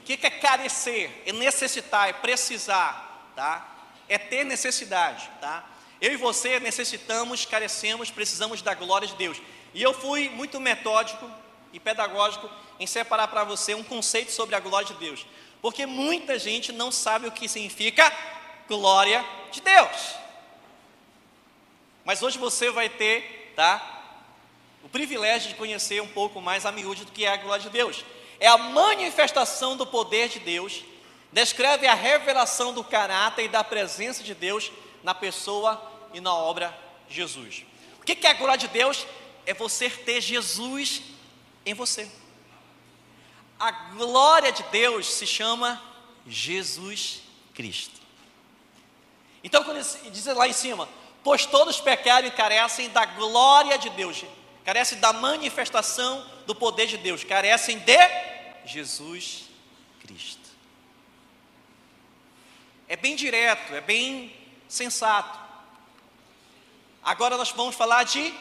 O 0.00 0.04
que 0.04 0.26
é 0.26 0.30
carecer? 0.30 1.22
É 1.24 1.32
necessitar, 1.32 2.10
é 2.10 2.12
precisar, 2.12 3.32
tá? 3.34 3.74
É 4.06 4.18
ter 4.18 4.44
necessidade, 4.44 5.30
tá? 5.40 5.64
Eu 6.00 6.12
e 6.12 6.16
você 6.16 6.60
necessitamos, 6.60 7.44
carecemos, 7.44 8.10
precisamos 8.10 8.62
da 8.62 8.74
glória 8.74 9.08
de 9.08 9.14
Deus. 9.14 9.40
E 9.74 9.82
eu 9.82 9.92
fui 9.92 10.28
muito 10.28 10.60
metódico 10.60 11.28
e 11.72 11.80
pedagógico 11.80 12.48
em 12.78 12.86
separar 12.86 13.28
para 13.28 13.44
você 13.44 13.74
um 13.74 13.82
conceito 13.82 14.30
sobre 14.30 14.54
a 14.54 14.60
glória 14.60 14.86
de 14.86 14.94
Deus. 14.94 15.26
Porque 15.60 15.86
muita 15.86 16.38
gente 16.38 16.72
não 16.72 16.92
sabe 16.92 17.26
o 17.26 17.32
que 17.32 17.48
significa 17.48 18.12
glória 18.68 19.24
de 19.50 19.60
Deus. 19.60 20.14
Mas 22.04 22.22
hoje 22.22 22.38
você 22.38 22.70
vai 22.70 22.88
ter, 22.88 23.52
tá? 23.56 23.96
O 24.84 24.88
privilégio 24.88 25.48
de 25.48 25.56
conhecer 25.56 26.00
um 26.00 26.08
pouco 26.08 26.40
mais 26.40 26.64
a 26.64 26.72
miúde 26.72 27.04
do 27.04 27.12
que 27.12 27.24
é 27.24 27.32
a 27.32 27.36
glória 27.36 27.62
de 27.62 27.70
Deus. 27.70 28.04
É 28.38 28.46
a 28.46 28.56
manifestação 28.56 29.76
do 29.76 29.86
poder 29.86 30.28
de 30.28 30.38
Deus 30.38 30.84
descreve 31.32 31.86
a 31.86 31.94
revelação 31.94 32.72
do 32.72 32.82
caráter 32.82 33.44
e 33.44 33.48
da 33.48 33.62
presença 33.62 34.22
de 34.22 34.34
Deus 34.34 34.72
na 35.02 35.14
pessoa 35.14 35.80
e 36.12 36.20
na 36.20 36.34
obra 36.34 36.76
de 37.08 37.16
Jesus. 37.16 37.64
O 38.00 38.04
que 38.04 38.26
é 38.26 38.30
a 38.30 38.34
glória 38.34 38.58
de 38.58 38.68
Deus? 38.68 39.06
É 39.44 39.54
você 39.54 39.88
ter 39.88 40.20
Jesus 40.20 41.02
em 41.64 41.74
você. 41.74 42.10
A 43.58 43.70
glória 43.70 44.52
de 44.52 44.62
Deus 44.64 45.12
se 45.12 45.26
chama 45.26 45.82
Jesus 46.26 47.22
Cristo. 47.54 47.98
Então, 49.42 49.64
quando 49.64 49.82
diz 50.10 50.26
lá 50.26 50.46
em 50.46 50.52
cima, 50.52 50.88
pois 51.24 51.46
todos 51.46 51.80
pecaram 51.80 52.26
e 52.26 52.30
carecem 52.30 52.88
da 52.90 53.04
glória 53.04 53.78
de 53.78 53.90
Deus, 53.90 54.24
carecem 54.64 54.98
da 54.98 55.12
manifestação 55.12 56.24
do 56.46 56.54
poder 56.54 56.86
de 56.86 56.96
Deus, 56.96 57.24
carecem 57.24 57.78
de 57.78 57.98
Jesus 58.64 59.44
Cristo. 60.00 60.48
É 62.88 62.96
bem 62.96 63.16
direto, 63.16 63.74
é 63.74 63.80
bem 63.80 64.34
sensato. 64.68 65.38
Agora 67.02 67.36
nós 67.36 67.50
vamos 67.50 67.74
falar 67.74 68.04
de 68.04 68.34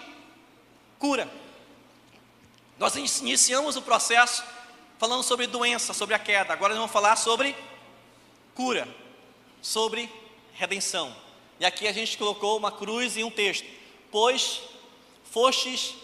cura. 1.00 1.32
Nós 2.78 2.96
iniciamos 2.96 3.76
o 3.76 3.82
processo 3.82 4.44
falando 5.00 5.24
sobre 5.24 5.48
doença, 5.48 5.94
sobre 5.94 6.14
a 6.14 6.20
queda. 6.20 6.54
Agora 6.54 6.74
nós 6.74 6.80
vamos 6.80 6.92
falar 6.92 7.16
sobre 7.16 7.56
cura, 8.54 8.88
sobre 9.62 10.12
redenção. 10.54 11.16
E 11.60 11.66
aqui 11.66 11.88
a 11.88 11.94
gente 11.94 12.18
colocou 12.18 12.58
uma 12.58 12.72
cruz 12.72 13.18
e 13.18 13.24
um 13.24 13.32
texto: 13.32 13.66
Pois 14.12 14.62
fostes 15.32 15.96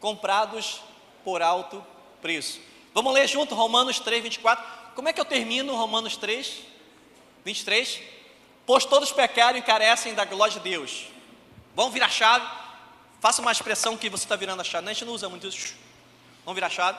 comprados 0.00 0.80
por 1.24 1.42
alto 1.42 1.84
preço. 2.20 2.60
Vamos 2.94 3.12
ler 3.12 3.28
junto 3.28 3.54
Romanos 3.54 4.00
3, 4.00 4.22
24. 4.22 4.94
Como 4.94 5.08
é 5.08 5.12
que 5.12 5.20
eu 5.20 5.24
termino 5.24 5.74
Romanos 5.74 6.16
3, 6.16 6.58
23? 7.44 8.00
Pois 8.66 8.84
todos 8.84 9.10
pecaram 9.12 9.58
e 9.58 9.62
carecem 9.62 10.14
da 10.14 10.24
glória 10.24 10.54
de 10.54 10.60
Deus. 10.60 11.06
Vamos 11.74 11.92
virar 11.92 12.08
chave. 12.08 12.46
Faça 13.20 13.40
uma 13.40 13.52
expressão 13.52 13.96
que 13.96 14.08
você 14.08 14.24
está 14.24 14.36
virando 14.36 14.60
a 14.60 14.64
chave. 14.64 14.88
A 14.88 14.92
gente 14.92 15.04
não 15.04 15.12
usa 15.12 15.28
muito 15.28 15.46
isso. 15.46 15.74
Vamos 16.44 16.54
virar 16.54 16.70
chave. 16.70 16.98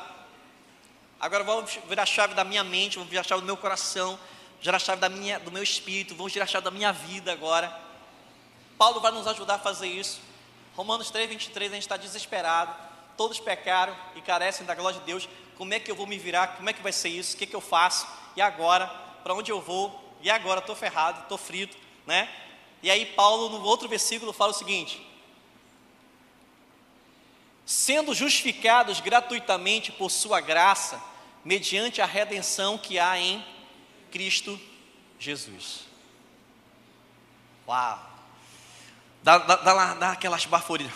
Agora 1.20 1.44
vamos 1.44 1.80
virar 1.88 2.06
chave 2.06 2.34
da 2.34 2.44
minha 2.44 2.66
mente, 2.66 2.96
vamos 2.96 3.10
virar 3.10 3.24
chave 3.24 3.42
do 3.42 3.46
meu 3.46 3.56
coração, 3.56 4.20
virar 4.62 4.78
chave 4.78 5.00
da 5.00 5.08
minha, 5.08 5.40
do 5.40 5.54
meu 5.54 5.64
espírito, 5.64 6.14
vamos 6.16 6.34
virar 6.34 6.46
chave 6.46 6.66
da 6.66 6.72
minha 6.72 6.92
vida 6.92 7.32
agora. 7.32 7.74
Paulo 8.78 9.00
vai 9.00 9.10
nos 9.12 9.26
ajudar 9.28 9.56
a 9.56 9.60
fazer 9.60 9.88
isso. 9.88 10.20
Romanos 10.76 11.10
3, 11.12 11.30
23, 11.30 11.72
a 11.72 11.76
gente 11.76 11.84
está 11.84 11.96
desesperado. 11.96 12.76
Todos 13.16 13.40
pecaram 13.40 13.96
e 14.16 14.22
carecem 14.22 14.66
da 14.66 14.76
glória 14.76 15.00
de 15.00 15.06
Deus. 15.06 15.30
Como 15.58 15.74
é 15.74 15.80
que 15.80 15.90
eu 15.90 15.96
vou 15.96 16.06
me 16.06 16.18
virar? 16.18 16.58
Como 16.58 16.70
é 16.70 16.74
que 16.74 16.82
vai 16.82 16.92
ser 16.92 17.10
isso? 17.10 17.36
O 17.36 17.38
que, 17.38 17.46
é 17.46 17.48
que 17.48 17.56
eu 17.56 17.62
faço? 17.62 18.06
E 18.36 18.42
agora? 18.42 18.88
Para 19.24 19.34
onde 19.34 19.50
eu 19.50 19.62
vou? 19.62 20.03
E 20.24 20.30
agora? 20.30 20.62
Estou 20.62 20.76
ferrado, 20.76 21.22
estou 21.22 21.38
frito, 21.38 21.78
né? 22.08 22.30
E 22.82 22.90
aí 22.90 23.06
Paulo, 23.06 23.60
no 23.60 23.64
outro 23.66 23.88
versículo, 23.90 24.34
fala 24.34 24.52
o 24.52 24.56
seguinte: 24.56 25.06
sendo 27.66 28.16
justificados 28.16 29.02
gratuitamente 29.02 29.92
por 29.92 30.10
sua 30.10 30.40
graça, 30.40 31.00
mediante 31.44 32.02
a 32.02 32.06
redenção 32.06 32.78
que 32.78 32.98
há 32.98 33.20
em 33.20 33.46
Cristo 34.12 34.60
Jesus. 35.20 35.82
Uau! 37.68 38.12
Dá, 39.22 39.38
dá, 39.38 39.56
dá, 39.58 39.94
dá 39.94 40.12
aquelas 40.12 40.46
baforidas. 40.46 40.94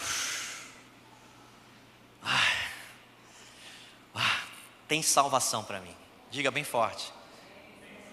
Tem 4.87 5.01
salvação 5.01 5.63
para 5.63 5.81
mim. 5.81 5.95
Diga 6.31 6.49
bem 6.49 6.63
forte. 6.63 7.11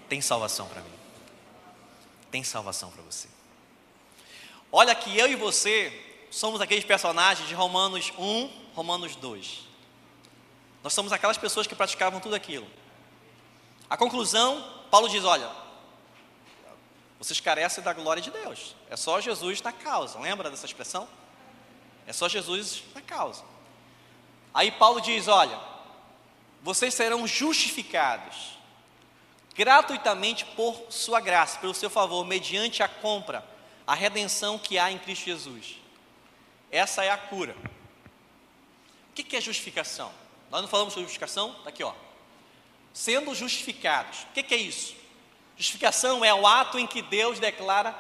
Tem 0.09 0.21
salvação 0.21 0.67
para 0.69 0.81
mim. 0.81 1.04
Tem 2.35 2.43
salvação 2.43 2.91
para 2.91 3.01
você. 3.05 3.29
Olha 4.73 4.93
que 4.93 5.17
eu 5.17 5.29
e 5.29 5.37
você 5.37 6.27
somos 6.33 6.61
aqueles 6.61 6.85
personagens 6.85 7.47
de 7.47 7.55
Romanos 7.55 8.13
1, 8.19 8.51
Romanos 8.75 9.15
2. 9.15 9.61
Nós 10.83 10.93
somos 10.93 11.13
aquelas 11.13 11.39
pessoas 11.39 11.69
que 11.69 11.77
praticavam 11.77 12.19
tudo 12.19 12.35
aquilo. 12.35 12.67
A 13.89 13.97
conclusão, 13.97 14.69
Paulo 14.91 15.09
diz: 15.09 15.23
olha, 15.23 15.49
vocês 17.21 17.39
carecem 17.39 17.85
da 17.85 17.93
glória 17.93 18.21
de 18.21 18.33
Deus. 18.33 18.75
É 18.91 18.97
só 18.97 19.21
Jesus 19.21 19.63
na 19.63 19.71
causa. 19.71 20.19
Lembra 20.19 20.51
dessa 20.51 20.67
expressão? 20.67 21.09
É 22.05 22.13
só 22.13 22.29
Jesus 22.29 22.83
na 22.97 23.01
causa. 23.01 23.45
Aí 24.53 24.73
Paulo 24.73 25.01
diz: 25.01 25.29
olha, 25.29 25.61
vocês 26.65 26.95
serão 26.95 27.29
justificados 27.29 28.54
gratuitamente 29.55 30.45
por 30.45 30.87
sua 30.91 31.21
graça, 31.21 31.59
pelo 31.59 31.75
seu 31.75 31.89
favor, 31.89 32.25
mediante 32.25 32.83
a 32.83 32.89
compra, 32.89 33.47
a 33.87 33.95
redenção 33.95 34.59
que 34.59 34.79
há 34.79 34.91
em 34.91 34.99
Cristo 34.99 35.27
Jesus. 35.27 35.77
Essa 36.71 37.05
é 37.05 37.11
a 37.11 37.17
cura. 37.17 37.57
O 39.11 39.13
que 39.15 39.37
é 39.37 39.41
justificação? 39.41 40.11
Nós 40.51 40.61
não 40.61 40.69
falamos 40.69 40.93
sobre 40.93 41.05
justificação? 41.05 41.51
Está 41.59 41.69
aqui, 41.69 41.85
ó. 41.85 41.95
Sendo 42.93 43.35
justificados. 43.35 44.23
O 44.23 44.33
que 44.33 44.55
é 44.55 44.59
isso? 44.59 44.97
Justificação 45.57 46.25
é 46.25 46.35
o 46.35 46.47
ato 46.47 46.79
em 46.79 46.87
que 46.87 47.01
Deus 47.01 47.39
declara 47.39 47.97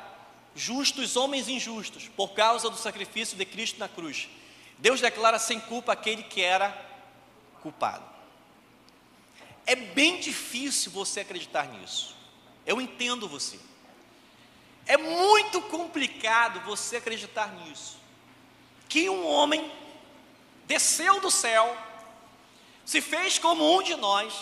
justos 0.56 1.16
homens 1.16 1.48
injustos, 1.48 2.08
por 2.08 2.30
causa 2.30 2.70
do 2.70 2.76
sacrifício 2.76 3.36
de 3.36 3.44
Cristo 3.44 3.78
na 3.78 3.88
cruz. 3.88 4.28
Deus 4.78 5.00
declara 5.00 5.38
sem 5.38 5.60
culpa 5.60 5.92
aquele 5.92 6.22
que 6.22 6.42
era 6.42 6.76
culpado. 7.62 8.13
É 9.66 9.74
bem 9.74 10.20
difícil 10.20 10.92
você 10.92 11.20
acreditar 11.20 11.68
nisso. 11.68 12.14
Eu 12.66 12.80
entendo 12.80 13.28
você. 13.28 13.58
É 14.86 14.96
muito 14.96 15.60
complicado 15.62 16.60
você 16.60 16.96
acreditar 16.96 17.48
nisso 17.54 18.04
que 18.94 19.10
um 19.10 19.26
homem 19.26 19.72
desceu 20.66 21.20
do 21.20 21.28
céu, 21.28 21.76
se 22.84 23.00
fez 23.00 23.40
como 23.40 23.76
um 23.76 23.82
de 23.82 23.96
nós, 23.96 24.32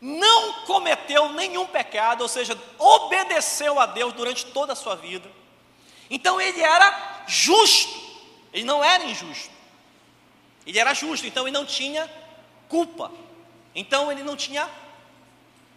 não 0.00 0.64
cometeu 0.66 1.32
nenhum 1.32 1.66
pecado, 1.66 2.22
ou 2.22 2.28
seja, 2.28 2.56
obedeceu 2.78 3.80
a 3.80 3.86
Deus 3.86 4.12
durante 4.12 4.46
toda 4.46 4.72
a 4.72 4.76
sua 4.76 4.94
vida. 4.94 5.28
Então 6.08 6.40
ele 6.40 6.60
era 6.60 7.24
justo, 7.26 8.00
ele 8.52 8.62
não 8.62 8.84
era 8.84 9.02
injusto. 9.02 9.50
Ele 10.64 10.78
era 10.78 10.94
justo, 10.94 11.26
então 11.26 11.44
ele 11.44 11.56
não 11.56 11.66
tinha 11.66 12.08
culpa. 12.68 13.10
Então 13.74 14.10
ele 14.10 14.22
não 14.22 14.36
tinha 14.36 14.68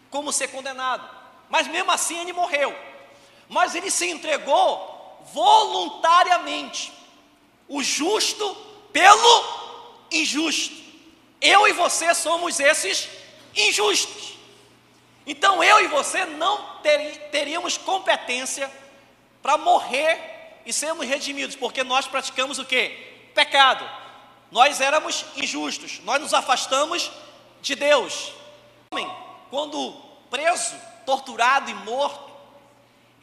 como 0.09 0.31
ser 0.31 0.47
condenado. 0.49 1.07
Mas 1.49 1.67
mesmo 1.67 1.91
assim 1.91 2.19
ele 2.19 2.33
morreu. 2.33 2.75
Mas 3.47 3.75
ele 3.75 3.91
se 3.91 4.09
entregou 4.09 5.23
voluntariamente 5.33 6.91
o 7.67 7.81
justo 7.81 8.55
pelo 8.91 9.45
injusto. 10.11 10.75
Eu 11.41 11.67
e 11.67 11.73
você 11.73 12.13
somos 12.13 12.59
esses 12.59 13.09
injustos. 13.55 14.35
Então 15.27 15.63
eu 15.63 15.83
e 15.83 15.87
você 15.87 16.25
não 16.25 16.79
teríamos 17.31 17.77
competência 17.77 18.71
para 19.41 19.57
morrer 19.57 20.61
e 20.65 20.73
sermos 20.73 21.07
redimidos, 21.07 21.55
porque 21.55 21.83
nós 21.83 22.07
praticamos 22.07 22.57
o 22.57 22.65
que? 22.65 22.89
Pecado. 23.33 23.87
Nós 24.51 24.81
éramos 24.81 25.25
injustos, 25.35 25.99
nós 26.03 26.21
nos 26.21 26.33
afastamos 26.33 27.11
de 27.65 27.73
Deus. 27.73 28.31
Homem, 28.91 29.11
quando 29.49 29.93
preso, 30.29 30.75
torturado 31.03 31.69
e 31.69 31.73
morto, 31.73 32.31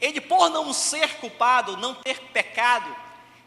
ele 0.01 0.19
por 0.19 0.49
não 0.49 0.73
ser 0.73 1.15
culpado, 1.15 1.77
não 1.77 1.95
ter 1.95 2.19
pecado, 2.33 2.93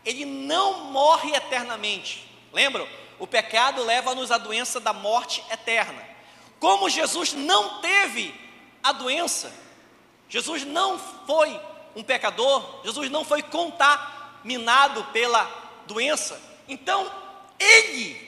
ele 0.05 0.25
não 0.25 0.85
morre 0.85 1.35
eternamente. 1.35 2.27
Lembram? 2.51 2.89
O 3.19 3.27
pecado 3.27 3.85
leva-nos 3.85 4.31
à 4.33 4.39
doença 4.39 4.81
da 4.81 4.95
morte 4.95 5.45
eterna. 5.51 6.03
Como 6.59 6.89
Jesus 6.89 7.35
não 7.35 7.83
teve 7.83 8.35
a 8.83 8.93
doença, 8.93 9.53
Jesus 10.31 10.65
não 10.65 10.99
foi 10.99 11.61
um 11.95 12.03
pecador, 12.03 12.81
Jesus 12.85 13.11
não 13.11 13.23
foi 13.23 13.43
contaminado 13.43 15.05
pela 15.13 15.45
doença, 15.87 16.41
então 16.67 17.11
ele 17.59 18.27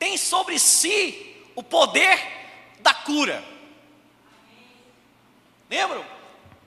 tem 0.00 0.16
sobre 0.16 0.58
si 0.58 1.29
o 1.54 1.62
poder 1.62 2.20
da 2.80 2.94
cura. 2.94 3.42
Lembram? 5.68 6.04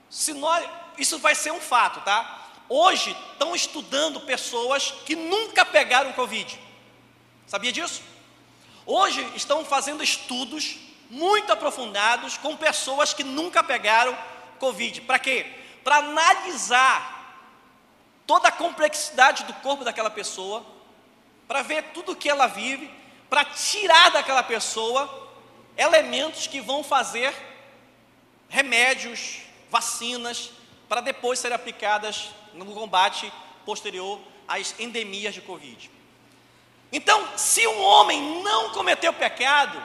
Se 0.08 0.32
nós, 0.32 0.68
isso 0.96 1.18
vai 1.18 1.34
ser 1.34 1.52
um 1.52 1.60
fato, 1.60 2.00
tá? 2.00 2.48
Hoje 2.68 3.16
estão 3.32 3.54
estudando 3.54 4.20
pessoas 4.20 4.90
que 5.04 5.14
nunca 5.14 5.64
pegaram 5.64 6.12
Covid. 6.12 6.58
Sabia 7.46 7.72
disso? 7.72 8.02
Hoje 8.86 9.20
estão 9.34 9.64
fazendo 9.64 10.02
estudos 10.02 10.76
muito 11.10 11.52
aprofundados 11.52 12.36
com 12.38 12.56
pessoas 12.56 13.12
que 13.12 13.22
nunca 13.22 13.62
pegaram 13.62 14.16
Covid. 14.58 15.02
Para 15.02 15.18
quê? 15.18 15.46
Para 15.82 15.96
analisar 15.96 17.14
toda 18.26 18.48
a 18.48 18.52
complexidade 18.52 19.44
do 19.44 19.52
corpo 19.54 19.84
daquela 19.84 20.10
pessoa, 20.10 20.64
para 21.46 21.62
ver 21.62 21.92
tudo 21.92 22.12
o 22.12 22.16
que 22.16 22.28
ela 22.28 22.46
vive, 22.46 22.90
para 23.34 23.46
tirar 23.46 24.12
daquela 24.12 24.44
pessoa 24.44 25.28
elementos 25.76 26.46
que 26.46 26.60
vão 26.60 26.84
fazer 26.84 27.34
remédios, 28.48 29.38
vacinas, 29.68 30.52
para 30.88 31.00
depois 31.00 31.40
serem 31.40 31.56
aplicadas 31.56 32.28
no 32.52 32.64
combate 32.66 33.32
posterior 33.66 34.20
às 34.46 34.78
endemias 34.78 35.34
de 35.34 35.40
Covid. 35.40 35.90
Então, 36.92 37.36
se 37.36 37.66
um 37.66 37.82
homem 37.82 38.40
não 38.44 38.70
cometeu 38.70 39.12
pecado, 39.12 39.82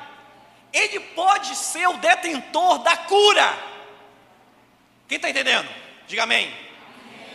ele 0.72 1.00
pode 1.00 1.56
ser 1.56 1.89
o 1.89 1.97
detentor 1.97 2.78
da 2.84 2.95
cura. 2.97 3.58
Quem 5.08 5.16
está 5.16 5.28
entendendo? 5.28 5.68
Diga 6.08 6.22
amém. 6.22 6.56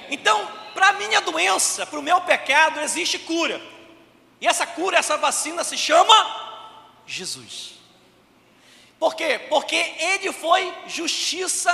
Então, 0.08 0.48
para 0.74 0.90
a 0.90 0.92
minha 0.92 1.20
doença, 1.20 1.84
para 1.84 1.98
o 1.98 2.02
meu 2.02 2.20
pecado, 2.20 2.78
existe 2.78 3.18
cura. 3.18 3.73
E 4.44 4.46
essa 4.46 4.66
cura, 4.66 4.98
essa 4.98 5.16
vacina 5.16 5.64
se 5.64 5.74
chama 5.78 6.14
Jesus. 7.06 7.76
Por 8.98 9.14
quê? 9.14 9.38
Porque 9.48 9.74
Ele 9.74 10.30
foi 10.34 10.70
justiça 10.86 11.72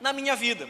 na 0.00 0.12
minha 0.12 0.34
vida. 0.34 0.68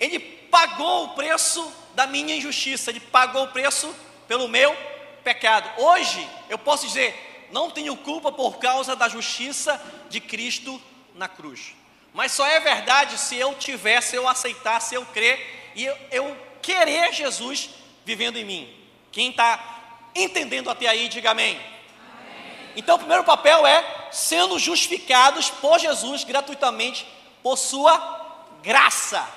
Ele 0.00 0.18
pagou 0.18 1.04
o 1.04 1.08
preço 1.10 1.70
da 1.94 2.06
minha 2.06 2.34
injustiça, 2.34 2.88
Ele 2.88 3.00
pagou 3.00 3.44
o 3.44 3.48
preço 3.48 3.94
pelo 4.26 4.48
meu 4.48 4.74
pecado. 5.22 5.68
Hoje, 5.76 6.26
eu 6.48 6.56
posso 6.56 6.86
dizer, 6.86 7.48
não 7.52 7.70
tenho 7.70 7.94
culpa 7.94 8.32
por 8.32 8.56
causa 8.56 8.96
da 8.96 9.10
justiça 9.10 9.78
de 10.08 10.20
Cristo 10.20 10.80
na 11.14 11.28
cruz. 11.28 11.74
Mas 12.14 12.32
só 12.32 12.46
é 12.46 12.58
verdade 12.60 13.18
se 13.18 13.36
eu 13.36 13.54
tiver, 13.56 14.00
se 14.00 14.16
eu 14.16 14.26
aceitar, 14.26 14.80
se 14.80 14.94
eu 14.94 15.04
crer 15.04 15.72
e 15.74 15.84
eu, 15.84 15.98
eu 16.10 16.46
querer 16.62 17.12
Jesus 17.12 17.68
vivendo 18.06 18.38
em 18.38 18.44
mim. 18.46 18.74
Quem 19.12 19.28
está 19.28 19.81
entendendo 20.14 20.70
até 20.70 20.86
aí, 20.86 21.08
diga 21.08 21.30
amém. 21.30 21.54
amém. 21.54 22.72
Então, 22.76 22.96
o 22.96 22.98
primeiro 22.98 23.24
papel 23.24 23.66
é 23.66 24.08
sendo 24.10 24.58
justificados 24.58 25.50
por 25.50 25.78
Jesus 25.78 26.24
gratuitamente 26.24 27.06
por 27.42 27.56
Sua 27.56 28.20
graça. 28.62 29.28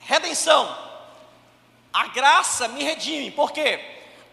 Redenção. 0.00 0.76
A 1.92 2.08
graça 2.08 2.68
me 2.68 2.84
redime. 2.84 3.30
Por 3.30 3.52
quê? 3.52 3.80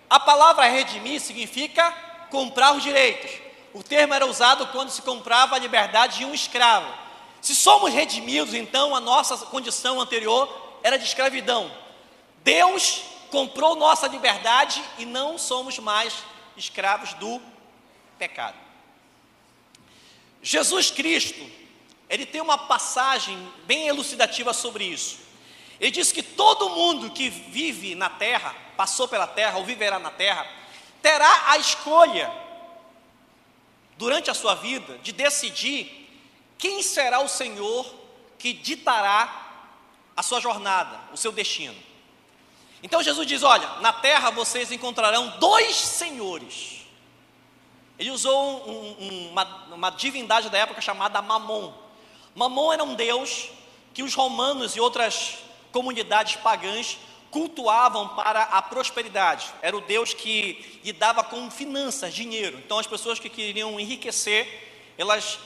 A 0.10 0.20
palavra 0.20 0.68
redimir 0.68 1.20
significa 1.20 1.92
comprar 2.30 2.74
os 2.74 2.84
direitos. 2.84 3.32
O 3.74 3.82
termo 3.82 4.14
era 4.14 4.26
usado 4.26 4.68
quando 4.68 4.92
se 4.92 5.02
comprava 5.02 5.56
a 5.56 5.60
liberdade 5.60 6.20
de 6.20 6.26
um 6.26 6.34
escravo. 6.34 6.88
Se 7.42 7.56
somos 7.56 7.92
redimidos, 7.92 8.54
então 8.54 8.96
a 8.96 9.00
nossa 9.00 9.38
condição 9.48 10.00
anterior 10.00 10.78
era 10.84 10.98
de 10.98 11.06
escravidão. 11.06 11.72
Deus 12.44 13.02
comprou 13.34 13.76
nossa 13.76 14.06
liberdade 14.06 14.80
e 15.00 15.06
não 15.06 15.40
somos 15.40 15.80
mais 15.80 16.14
escravos 16.56 17.16
do 17.16 17.42
pecado. 18.20 18.56
Jesus 20.40 20.92
Cristo 20.92 21.44
ele 22.08 22.28
tem 22.28 22.42
uma 22.42 22.60
passagem 22.60 23.36
bem 23.66 23.88
elucidativa 23.88 24.54
sobre 24.54 24.84
isso. 24.84 25.18
Ele 25.80 25.90
diz 25.90 26.12
que 26.12 26.22
todo 26.22 26.70
mundo 26.70 27.10
que 27.10 27.28
vive 27.28 27.96
na 27.96 28.08
terra, 28.08 28.56
passou 28.78 29.08
pela 29.08 29.26
terra 29.26 29.58
ou 29.58 29.66
viverá 29.66 29.98
na 29.98 30.12
terra, 30.12 30.48
terá 31.02 31.50
a 31.50 31.58
escolha, 31.58 32.32
durante 33.98 34.30
a 34.30 34.36
sua 34.36 34.54
vida, 34.54 35.00
de 35.00 35.12
decidir 35.12 36.08
quem 36.60 36.84
será 36.84 37.20
o 37.20 37.28
Senhor 37.28 37.92
que 38.38 38.54
ditará 38.54 39.72
a 40.16 40.22
sua 40.22 40.40
jornada, 40.40 41.00
o 41.12 41.18
seu 41.18 41.32
destino. 41.32 41.93
Então 42.84 43.02
Jesus 43.02 43.26
diz: 43.26 43.42
Olha, 43.42 43.68
na 43.80 43.94
terra 43.94 44.30
vocês 44.30 44.72
encontrarão 44.72 45.30
dois 45.40 45.74
senhores. 45.76 46.82
Ele 47.98 48.12
usou 48.12 48.70
um, 48.70 48.98
um, 49.00 49.30
uma, 49.30 49.46
uma 49.72 49.90
divindade 49.90 50.50
da 50.50 50.58
época 50.58 50.82
chamada 50.82 51.22
Mamon. 51.22 51.74
Mamon 52.36 52.74
era 52.74 52.84
um 52.84 52.94
deus 52.94 53.50
que 53.94 54.04
os 54.04 54.14
romanos 54.14 54.76
e 54.76 54.82
outras 54.82 55.38
comunidades 55.72 56.36
pagãs 56.36 56.98
cultuavam 57.32 58.10
para 58.10 58.44
a 58.44 58.62
prosperidade. 58.62 59.52
Era 59.62 59.78
o 59.78 59.82
deus 59.82 60.14
que 60.14 60.82
lidava 60.84 61.24
com 61.24 61.50
finanças, 61.50 62.14
dinheiro. 62.14 62.58
Então 62.58 62.80
as 62.80 62.88
pessoas 62.88 63.18
que 63.18 63.30
queriam 63.30 63.80
enriquecer, 63.80 64.92
elas 64.98 65.40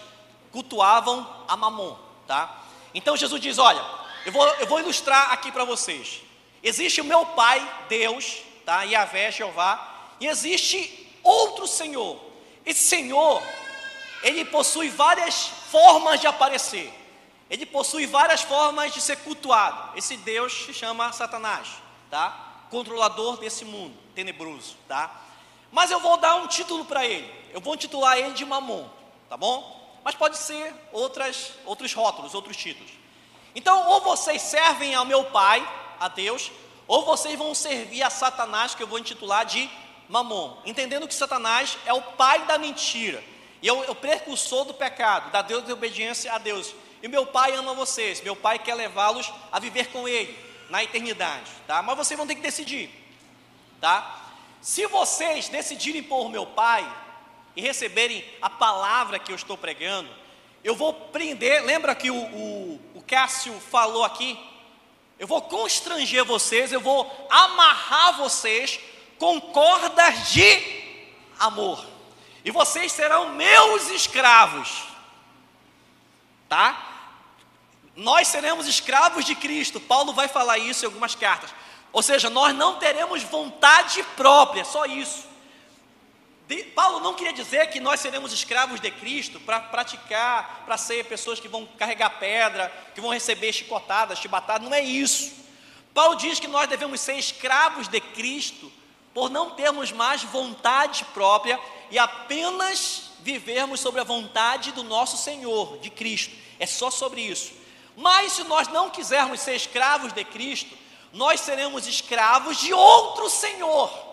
cultuavam 0.51 1.45
a 1.47 1.55
Mamon, 1.55 1.95
tá? 2.25 2.63
Então 2.95 3.15
Jesus 3.15 3.39
diz: 3.39 3.59
"Olha, 3.59 3.85
eu 4.25 4.31
vou, 4.31 4.47
eu 4.55 4.65
vou 4.65 4.79
ilustrar 4.79 5.31
aqui 5.31 5.51
para 5.51 5.65
vocês. 5.65 6.26
Existe 6.67 7.01
o 7.01 7.05
meu 7.05 7.25
pai, 7.25 7.85
Deus, 7.87 8.41
tá? 8.65 8.83
Yahvé, 8.83 9.31
Jeová, 9.31 10.11
e 10.19 10.27
existe 10.27 11.07
outro 11.23 11.67
Senhor. 11.67 12.19
Esse 12.65 12.87
Senhor, 12.87 13.41
ele 14.23 14.43
possui 14.43 14.89
várias 14.89 15.47
formas 15.71 16.19
de 16.19 16.27
aparecer. 16.27 16.93
Ele 17.49 17.65
possui 17.65 18.05
várias 18.05 18.41
formas 18.41 18.93
de 18.93 18.99
ser 18.99 19.17
cultuado. 19.17 19.97
Esse 19.97 20.17
Deus 20.17 20.65
se 20.65 20.73
chama 20.73 21.13
Satanás, 21.13 21.69
tá? 22.09 22.65
Controlador 22.69 23.37
desse 23.37 23.63
mundo 23.63 23.97
tenebroso, 24.13 24.75
tá? 24.87 25.21
Mas 25.71 25.91
eu 25.91 25.99
vou 25.99 26.17
dar 26.17 26.35
um 26.35 26.47
título 26.47 26.83
para 26.83 27.05
ele. 27.05 27.31
Eu 27.53 27.61
vou 27.61 27.77
titular 27.77 28.17
ele 28.17 28.31
de 28.31 28.43
Mamon, 28.45 28.89
tá 29.29 29.37
bom? 29.37 29.77
Mas 30.03 30.15
pode 30.15 30.37
ser 30.37 30.73
outras, 30.91 31.53
outros 31.65 31.93
rótulos, 31.93 32.33
outros 32.33 32.57
títulos. 32.57 32.91
Então, 33.55 33.87
ou 33.89 34.01
vocês 34.01 34.41
servem 34.41 34.95
ao 34.95 35.05
meu 35.05 35.25
pai, 35.25 35.65
a 35.99 36.07
Deus, 36.07 36.51
ou 36.87 37.05
vocês 37.05 37.37
vão 37.37 37.53
servir 37.53 38.03
a 38.03 38.09
Satanás, 38.09 38.73
que 38.73 38.83
eu 38.83 38.87
vou 38.87 38.99
intitular 38.99 39.45
de 39.45 39.69
Mamon, 40.09 40.57
entendendo 40.65 41.07
que 41.07 41.13
Satanás 41.13 41.77
é 41.85 41.93
o 41.93 42.01
pai 42.01 42.45
da 42.45 42.57
mentira 42.57 43.23
e 43.61 43.67
eu, 43.67 43.83
eu 43.83 43.95
precursor 43.95 44.65
do 44.65 44.73
pecado, 44.73 45.31
da 45.31 45.41
Deus 45.41 45.65
de 45.65 45.71
obediência 45.71 46.31
a 46.31 46.37
Deus. 46.37 46.73
E 47.01 47.07
meu 47.07 47.25
pai 47.25 47.53
ama 47.55 47.73
vocês, 47.73 48.21
meu 48.21 48.35
pai 48.35 48.59
quer 48.59 48.75
levá-los 48.75 49.31
a 49.51 49.59
viver 49.59 49.87
com 49.87 50.07
ele 50.07 50.37
na 50.69 50.83
eternidade, 50.83 51.49
tá? 51.65 51.81
Mas 51.81 51.97
vocês 51.97 52.17
vão 52.17 52.27
ter 52.27 52.35
que 52.35 52.41
decidir, 52.41 52.89
tá? 53.79 54.25
Se 54.61 54.85
vocês 54.87 55.47
decidirem 55.47 56.03
por 56.03 56.29
meu 56.29 56.45
pai 56.45 56.85
e 57.55 57.61
receberem 57.61 58.23
a 58.41 58.49
palavra 58.49 59.19
que 59.19 59.31
eu 59.31 59.35
estou 59.35 59.57
pregando, 59.57 60.09
eu 60.63 60.75
vou 60.75 60.93
prender, 60.93 61.63
lembra 61.63 61.95
que 61.95 62.11
o, 62.11 62.15
o, 62.15 62.81
o 62.95 63.03
Cássio 63.07 63.53
falou 63.59 64.03
aqui? 64.03 64.37
Eu 65.19 65.27
vou 65.27 65.41
constranger 65.41 66.23
vocês, 66.23 66.71
eu 66.71 66.79
vou 66.79 67.27
amarrar 67.29 68.17
vocês 68.17 68.79
com 69.17 69.41
cordas 69.41 70.31
de 70.31 70.77
amor 71.39 71.83
e 72.47 72.51
vocês 72.51 72.93
serão 72.93 73.33
meus 73.33 73.89
escravos. 73.89 74.83
Tá? 76.47 76.81
Nós 77.93 78.29
seremos 78.29 78.67
escravos 78.67 79.25
de 79.25 79.35
Cristo. 79.35 79.81
Paulo 79.81 80.13
vai 80.13 80.29
falar 80.29 80.57
isso 80.57 80.85
em 80.85 80.87
algumas 80.87 81.13
cartas. 81.13 81.53
Ou 81.91 82.01
seja, 82.01 82.29
nós 82.29 82.55
não 82.55 82.79
teremos 82.79 83.21
vontade 83.23 84.01
própria, 84.15 84.63
só 84.63 84.85
isso. 84.85 85.26
Paulo 86.73 87.01
não 87.01 87.13
queria 87.13 87.33
dizer 87.33 87.69
que 87.69 87.79
nós 87.79 87.99
seremos 87.99 88.31
escravos 88.31 88.79
de 88.79 88.89
Cristo 88.89 89.39
para 89.39 89.59
praticar, 89.59 90.63
para 90.65 90.77
ser 90.77 91.03
pessoas 91.05 91.39
que 91.39 91.47
vão 91.47 91.65
carregar 91.77 92.19
pedra, 92.19 92.71
que 92.95 93.01
vão 93.01 93.11
receber 93.11 93.51
chicotadas, 93.51 94.19
chibatadas, 94.19 94.67
não 94.67 94.73
é 94.73 94.81
isso. 94.81 95.33
Paulo 95.93 96.15
diz 96.15 96.39
que 96.39 96.47
nós 96.47 96.69
devemos 96.69 97.01
ser 97.01 97.15
escravos 97.17 97.87
de 97.89 97.99
Cristo 97.99 98.71
por 99.13 99.29
não 99.29 99.51
termos 99.51 99.91
mais 99.91 100.23
vontade 100.23 101.03
própria 101.05 101.59
e 101.91 101.99
apenas 101.99 103.11
vivermos 103.19 103.79
sobre 103.79 103.99
a 103.99 104.05
vontade 104.05 104.71
do 104.71 104.83
nosso 104.83 105.17
Senhor, 105.17 105.79
de 105.79 105.89
Cristo. 105.89 106.33
É 106.59 106.65
só 106.65 106.89
sobre 106.89 107.21
isso. 107.21 107.51
Mas 107.95 108.33
se 108.33 108.43
nós 108.43 108.67
não 108.67 108.89
quisermos 108.89 109.41
ser 109.41 109.55
escravos 109.55 110.13
de 110.13 110.23
Cristo, 110.23 110.77
nós 111.11 111.41
seremos 111.41 111.87
escravos 111.87 112.57
de 112.57 112.73
outro 112.73 113.29
Senhor. 113.29 114.06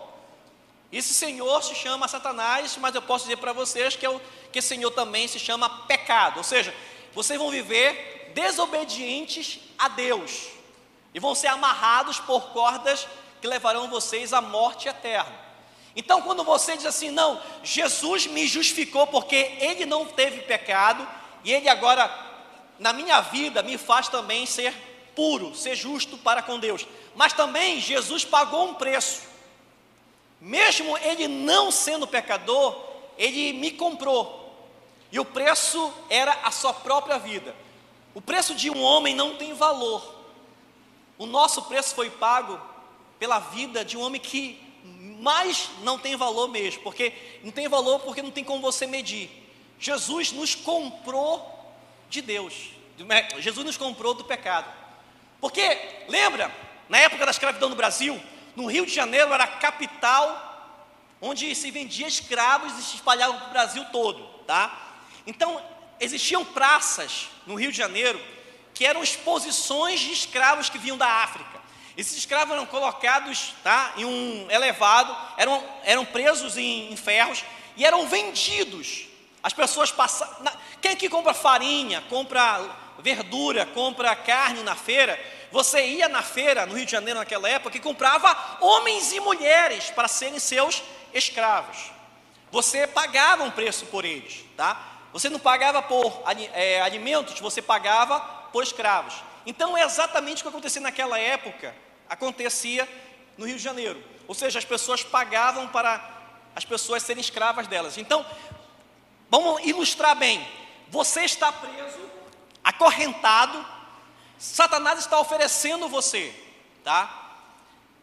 Esse 0.93 1.12
Senhor 1.12 1.62
se 1.62 1.74
chama 1.74 2.09
Satanás, 2.09 2.76
mas 2.80 2.95
eu 2.95 3.03
posso 3.03 3.24
dizer 3.24 3.39
para 3.39 3.53
vocês 3.53 3.97
que, 3.97 4.07
é 4.07 4.11
o, 4.11 4.20
que 4.53 4.61
esse 4.61 4.68
Senhor 4.68 4.91
também 4.93 5.26
se 5.26 5.39
chama 5.39 5.68
pecado. 5.87 6.39
Ou 6.39 6.45
seja, 6.45 6.74
vocês 7.12 7.39
vão 7.39 7.51
viver 7.51 8.32
desobedientes 8.35 9.61
a 9.78 9.89
Deus 9.89 10.49
e 11.12 11.20
vão 11.20 11.35
ser 11.35 11.49
amarrados 11.49 12.18
por 12.20 12.51
cordas 12.51 13.07
que 13.41 13.47
levarão 13.47 13.89
vocês 13.89 14.32
à 14.32 14.41
morte 14.41 14.89
eterna. 14.89 15.45
Então, 15.97 16.22
quando 16.22 16.43
você 16.43 16.76
diz 16.76 16.87
assim, 16.87 17.11
não, 17.11 17.41
Jesus 17.62 18.26
me 18.26 18.47
justificou 18.47 19.07
porque 19.07 19.37
ele 19.61 19.87
não 19.87 20.07
teve 20.07 20.41
pecado 20.43 21.07
e 21.45 21.53
ele 21.53 21.68
agora, 21.68 22.11
na 22.78 22.93
minha 22.93 23.20
vida, 23.20 23.62
me 23.62 23.78
faz 23.78 24.09
também 24.09 24.45
ser 24.45 24.74
puro, 25.14 25.55
ser 25.55 25.76
justo 25.76 26.18
para 26.18 26.43
com 26.43 26.59
Deus. 26.59 26.87
Mas 27.14 27.32
também 27.32 27.80
Jesus 27.80 28.24
pagou 28.24 28.70
um 28.70 28.74
preço. 28.74 29.22
Mesmo 30.41 30.97
ele 30.99 31.28
não 31.28 31.70
sendo 31.70 32.07
pecador, 32.07 32.76
ele 33.16 33.53
me 33.53 33.70
comprou. 33.70 34.43
E 35.11 35.18
o 35.20 35.24
preço 35.24 35.93
era 36.11 36.32
a 36.43 36.51
sua 36.51 36.72
própria 36.72 37.18
vida. 37.18 37.55
O 38.14 38.20
preço 38.20 38.55
de 38.55 38.70
um 38.70 38.82
homem 38.82 39.14
não 39.14 39.37
tem 39.37 39.55
valor. 39.55 40.14
O 41.16 41.26
nosso 41.26 41.62
preço 41.62 41.95
foi 41.95 42.11
pago 42.11 42.61
pela 43.18 43.39
vida 43.39 43.85
de 43.85 43.97
um 43.97 44.03
homem 44.03 44.20
que 44.20 44.61
mas 45.24 45.70
não 45.82 45.99
tem 45.99 46.16
valor 46.16 46.49
mesmo, 46.49 46.82
porque 46.82 47.14
não 47.43 47.51
tem 47.51 47.66
valor 47.66 48.01
porque 48.01 48.20
não 48.20 48.30
tem 48.30 48.45
como 48.45 48.61
você 48.61 48.87
medir. 48.87 49.30
Jesus 49.78 50.32
nos 50.32 50.55
comprou 50.55 51.51
de 52.11 52.20
Deus. 52.20 52.70
Jesus 53.39 53.64
nos 53.64 53.76
comprou 53.78 54.12
do 54.12 54.24
pecado. 54.24 54.70
Porque, 55.41 55.78
lembra, 56.09 56.55
na 56.89 56.99
época 56.99 57.24
da 57.24 57.30
escravidão 57.30 57.70
no 57.70 57.76
Brasil, 57.76 58.20
no 58.57 58.66
Rio 58.66 58.86
de 58.86 58.94
Janeiro 58.94 59.32
era 59.32 59.44
a 59.44 59.48
capital 59.48 60.52
onde 61.20 61.55
se 61.55 61.70
vendia 61.70 62.07
escravos 62.07 62.78
e 62.78 62.82
se 62.82 62.96
espalhavam 62.96 63.38
para 63.38 63.48
o 63.48 63.50
Brasil 63.50 63.84
todo, 63.86 64.22
tá? 64.46 64.94
Então, 65.26 65.62
existiam 65.98 66.44
praças 66.44 67.28
no 67.46 67.55
Rio 67.55 67.72
de 67.72 67.78
Janeiro 67.78 68.20
que 68.74 68.84
eram 68.84 69.02
exposições 69.02 70.00
de 70.00 70.12
escravos 70.12 70.68
que 70.68 70.78
vinham 70.78 70.98
da 70.98 71.09
África. 71.09 71.62
Esses 71.96 72.18
escravos 72.18 72.52
eram 72.52 72.66
colocados 72.66 73.55
tá, 73.62 73.94
em 73.96 74.05
um 74.05 74.50
elevado, 74.50 75.16
eram, 75.36 75.64
eram 75.84 76.05
presos 76.05 76.59
em, 76.59 76.92
em 76.92 76.96
ferros 76.96 77.44
e 77.76 77.84
eram 77.84 78.07
vendidos. 78.09 79.07
As 79.42 79.52
pessoas 79.52 79.92
passavam. 79.92 80.52
Quem 80.80 80.90
aqui 80.90 81.09
compra 81.09 81.32
farinha, 81.32 82.02
compra 82.09 82.61
verdura, 83.05 83.66
compra 83.66 84.16
carne 84.16 84.62
na 84.62 84.74
feira? 84.74 85.20
Você 85.52 85.84
ia 85.86 86.09
na 86.09 86.22
feira 86.22 86.64
no 86.64 86.74
Rio 86.74 86.86
de 86.86 86.90
Janeiro 86.90 87.20
naquela 87.20 87.46
época 87.48 87.76
e 87.76 87.80
comprava 87.80 88.34
homens 88.62 89.12
e 89.12 89.20
mulheres 89.20 89.90
para 89.90 90.09
serem 90.09 90.38
seus 90.38 90.82
escravos. 91.12 91.92
Você 92.50 92.86
pagava 92.86 93.44
um 93.44 93.50
preço 93.50 93.84
por 93.86 94.07
eles, 94.07 94.44
tá? 94.57 94.92
Você 95.12 95.28
não 95.28 95.38
pagava 95.38 95.82
por 95.82 96.22
é, 96.55 96.80
alimentos, 96.80 97.38
você 97.38 97.61
pagava 97.61 98.18
por 98.50 98.62
escravos. 98.62 99.14
Então 99.44 99.76
é 99.76 99.82
exatamente 99.82 100.40
o 100.40 100.42
que 100.44 100.48
acontecia 100.48 100.80
naquela 100.80 101.18
época, 101.18 101.74
acontecia 102.09 102.88
no 103.36 103.46
Rio 103.46 103.57
de 103.57 103.62
Janeiro. 103.62 104.02
Ou 104.26 104.34
seja, 104.34 104.59
as 104.59 104.64
pessoas 104.64 105.02
pagavam 105.02 105.68
para 105.68 106.12
as 106.57 106.64
pessoas 106.64 107.02
serem 107.02 107.20
escravas 107.20 107.66
delas. 107.66 107.98
Então, 107.98 108.24
vamos 109.28 109.62
ilustrar 109.66 110.16
bem. 110.16 110.46
Você 110.88 111.24
está 111.24 111.52
preso, 111.52 111.98
acorrentado, 112.64 113.64
Satanás 114.38 114.98
está 114.98 115.20
oferecendo 115.20 115.88
você, 115.88 116.34
tá? 116.82 117.38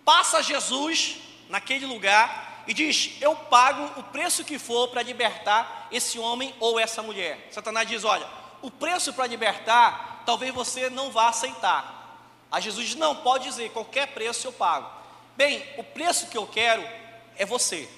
Passa 0.06 0.42
Jesus 0.42 1.18
naquele 1.50 1.86
lugar 1.86 2.64
e 2.68 2.74
diz: 2.74 3.18
Eu 3.20 3.36
pago 3.36 4.00
o 4.00 4.04
preço 4.04 4.46
que 4.46 4.58
for 4.58 4.88
para 4.90 5.02
libertar 5.02 5.88
esse 5.92 6.18
homem 6.20 6.56
ou 6.60 6.80
essa 6.80 7.02
mulher. 7.02 7.50
Satanás 7.52 7.88
diz: 7.88 8.04
Olha, 8.04 8.28
o 8.62 8.72
preço 8.72 9.14
para 9.14 9.28
libertar, 9.28 10.24
talvez 10.26 10.54
você 10.54 10.90
não 10.90 11.12
vá 11.12 11.28
aceitar. 11.28 12.18
A 12.52 12.60
Jesus 12.60 12.90
diz: 12.90 12.96
Não, 12.96 13.16
pode 13.16 13.46
dizer, 13.46 13.72
qualquer 13.72 14.08
preço 14.08 14.48
eu 14.48 14.54
pago. 14.54 14.90
Bem, 15.36 15.66
o 15.78 15.84
preço 15.84 16.28
que 16.28 16.38
eu 16.38 16.48
quero 16.48 16.88
é 17.36 17.46
você. 17.46 17.90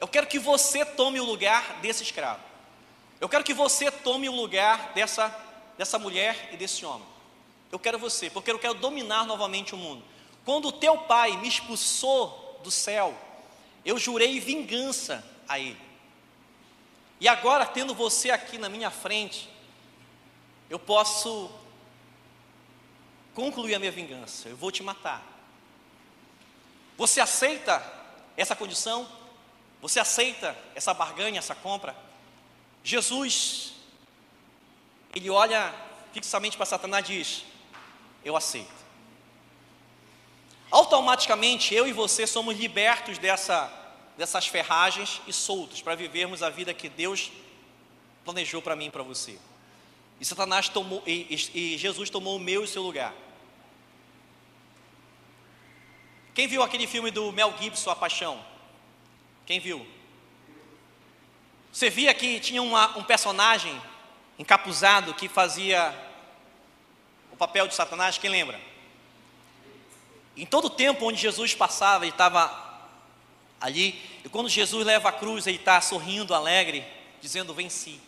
Eu 0.00 0.08
quero 0.08 0.26
que 0.26 0.38
você 0.38 0.84
tome 0.84 1.18
o 1.18 1.24
lugar 1.24 1.78
desse 1.80 2.02
escravo. 2.02 2.40
Eu 3.24 3.28
quero 3.30 3.42
que 3.42 3.54
você 3.54 3.90
tome 3.90 4.28
o 4.28 4.32
lugar 4.32 4.92
dessa, 4.92 5.34
dessa 5.78 5.98
mulher 5.98 6.50
e 6.52 6.58
desse 6.58 6.84
homem. 6.84 7.08
Eu 7.72 7.78
quero 7.78 7.98
você, 7.98 8.28
porque 8.28 8.50
eu 8.50 8.58
quero 8.58 8.74
dominar 8.74 9.24
novamente 9.24 9.74
o 9.74 9.78
mundo. 9.78 10.04
Quando 10.44 10.68
o 10.68 10.72
teu 10.72 10.98
pai 10.98 11.34
me 11.38 11.48
expulsou 11.48 12.60
do 12.62 12.70
céu, 12.70 13.16
eu 13.82 13.98
jurei 13.98 14.38
vingança 14.40 15.24
a 15.48 15.58
ele. 15.58 15.80
E 17.18 17.26
agora, 17.26 17.64
tendo 17.64 17.94
você 17.94 18.30
aqui 18.30 18.58
na 18.58 18.68
minha 18.68 18.90
frente, 18.90 19.48
eu 20.68 20.78
posso 20.78 21.50
concluir 23.32 23.74
a 23.74 23.78
minha 23.78 23.90
vingança. 23.90 24.50
Eu 24.50 24.56
vou 24.58 24.70
te 24.70 24.82
matar. 24.82 25.22
Você 26.98 27.22
aceita 27.22 27.82
essa 28.36 28.54
condição? 28.54 29.08
Você 29.80 29.98
aceita 29.98 30.54
essa 30.74 30.92
barganha, 30.92 31.38
essa 31.38 31.54
compra? 31.54 32.03
Jesus, 32.84 33.72
ele 35.12 35.28
olha 35.28 35.74
fixamente 36.12 36.56
para 36.56 36.66
Satanás 36.66 37.08
e 37.08 37.18
diz: 37.18 37.44
Eu 38.24 38.36
aceito 38.36 38.84
automaticamente 40.74 41.72
eu 41.72 41.86
e 41.86 41.92
você 41.92 42.26
somos 42.26 42.58
libertos 42.58 43.16
dessa, 43.16 43.72
dessas 44.18 44.48
ferragens 44.48 45.20
e 45.24 45.32
soltos 45.32 45.80
para 45.80 45.94
vivermos 45.94 46.42
a 46.42 46.50
vida 46.50 46.74
que 46.74 46.88
Deus 46.88 47.30
planejou 48.24 48.60
para 48.60 48.74
mim 48.74 48.86
e 48.86 48.90
para 48.90 49.04
você. 49.04 49.38
E 50.20 50.24
Satanás 50.24 50.68
tomou, 50.68 51.00
e, 51.06 51.32
e, 51.54 51.78
Jesus 51.78 52.10
tomou 52.10 52.36
o 52.36 52.40
meu 52.40 52.62
e 52.62 52.64
o 52.64 52.66
seu 52.66 52.82
lugar. 52.82 53.14
Quem 56.34 56.48
viu 56.48 56.60
aquele 56.60 56.88
filme 56.88 57.12
do 57.12 57.30
Mel 57.30 57.54
Gibson, 57.56 57.90
A 57.90 57.94
Paixão? 57.94 58.44
Quem 59.46 59.60
viu? 59.60 59.86
Você 61.74 61.90
via 61.90 62.14
que 62.14 62.38
tinha 62.38 62.62
uma, 62.62 62.96
um 62.96 63.02
personagem 63.02 63.82
encapuzado 64.38 65.12
que 65.12 65.28
fazia 65.28 65.92
o 67.32 67.36
papel 67.36 67.66
de 67.66 67.74
Satanás? 67.74 68.16
Quem 68.16 68.30
lembra? 68.30 68.60
Em 70.36 70.46
todo 70.46 70.66
o 70.66 70.70
tempo 70.70 71.04
onde 71.04 71.20
Jesus 71.20 71.52
passava, 71.52 72.04
ele 72.04 72.12
estava 72.12 72.88
ali, 73.60 74.00
e 74.24 74.28
quando 74.28 74.48
Jesus 74.48 74.86
leva 74.86 75.08
a 75.08 75.12
cruz, 75.12 75.48
ele 75.48 75.56
está 75.56 75.80
sorrindo, 75.80 76.32
alegre, 76.32 76.86
dizendo: 77.20 77.52
Venci. 77.52 78.00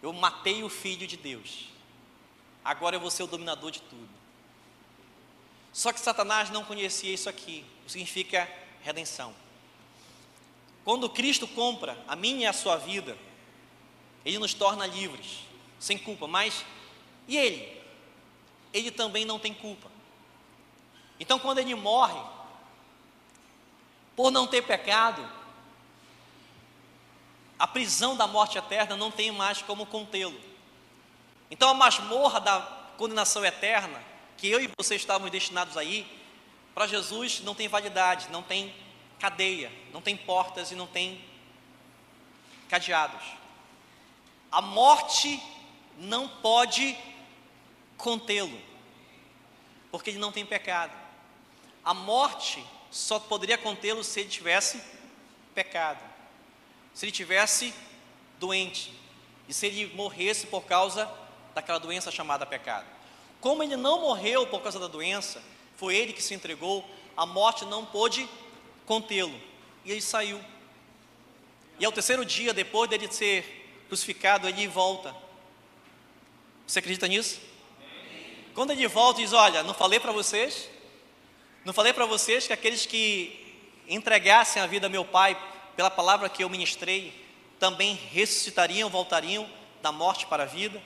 Eu 0.00 0.12
matei 0.12 0.62
o 0.62 0.68
Filho 0.68 1.04
de 1.04 1.16
Deus, 1.16 1.64
agora 2.64 2.94
eu 2.94 3.00
vou 3.00 3.10
ser 3.10 3.24
o 3.24 3.26
dominador 3.26 3.72
de 3.72 3.82
tudo. 3.82 4.08
Só 5.72 5.92
que 5.92 5.98
Satanás 5.98 6.48
não 6.48 6.62
conhecia 6.62 7.12
isso 7.12 7.28
aqui, 7.28 7.64
significa 7.88 8.48
redenção. 8.84 9.34
Quando 10.88 11.06
Cristo 11.10 11.46
compra 11.46 12.02
a 12.08 12.16
minha 12.16 12.44
e 12.44 12.46
a 12.46 12.52
sua 12.54 12.78
vida, 12.78 13.14
Ele 14.24 14.38
nos 14.38 14.54
torna 14.54 14.86
livres, 14.86 15.40
sem 15.78 15.98
culpa, 15.98 16.26
mas 16.26 16.64
e 17.26 17.36
Ele? 17.36 17.78
Ele 18.72 18.90
também 18.90 19.26
não 19.26 19.38
tem 19.38 19.52
culpa. 19.52 19.90
Então, 21.20 21.38
quando 21.38 21.58
ele 21.58 21.74
morre, 21.74 22.18
por 24.16 24.30
não 24.30 24.46
ter 24.46 24.62
pecado, 24.62 25.30
a 27.58 27.66
prisão 27.66 28.16
da 28.16 28.26
morte 28.26 28.56
eterna 28.56 28.96
não 28.96 29.10
tem 29.10 29.30
mais 29.30 29.60
como 29.60 29.84
contê-lo. 29.84 30.40
Então, 31.50 31.68
a 31.68 31.74
masmorra 31.74 32.40
da 32.40 32.60
condenação 32.96 33.44
eterna, 33.44 34.02
que 34.38 34.48
eu 34.48 34.58
e 34.58 34.70
você 34.74 34.96
estávamos 34.96 35.30
destinados 35.30 35.76
aí, 35.76 36.10
para 36.74 36.86
Jesus 36.86 37.40
não 37.40 37.54
tem 37.54 37.68
validade, 37.68 38.30
não 38.30 38.42
tem 38.42 38.74
cadeia, 39.18 39.70
não 39.92 40.00
tem 40.00 40.16
portas 40.16 40.70
e 40.70 40.74
não 40.74 40.86
tem 40.86 41.24
cadeados. 42.68 43.22
A 44.50 44.60
morte 44.60 45.42
não 45.98 46.28
pode 46.28 46.96
contê-lo, 47.96 48.58
porque 49.90 50.10
ele 50.10 50.18
não 50.18 50.32
tem 50.32 50.46
pecado. 50.46 50.92
A 51.84 51.92
morte 51.92 52.64
só 52.90 53.18
poderia 53.18 53.58
contê-lo 53.58 54.02
se 54.04 54.20
ele 54.20 54.28
tivesse 54.28 54.82
pecado, 55.54 56.02
se 56.94 57.04
ele 57.04 57.12
tivesse 57.12 57.74
doente 58.38 58.92
e 59.48 59.52
se 59.54 59.66
ele 59.66 59.94
morresse 59.94 60.46
por 60.46 60.64
causa 60.64 61.10
daquela 61.54 61.78
doença 61.78 62.10
chamada 62.10 62.46
pecado. 62.46 62.86
Como 63.40 63.62
ele 63.62 63.76
não 63.76 64.00
morreu 64.00 64.46
por 64.46 64.62
causa 64.62 64.78
da 64.78 64.86
doença, 64.86 65.42
foi 65.76 65.96
ele 65.96 66.12
que 66.12 66.22
se 66.22 66.34
entregou, 66.34 66.88
a 67.16 67.26
morte 67.26 67.64
não 67.64 67.84
pôde 67.84 68.28
contê-lo 68.88 69.38
e 69.84 69.92
ele 69.92 70.00
saiu. 70.00 70.40
E 71.78 71.84
ao 71.84 71.92
terceiro 71.92 72.24
dia, 72.24 72.54
depois 72.54 72.88
dele 72.88 73.06
ser 73.12 73.84
crucificado, 73.86 74.48
ele 74.48 74.66
volta. 74.66 75.14
Você 76.66 76.78
acredita 76.78 77.06
nisso? 77.06 77.38
Quando 78.54 78.70
ele 78.70 78.88
volta, 78.88 79.20
diz: 79.20 79.32
Olha, 79.34 79.62
não 79.62 79.74
falei 79.74 80.00
para 80.00 80.10
vocês? 80.10 80.68
Não 81.64 81.74
falei 81.74 81.92
para 81.92 82.06
vocês 82.06 82.46
que 82.46 82.52
aqueles 82.52 82.86
que 82.86 83.62
entregassem 83.86 84.60
a 84.60 84.66
vida 84.66 84.86
a 84.86 84.90
meu 84.90 85.04
Pai 85.04 85.38
pela 85.76 85.90
palavra 85.90 86.28
que 86.28 86.42
eu 86.42 86.48
ministrei, 86.48 87.12
também 87.60 87.94
ressuscitariam, 87.94 88.88
voltariam 88.88 89.48
da 89.82 89.92
morte 89.92 90.26
para 90.26 90.44
a 90.44 90.46
vida? 90.46 90.82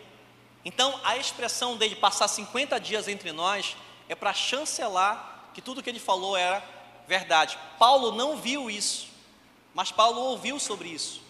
Então, 0.64 1.00
a 1.02 1.16
expressão 1.16 1.76
dele 1.76 1.94
passar 1.94 2.28
50 2.28 2.78
dias 2.78 3.08
entre 3.08 3.32
nós 3.32 3.76
é 4.08 4.14
para 4.14 4.34
chancelar 4.34 5.50
que 5.54 5.62
tudo 5.62 5.82
que 5.82 5.90
ele 5.90 5.98
falou 5.98 6.36
era 6.36 6.81
verdade. 7.06 7.58
Paulo 7.78 8.12
não 8.12 8.36
viu 8.36 8.70
isso, 8.70 9.08
mas 9.74 9.90
Paulo 9.90 10.20
ouviu 10.20 10.58
sobre 10.58 10.88
isso. 10.88 11.22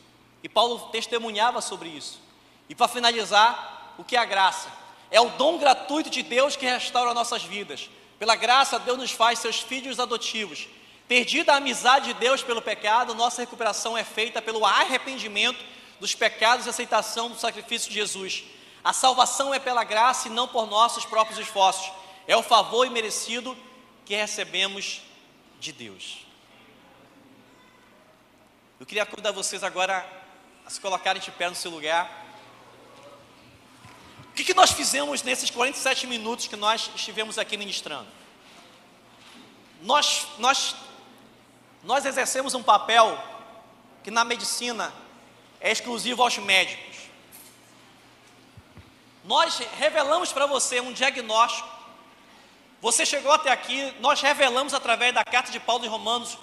E 0.42 0.48
Paulo 0.48 0.88
testemunhava 0.90 1.60
sobre 1.60 1.88
isso. 1.88 2.20
E 2.68 2.74
para 2.74 2.88
finalizar, 2.88 3.94
o 3.98 4.04
que 4.04 4.16
é 4.16 4.18
a 4.18 4.24
graça? 4.24 4.68
É 5.10 5.20
o 5.20 5.30
dom 5.30 5.58
gratuito 5.58 6.10
de 6.10 6.22
Deus 6.22 6.56
que 6.56 6.66
restaura 6.66 7.14
nossas 7.14 7.42
vidas. 7.44 7.88
Pela 8.18 8.34
graça, 8.34 8.78
Deus 8.78 8.98
nos 8.98 9.10
faz 9.10 9.38
seus 9.38 9.60
filhos 9.60 10.00
adotivos. 10.00 10.68
Perdida 11.06 11.52
a 11.52 11.56
amizade 11.56 12.06
de 12.06 12.14
Deus 12.14 12.42
pelo 12.42 12.62
pecado, 12.62 13.14
nossa 13.14 13.42
recuperação 13.42 13.98
é 13.98 14.04
feita 14.04 14.40
pelo 14.40 14.64
arrependimento 14.64 15.62
dos 16.00 16.14
pecados 16.14 16.66
e 16.66 16.70
aceitação 16.70 17.28
do 17.28 17.38
sacrifício 17.38 17.88
de 17.88 17.94
Jesus. 17.94 18.44
A 18.82 18.92
salvação 18.92 19.52
é 19.52 19.58
pela 19.58 19.84
graça 19.84 20.28
e 20.28 20.30
não 20.30 20.48
por 20.48 20.66
nossos 20.66 21.04
próprios 21.04 21.38
esforços. 21.38 21.92
É 22.26 22.36
o 22.36 22.42
favor 22.42 22.86
imerecido 22.86 23.56
que 24.04 24.14
recebemos 24.14 25.02
de 25.62 25.70
Deus. 25.70 26.26
Eu 28.80 28.84
queria 28.84 29.06
convidar 29.06 29.30
vocês 29.30 29.62
agora 29.62 30.04
a 30.66 30.70
se 30.70 30.80
colocarem 30.80 31.22
de 31.22 31.30
pé 31.30 31.48
no 31.48 31.54
seu 31.54 31.70
lugar. 31.70 32.10
O 34.28 34.32
que, 34.34 34.42
que 34.42 34.54
nós 34.54 34.72
fizemos 34.72 35.22
nesses 35.22 35.50
47 35.50 36.08
minutos 36.08 36.48
que 36.48 36.56
nós 36.56 36.90
estivemos 36.96 37.38
aqui 37.38 37.56
ministrando? 37.56 38.08
Nós, 39.82 40.26
nós, 40.38 40.74
nós 41.84 42.04
exercemos 42.06 42.54
um 42.54 42.62
papel 42.62 43.16
que 44.02 44.10
na 44.10 44.24
medicina 44.24 44.92
é 45.60 45.70
exclusivo 45.70 46.24
aos 46.24 46.38
médicos. 46.38 46.96
Nós 49.24 49.58
revelamos 49.78 50.32
para 50.32 50.46
você 50.46 50.80
um 50.80 50.92
diagnóstico. 50.92 51.71
Você 52.83 53.07
chegou 53.07 53.30
até 53.30 53.53
aqui, 53.53 53.95
nós 54.01 54.20
revelamos 54.20 54.74
através 54.74 55.14
da 55.14 55.22
carta 55.22 55.53
de 55.53 55.61
Paulo 55.61 55.85
em 55.85 55.89
Romanos 55.89 56.37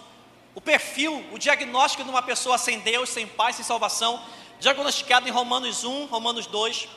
o 0.56 0.62
perfil, 0.62 1.22
o 1.34 1.38
diagnóstico 1.38 2.02
de 2.02 2.10
uma 2.10 2.22
pessoa 2.22 2.58
sem 2.58 2.80
Deus, 2.80 3.10
sem 3.10 3.28
paz, 3.28 3.58
sem 3.58 3.66
salvação, 3.66 4.24
diagnosticado 4.58 5.28
em 5.28 5.32
Romanos 5.32 5.84
1, 5.84 6.06
Romanos 6.06 6.48
2. 6.48 6.88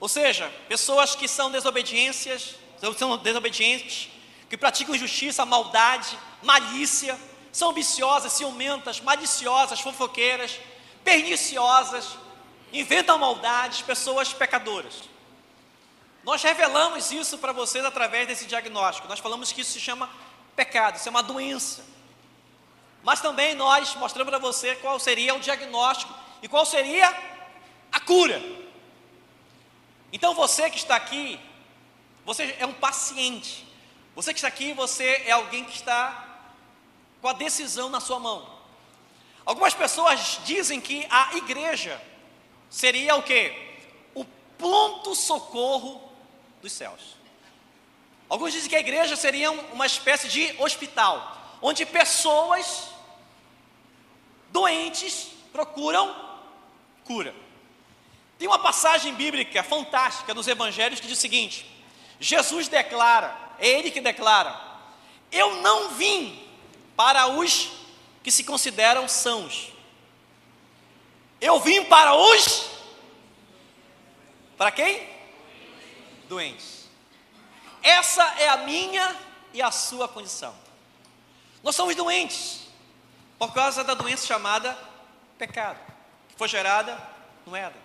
Ou 0.00 0.08
seja, 0.08 0.52
pessoas 0.68 1.14
que 1.14 1.28
são 1.28 1.52
desobediências, 1.52 2.56
são 2.98 3.16
desobedientes, 3.18 4.08
que 4.48 4.56
praticam 4.56 4.96
injustiça, 4.96 5.46
maldade, 5.46 6.18
malícia, 6.42 7.16
são 7.52 7.70
ambiciosas, 7.70 8.32
ciumentas, 8.32 9.00
maliciosas, 9.00 9.78
fofoqueiras, 9.78 10.58
perniciosas, 11.04 12.08
inventam 12.72 13.18
maldades, 13.18 13.82
pessoas 13.82 14.32
pecadoras. 14.32 15.09
Nós 16.22 16.42
revelamos 16.42 17.10
isso 17.10 17.38
para 17.38 17.52
vocês 17.52 17.84
através 17.84 18.26
desse 18.26 18.46
diagnóstico. 18.46 19.08
Nós 19.08 19.18
falamos 19.18 19.52
que 19.52 19.62
isso 19.62 19.72
se 19.72 19.80
chama 19.80 20.10
pecado, 20.54 20.96
isso 20.96 21.08
é 21.08 21.10
uma 21.10 21.22
doença. 21.22 21.84
Mas 23.02 23.20
também 23.20 23.54
nós 23.54 23.94
mostramos 23.94 24.30
para 24.30 24.38
você 24.38 24.76
qual 24.76 25.00
seria 25.00 25.34
o 25.34 25.40
diagnóstico 25.40 26.14
e 26.42 26.48
qual 26.48 26.66
seria 26.66 27.08
a 27.90 28.00
cura. 28.00 28.40
Então 30.12 30.34
você 30.34 30.68
que 30.68 30.76
está 30.76 30.96
aqui, 30.96 31.40
você 32.24 32.54
é 32.58 32.66
um 32.66 32.74
paciente. 32.74 33.66
Você 34.14 34.34
que 34.34 34.38
está 34.38 34.48
aqui, 34.48 34.74
você 34.74 35.22
é 35.24 35.30
alguém 35.30 35.64
que 35.64 35.74
está 35.74 36.26
com 37.22 37.28
a 37.28 37.32
decisão 37.32 37.88
na 37.88 38.00
sua 38.00 38.18
mão. 38.18 38.60
Algumas 39.46 39.72
pessoas 39.72 40.40
dizem 40.44 40.80
que 40.80 41.06
a 41.08 41.36
igreja 41.36 42.00
seria 42.68 43.16
o 43.16 43.22
que? 43.22 43.52
O 44.14 44.24
ponto 44.58 45.14
socorro 45.14 46.09
dos 46.60 46.72
céus. 46.72 47.16
Alguns 48.28 48.52
dizem 48.52 48.68
que 48.68 48.76
a 48.76 48.80
igreja 48.80 49.16
seria 49.16 49.50
uma 49.50 49.86
espécie 49.86 50.28
de 50.28 50.54
hospital, 50.62 51.58
onde 51.60 51.84
pessoas 51.84 52.88
doentes 54.50 55.28
procuram 55.52 56.14
cura. 57.04 57.34
Tem 58.38 58.46
uma 58.46 58.58
passagem 58.58 59.14
bíblica 59.14 59.62
fantástica 59.62 60.32
nos 60.32 60.48
evangelhos 60.48 61.00
que 61.00 61.06
diz 61.06 61.18
o 61.18 61.20
seguinte: 61.20 61.66
Jesus 62.20 62.68
declara, 62.68 63.36
é 63.58 63.68
ele 63.68 63.90
que 63.90 64.00
declara: 64.00 64.58
Eu 65.30 65.56
não 65.56 65.90
vim 65.90 66.40
para 66.96 67.26
os 67.26 67.70
que 68.22 68.30
se 68.30 68.44
consideram 68.44 69.08
sãos. 69.08 69.72
Eu 71.40 71.58
vim 71.58 71.84
para 71.84 72.14
os 72.14 72.70
para 74.60 74.70
quem? 74.70 75.08
Doentes. 76.30 76.88
Essa 77.82 78.22
é 78.38 78.48
a 78.48 78.58
minha 78.58 79.16
e 79.52 79.60
a 79.60 79.72
sua 79.72 80.06
condição. 80.06 80.54
Nós 81.60 81.74
somos 81.74 81.96
doentes 81.96 82.68
por 83.36 83.52
causa 83.52 83.82
da 83.82 83.94
doença 83.94 84.28
chamada 84.28 84.78
pecado, 85.36 85.80
que 86.28 86.36
foi 86.36 86.46
gerada 86.46 86.96
no 87.44 87.56
Éden. 87.56 87.82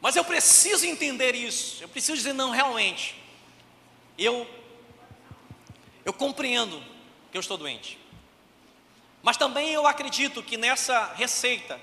Mas 0.00 0.16
eu 0.16 0.24
preciso 0.24 0.86
entender 0.86 1.34
isso. 1.34 1.82
Eu 1.82 1.88
preciso 1.88 2.16
dizer 2.16 2.32
não 2.32 2.48
realmente. 2.48 3.22
Eu 4.16 4.48
eu 6.02 6.14
compreendo 6.14 6.82
que 7.30 7.36
eu 7.36 7.40
estou 7.40 7.58
doente. 7.58 7.98
Mas 9.22 9.36
também 9.36 9.68
eu 9.68 9.86
acredito 9.86 10.42
que 10.42 10.56
nessa 10.56 11.12
receita 11.12 11.78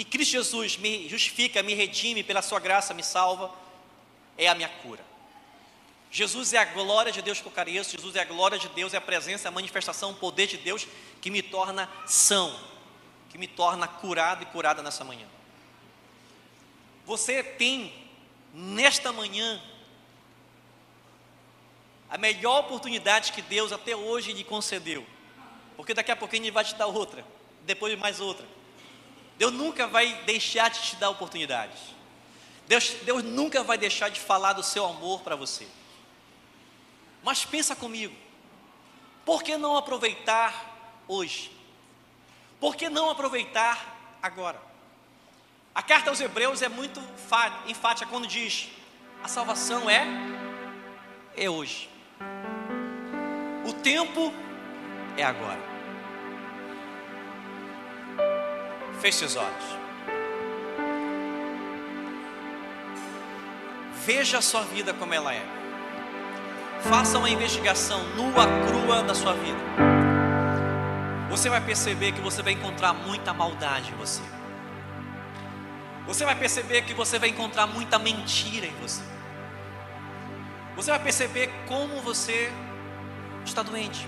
que 0.00 0.04
Cristo 0.04 0.32
Jesus 0.32 0.78
me 0.78 1.06
justifica, 1.10 1.62
me 1.62 1.74
redime 1.74 2.22
pela 2.22 2.40
sua 2.40 2.58
graça, 2.58 2.94
me 2.94 3.02
salva, 3.02 3.50
é 4.38 4.48
a 4.48 4.54
minha 4.54 4.68
cura. 4.68 5.04
Jesus 6.10 6.54
é 6.54 6.58
a 6.58 6.64
glória 6.64 7.12
de 7.12 7.20
Deus 7.20 7.38
que 7.38 7.46
eu 7.46 7.52
careço, 7.52 7.90
Jesus 7.90 8.16
é 8.16 8.20
a 8.20 8.24
glória 8.24 8.58
de 8.58 8.66
Deus, 8.70 8.94
é 8.94 8.96
a 8.96 9.00
presença, 9.00 9.48
a 9.48 9.50
manifestação, 9.50 10.12
o 10.12 10.14
poder 10.14 10.46
de 10.46 10.56
Deus 10.56 10.86
que 11.20 11.30
me 11.30 11.42
torna 11.42 11.86
são, 12.06 12.58
que 13.28 13.36
me 13.36 13.46
torna 13.46 13.86
curado 13.86 14.42
e 14.42 14.46
curada 14.46 14.82
nessa 14.82 15.04
manhã. 15.04 15.26
Você 17.04 17.42
tem 17.42 17.92
nesta 18.54 19.12
manhã 19.12 19.62
a 22.08 22.16
melhor 22.16 22.60
oportunidade 22.60 23.32
que 23.32 23.42
Deus 23.42 23.70
até 23.70 23.94
hoje 23.94 24.32
lhe 24.32 24.44
concedeu. 24.44 25.06
Porque 25.76 25.92
daqui 25.92 26.10
a 26.10 26.16
pouquinho 26.16 26.44
Ele 26.44 26.50
vai 26.50 26.64
te 26.64 26.74
dar 26.74 26.86
outra, 26.86 27.22
depois 27.66 27.98
mais 27.98 28.18
outra. 28.18 28.46
Deus 29.40 29.54
nunca 29.54 29.86
vai 29.86 30.22
deixar 30.26 30.68
de 30.68 30.82
te 30.82 30.96
dar 30.96 31.08
oportunidades. 31.08 31.78
Deus, 32.68 32.90
Deus 33.04 33.24
nunca 33.24 33.64
vai 33.64 33.78
deixar 33.78 34.10
de 34.10 34.20
falar 34.20 34.52
do 34.52 34.62
seu 34.62 34.84
amor 34.84 35.22
para 35.22 35.34
você. 35.34 35.66
Mas 37.22 37.42
pensa 37.42 37.74
comigo, 37.74 38.14
por 39.24 39.42
que 39.42 39.56
não 39.56 39.78
aproveitar 39.78 41.02
hoje? 41.08 41.50
Por 42.60 42.76
que 42.76 42.90
não 42.90 43.08
aproveitar 43.08 44.18
agora? 44.22 44.60
A 45.74 45.82
carta 45.82 46.10
aos 46.10 46.20
Hebreus 46.20 46.60
é 46.60 46.68
muito 46.68 47.00
enfática 47.66 48.10
quando 48.10 48.26
diz: 48.26 48.68
a 49.22 49.28
salvação 49.28 49.88
é 49.88 50.04
é 51.34 51.48
hoje. 51.48 51.88
O 53.66 53.72
tempo 53.72 54.34
é 55.16 55.24
agora. 55.24 55.69
Feche 59.00 59.24
os 59.24 59.34
olhos. 59.34 59.64
Veja 64.04 64.38
a 64.38 64.42
sua 64.42 64.62
vida 64.62 64.92
como 64.92 65.14
ela 65.14 65.34
é. 65.34 65.42
Faça 66.82 67.16
uma 67.18 67.30
investigação 67.30 68.02
nua, 68.14 68.46
crua 68.66 69.02
da 69.02 69.14
sua 69.14 69.32
vida. 69.32 69.58
Você 71.30 71.48
vai 71.48 71.62
perceber 71.62 72.12
que 72.12 72.20
você 72.20 72.42
vai 72.42 72.52
encontrar 72.52 72.92
muita 72.92 73.32
maldade 73.32 73.90
em 73.90 73.96
você. 73.96 74.20
Você 76.06 76.24
vai 76.24 76.34
perceber 76.34 76.82
que 76.82 76.92
você 76.92 77.18
vai 77.18 77.30
encontrar 77.30 77.66
muita 77.66 77.98
mentira 77.98 78.66
em 78.66 78.74
você. 78.82 79.02
Você 80.76 80.90
vai 80.90 81.00
perceber 81.00 81.50
como 81.66 82.02
você 82.02 82.52
está 83.46 83.62
doente. 83.62 84.06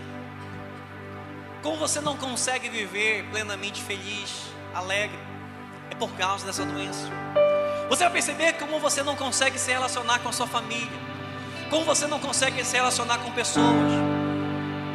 Como 1.63 1.77
você 1.77 2.01
não 2.01 2.17
consegue 2.17 2.69
viver 2.69 3.25
plenamente 3.31 3.83
feliz, 3.83 4.52
alegre, 4.75 5.19
é 5.91 5.95
por 5.95 6.11
causa 6.13 6.45
dessa 6.47 6.65
doença. 6.65 7.09
Você 7.89 8.05
vai 8.05 8.13
perceber 8.13 8.55
como 8.55 8.79
você 8.81 9.03
não 9.03 9.15
consegue 9.15 9.59
se 9.59 9.71
relacionar 9.71 10.19
com 10.21 10.29
a 10.29 10.33
sua 10.33 10.47
família, 10.47 10.99
como 11.69 11.85
você 11.85 12.07
não 12.07 12.19
consegue 12.19 12.65
se 12.65 12.77
relacionar 12.77 13.19
com 13.19 13.31
pessoas, 13.33 13.93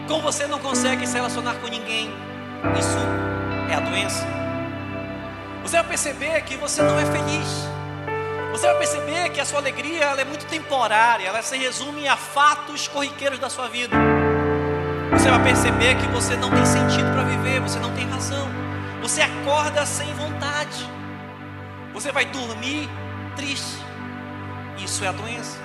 como 0.08 0.22
você 0.22 0.48
não 0.48 0.60
consegue 0.60 1.06
se 1.06 1.14
relacionar 1.14 1.56
com 1.56 1.68
ninguém. 1.68 2.10
Isso 2.80 2.98
é 3.70 3.76
a 3.76 3.80
doença. 3.80 4.26
Você 5.62 5.78
vai 5.78 5.86
perceber 5.86 6.42
que 6.42 6.56
você 6.56 6.82
não 6.82 6.98
é 6.98 7.06
feliz. 7.06 7.68
Você 8.52 8.66
vai 8.66 8.78
perceber 8.80 9.30
que 9.30 9.40
a 9.40 9.46
sua 9.46 9.60
alegria 9.60 10.06
é 10.06 10.26
muito 10.26 10.48
temporária, 10.48 11.28
ela 11.28 11.44
se 11.44 11.56
resume 11.58 12.08
a 12.08 12.18
fatos 12.18 12.88
corriqueiros 12.88 13.38
da 13.38 13.50
sua 13.50 13.68
vida. 13.68 13.96
Você 15.12 15.30
vai 15.30 15.44
perceber 15.44 15.96
que 15.96 16.08
você 16.08 16.36
não 16.36 16.50
tem 16.50 16.66
sentido 16.66 17.12
para 17.14 17.24
viver, 17.24 17.60
você 17.60 17.78
não 17.80 17.94
tem 17.94 18.10
razão. 18.10 18.57
Você 19.02 19.22
acorda 19.22 19.86
sem 19.86 20.12
vontade. 20.14 20.89
Você 21.93 22.12
vai 22.12 22.26
dormir 22.26 22.89
triste. 23.36 23.78
Isso 24.78 25.04
é 25.04 25.08
a 25.08 25.12
doença. 25.12 25.58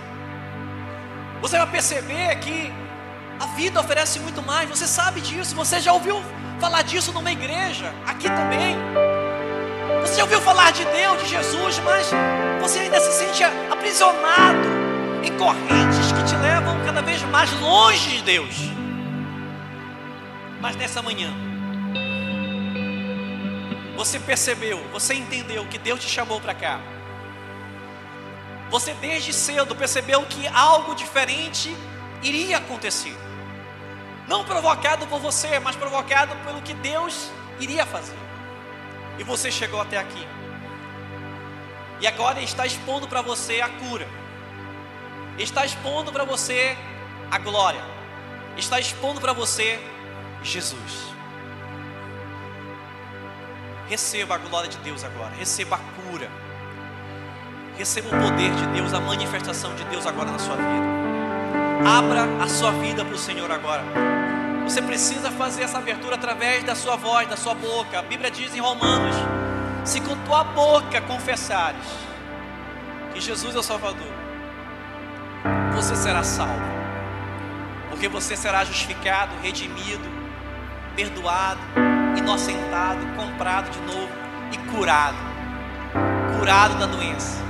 Você 1.41 1.59
vai 1.59 1.71
perceber 1.71 2.37
que 2.37 2.73
a 3.41 3.47
vida 3.57 3.81
oferece 3.81 4.21
muito 4.21 4.43
mais. 4.43 4.69
Você 4.71 4.87
sabe 4.87 5.21
disso. 5.21 5.55
Você 5.57 5.81
já 5.81 5.93
ouviu 5.93 6.23
falar 6.61 6.83
disso 6.83 7.13
numa 7.13 7.33
igreja, 7.33 7.93
aqui 8.07 8.29
também. 8.29 8.77
Você 10.03 10.17
já 10.17 10.23
ouviu 10.23 10.41
falar 10.41 10.71
de 10.73 10.85
Deus, 10.85 11.21
de 11.23 11.29
Jesus, 11.29 11.79
mas 11.81 12.11
você 12.61 12.81
ainda 12.81 13.01
se 13.01 13.13
sente 13.13 13.43
aprisionado 13.43 14.69
em 15.25 15.37
correntes 15.37 16.13
que 16.13 16.25
te 16.25 16.37
levam 16.37 16.77
cada 16.85 17.03
vez 17.03 17.21
mais 17.23 17.53
longe 17.61 18.19
de 18.19 18.23
Deus. 18.23 18.55
Mas 20.61 20.77
nessa 20.77 21.03
manhã, 21.03 21.33
você 24.05 24.19
percebeu, 24.19 24.79
você 24.91 25.15
entendeu 25.15 25.65
que 25.67 25.79
Deus 25.79 26.01
te 26.01 26.09
chamou 26.09 26.41
para 26.41 26.53
cá. 26.53 26.81
Você 28.69 28.93
desde 28.95 29.33
cedo 29.33 29.77
percebeu 29.77 30.27
que 30.27 30.45
algo 30.49 30.93
diferente 30.97 31.73
iria 32.21 32.57
acontecer. 32.57 33.17
Não 34.27 34.45
provocado 34.45 35.07
por 35.07 35.21
você, 35.21 35.61
mas 35.61 35.77
provocado 35.77 36.35
pelo 36.45 36.61
que 36.63 36.75
Deus 36.75 37.31
iria 37.61 37.87
fazer. 37.87 38.19
E 39.21 39.23
você 39.23 39.53
chegou 39.53 39.81
até 39.81 39.99
aqui. 39.99 40.27
E 42.01 42.07
agora 42.09 42.41
está 42.43 42.67
expondo 42.67 43.07
para 43.07 43.23
você 43.23 43.61
a 43.61 43.69
cura, 43.69 44.09
está 45.39 45.65
expondo 45.65 46.11
para 46.11 46.25
você 46.25 46.77
a 47.31 47.39
glória, 47.39 47.85
está 48.57 48.81
expondo 48.81 49.21
para 49.21 49.33
você 49.33 49.79
Jesus. 50.43 51.12
Receba 53.89 54.37
a 54.37 54.39
glória 54.39 54.69
de 54.69 54.79
Deus 54.79 55.05
agora, 55.05 55.33
receba 55.37 55.77
a 55.77 55.79
cura, 55.79 56.31
receba 57.77 58.09
o 58.09 58.11
poder 58.11 58.51
de 58.51 58.67
Deus, 58.69 58.95
a 58.95 59.01
manifestação 59.01 59.75
de 59.75 59.85
Deus 59.85 60.07
agora 60.07 60.31
na 60.31 60.39
sua 60.39 60.57
vida. 60.57 61.03
Abra 61.85 62.23
a 62.43 62.49
sua 62.49 62.71
vida 62.73 63.05
para 63.05 63.15
o 63.15 63.19
Senhor 63.19 63.51
agora. 63.51 63.83
Você 64.65 64.81
precisa 64.81 65.31
fazer 65.33 65.65
essa 65.65 65.79
abertura 65.79 66.15
através 66.15 66.63
da 66.63 66.75
sua 66.75 66.95
voz, 66.95 67.29
da 67.29 67.37
sua 67.37 67.55
boca. 67.55 67.99
A 67.99 68.03
Bíblia 68.03 68.31
diz 68.31 68.55
em 68.55 68.61
Romanos: 68.61 69.17
se 69.85 70.01
com 70.01 70.17
tua 70.25 70.45
boca 70.45 71.01
confessares 71.03 71.85
que 73.13 73.21
Jesus 73.21 73.55
é 73.55 73.59
o 73.59 73.63
Salvador, 73.63 74.13
você 75.75 75.97
será 75.97 76.23
salvo, 76.23 76.63
porque 77.91 78.09
você 78.09 78.37
será 78.37 78.65
justificado, 78.65 79.33
redimido, 79.43 80.09
perdoado, 80.95 81.61
inocentado, 82.17 83.07
comprado 83.17 83.71
de 83.71 83.81
novo 83.81 84.13
e 84.53 84.59
curado 84.71 85.33
curado 86.43 86.77
da 86.77 86.87
doença, 86.87 87.41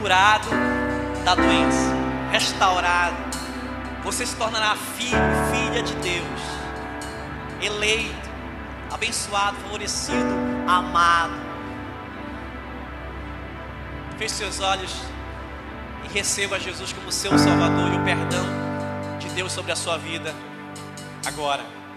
curado 0.00 0.48
da 1.24 1.36
doença, 1.36 1.94
restaurado. 2.32 3.14
Você 4.02 4.26
se 4.26 4.34
tornará 4.34 4.74
filho, 4.74 5.16
filha 5.52 5.84
de 5.84 5.94
Deus, 5.94 6.40
eleito, 7.60 8.28
abençoado, 8.90 9.56
favorecido, 9.58 10.34
amado. 10.66 11.40
Feche 14.18 14.34
seus 14.34 14.58
olhos 14.58 15.00
e 16.04 16.12
receba 16.12 16.58
Jesus 16.58 16.92
como 16.92 17.12
seu 17.12 17.38
Salvador 17.38 17.92
e 17.92 17.98
o 17.98 18.04
perdão 18.04 18.44
de 19.20 19.28
Deus 19.28 19.52
sobre 19.52 19.70
a 19.70 19.76
sua 19.76 19.96
vida 19.96 20.34
agora. 21.24 21.81